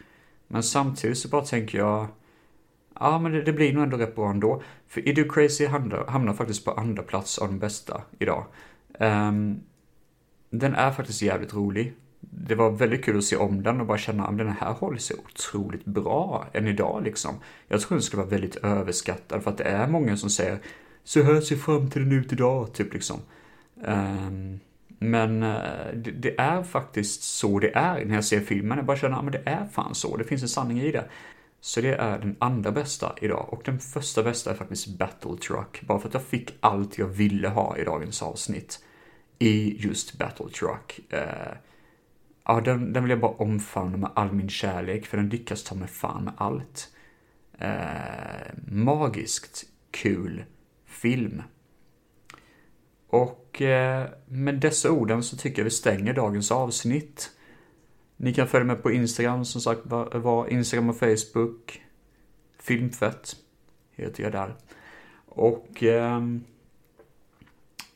Men 0.48 0.62
samtidigt 0.62 1.18
så 1.18 1.28
bara 1.28 1.44
tänker 1.44 1.78
jag, 1.78 2.06
ja 3.00 3.18
men 3.18 3.32
det, 3.32 3.42
det 3.42 3.52
blir 3.52 3.72
nog 3.72 3.82
ändå 3.82 3.96
rätt 3.96 4.14
bra 4.14 4.30
ändå. 4.30 4.62
För 4.88 5.08
Idu 5.08 5.28
Crazy 5.28 5.66
hamnar, 5.66 6.06
hamnar 6.06 6.34
faktiskt 6.34 6.64
på 6.64 6.70
andra 6.70 7.02
plats 7.02 7.38
av 7.38 7.48
de 7.48 7.58
bästa 7.58 8.02
idag. 8.18 8.44
Um, 9.00 9.60
den 10.50 10.74
är 10.74 10.92
faktiskt 10.92 11.22
jävligt 11.22 11.54
rolig. 11.54 11.94
Det 12.46 12.54
var 12.54 12.70
väldigt 12.70 13.04
kul 13.04 13.18
att 13.18 13.24
se 13.24 13.36
om 13.36 13.62
den 13.62 13.80
och 13.80 13.86
bara 13.86 13.98
känna 13.98 14.24
ah, 14.24 14.28
att 14.28 14.38
den 14.38 14.48
här 14.48 14.72
håller 14.72 14.98
sig 14.98 15.16
otroligt 15.24 15.84
bra 15.84 16.46
än 16.52 16.66
idag 16.66 17.02
liksom. 17.04 17.34
Jag 17.68 17.80
tror 17.80 17.96
den 17.96 18.02
skulle 18.02 18.22
vara 18.22 18.30
väldigt 18.30 18.56
överskattad 18.56 19.42
för 19.42 19.50
att 19.50 19.58
det 19.58 19.64
är 19.64 19.86
många 19.86 20.16
som 20.16 20.30
säger 20.30 20.58
så 21.04 21.22
här 21.22 21.40
ser 21.40 21.56
framtiden 21.56 22.12
ut 22.12 22.32
idag, 22.32 22.72
typ 22.72 22.94
liksom. 22.94 23.20
Um, 23.74 24.60
men 24.98 25.42
eh, 25.42 25.92
det, 25.94 26.10
det, 26.10 26.40
är 26.40 26.62
faktiskt 26.62 27.22
så 27.22 27.58
det 27.58 27.74
är 27.74 28.04
när 28.04 28.14
jag 28.14 28.24
ser 28.24 28.40
filmen. 28.40 28.78
Jag 28.78 28.86
bara 28.86 28.96
känner, 28.96 29.16
ah, 29.16 29.20
att 29.20 29.32
det 29.32 29.42
är 29.44 29.66
fan 29.72 29.94
så, 29.94 30.16
det 30.16 30.24
finns 30.24 30.42
en 30.42 30.48
sanning 30.48 30.80
i 30.80 30.92
det. 30.92 31.04
Så 31.60 31.80
det 31.80 31.94
är 31.94 32.18
den 32.18 32.36
andra 32.38 32.72
bästa 32.72 33.14
idag. 33.20 33.46
Och 33.48 33.62
den 33.64 33.78
första 33.78 34.22
bästa 34.22 34.50
är 34.50 34.54
faktiskt 34.54 34.88
Battle 34.88 35.36
Truck. 35.36 35.82
Bara 35.86 35.98
för 35.98 36.08
att 36.08 36.14
jag 36.14 36.22
fick 36.22 36.54
allt 36.60 36.98
jag 36.98 37.06
ville 37.06 37.48
ha 37.48 37.76
i 37.76 37.84
dagens 37.84 38.22
avsnitt. 38.22 38.84
I 39.38 39.86
just 39.86 40.18
Battle 40.18 40.48
Truck. 40.48 41.00
Eh, 41.08 41.56
ja, 42.48 42.60
den, 42.60 42.92
den 42.92 43.02
vill 43.02 43.10
jag 43.10 43.20
bara 43.20 43.32
omfamna 43.32 43.96
med 43.96 44.10
all 44.14 44.32
min 44.32 44.48
kärlek. 44.48 45.06
För 45.06 45.16
den 45.16 45.28
lyckas 45.28 45.64
ta 45.64 45.74
mig 45.74 45.88
fan 45.88 46.24
med 46.24 46.34
allt. 46.36 46.88
Eh, 47.58 48.52
magiskt 48.66 49.64
kul 49.90 50.44
film. 50.86 51.42
Och 53.08 53.62
eh, 53.62 54.08
med 54.26 54.54
dessa 54.54 54.90
orden 54.90 55.22
så 55.22 55.36
tycker 55.36 55.58
jag 55.58 55.64
vi 55.64 55.70
stänger 55.70 56.14
dagens 56.14 56.50
avsnitt. 56.50 57.30
Ni 58.16 58.34
kan 58.34 58.48
följa 58.48 58.66
mig 58.66 58.76
på 58.76 58.92
Instagram, 58.92 59.44
som 59.44 59.60
sagt 59.60 59.80
var, 59.84 60.48
Instagram 60.48 60.90
och 60.90 60.96
Facebook. 60.96 61.82
Filmfett 62.58 63.36
heter 63.92 64.22
jag 64.22 64.32
där. 64.32 64.54
Och 65.26 65.82
eh, 65.82 66.20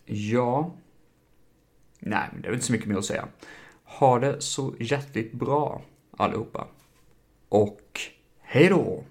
ja, 0.04 0.74
nej, 1.98 2.28
det 2.42 2.48
är 2.48 2.52
inte 2.52 2.66
så 2.66 2.72
mycket 2.72 2.88
mer 2.88 2.96
att 2.96 3.04
säga. 3.04 3.28
Ha 3.98 4.18
det 4.18 4.40
så 4.40 4.74
hjärtligt 4.80 5.32
bra 5.32 5.82
allihopa. 6.16 6.66
Och 7.48 8.00
hej 8.40 8.68
då! 8.68 9.04